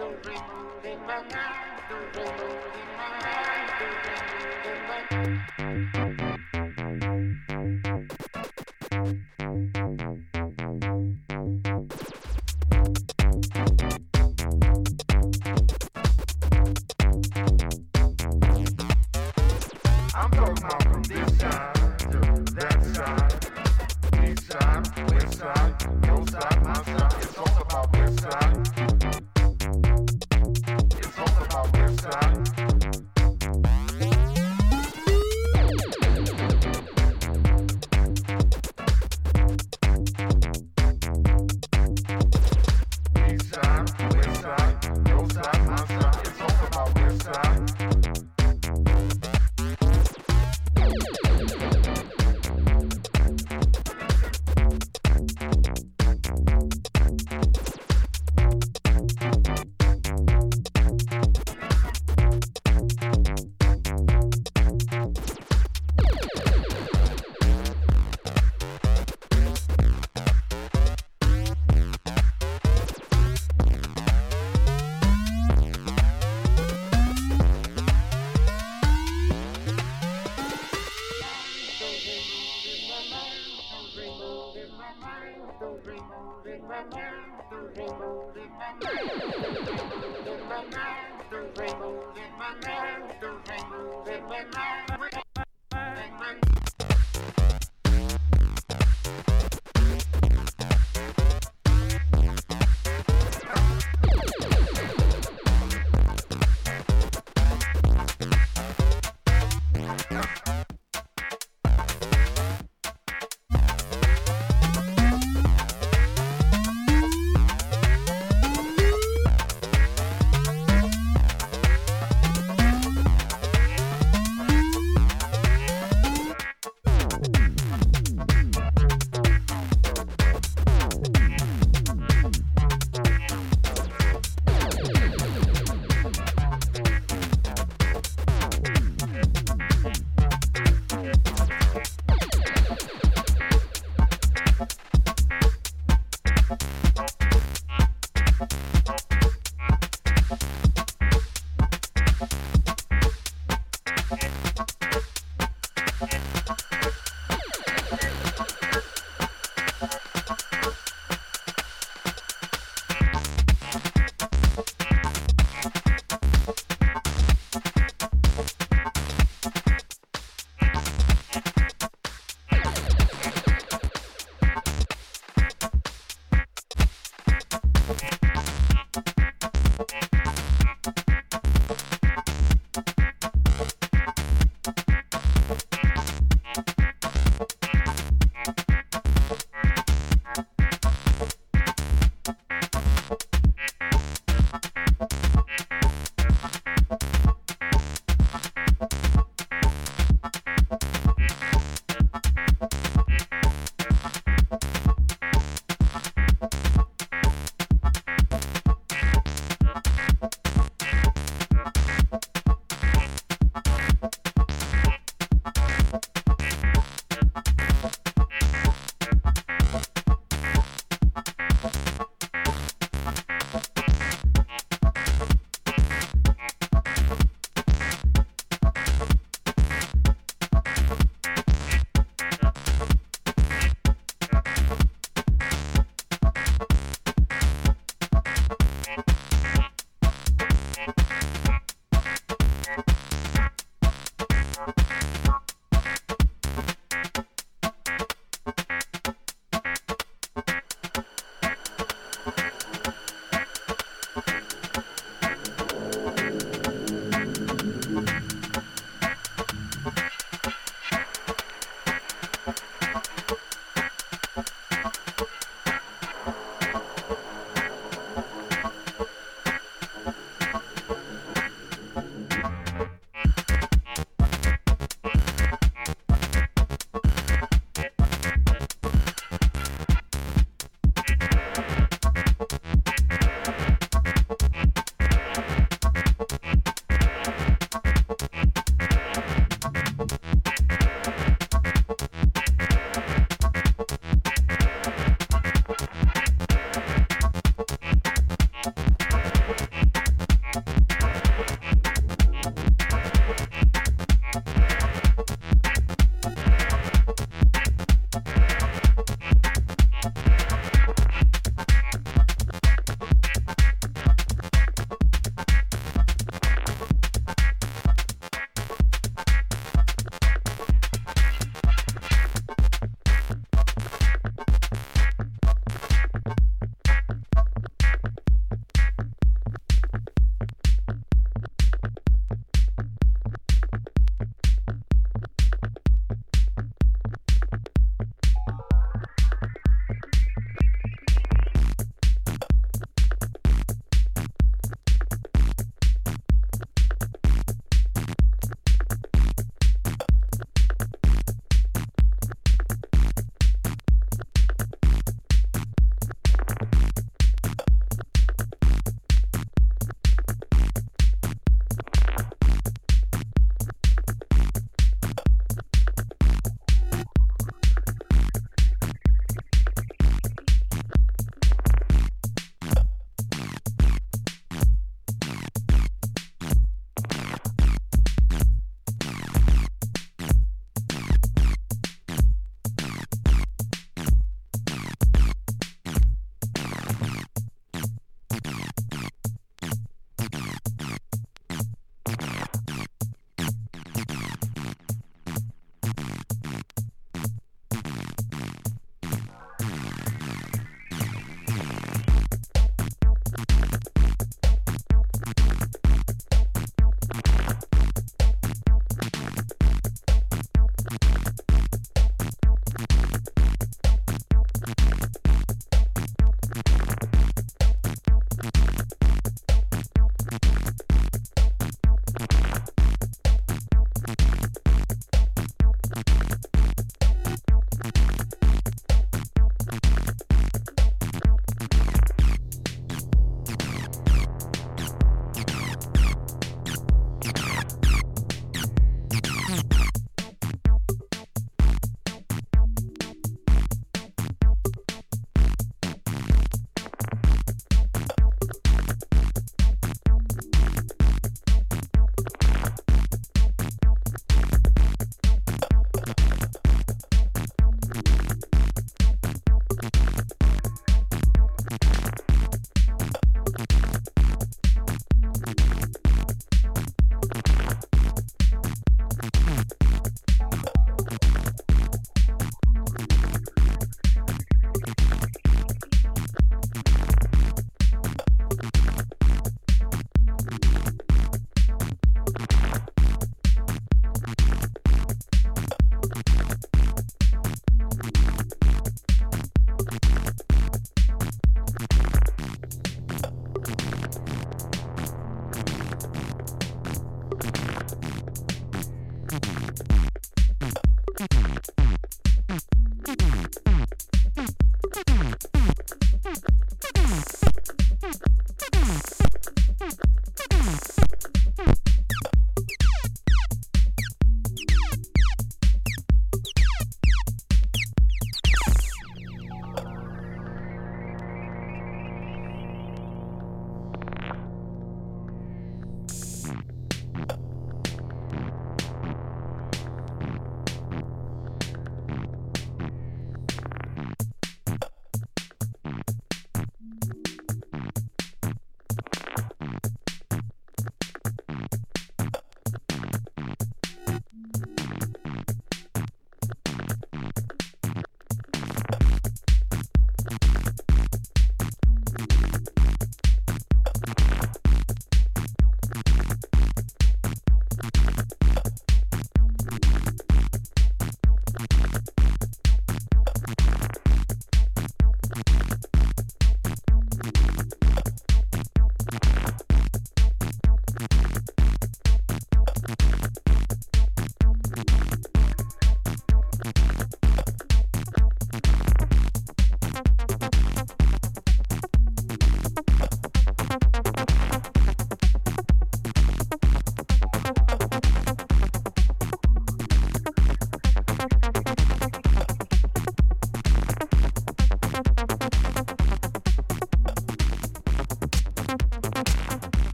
Don't 0.00 0.16
remove 0.24 0.84
in 0.86 0.98
my 1.06 1.22
mind. 5.60 5.99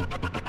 you 0.00 0.06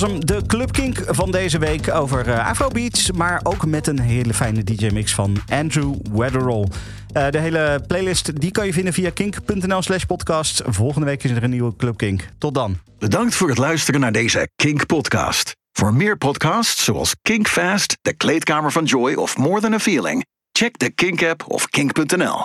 was 0.00 0.10
hem, 0.10 0.26
de 0.26 0.42
Club 0.46 0.72
Kink 0.72 1.02
van 1.06 1.30
deze 1.30 1.58
week 1.58 1.94
over 1.94 2.28
eh, 2.28 2.48
Afrobeats. 2.48 3.10
Maar 3.10 3.40
ook 3.42 3.66
met 3.66 3.86
een 3.86 4.00
hele 4.00 4.34
fijne 4.34 4.64
DJ-mix 4.64 5.14
van 5.14 5.36
Andrew 5.48 5.94
Weatherall. 6.12 6.66
Eh, 7.12 7.30
de 7.30 7.38
hele 7.38 7.84
playlist 7.86 8.40
die 8.40 8.50
kan 8.50 8.66
je 8.66 8.72
vinden 8.72 8.92
via 8.92 9.10
kink.nl 9.10 9.82
slash 9.82 10.04
podcast. 10.04 10.62
Volgende 10.66 11.06
week 11.06 11.24
is 11.24 11.30
er 11.30 11.42
een 11.42 11.50
nieuwe 11.50 11.76
Club 11.76 11.96
Kink. 11.96 12.28
Tot 12.38 12.54
dan. 12.54 12.78
Bedankt 12.98 13.34
voor 13.34 13.48
het 13.48 13.58
luisteren 13.58 14.00
naar 14.00 14.12
deze 14.12 14.48
Kink-podcast. 14.56 15.56
Voor 15.72 15.94
meer 15.94 16.16
podcasts 16.16 16.84
zoals 16.84 17.16
Kink 17.22 17.48
Fast, 17.48 17.96
De 18.02 18.12
Kleedkamer 18.12 18.72
van 18.72 18.84
Joy 18.84 19.14
of 19.14 19.36
More 19.36 19.60
Than 19.60 19.72
a 19.72 19.78
Feeling, 19.78 20.26
check 20.52 20.78
de 20.78 20.90
Kink-app 20.90 21.44
of 21.48 21.68
kink.nl. 21.68 22.38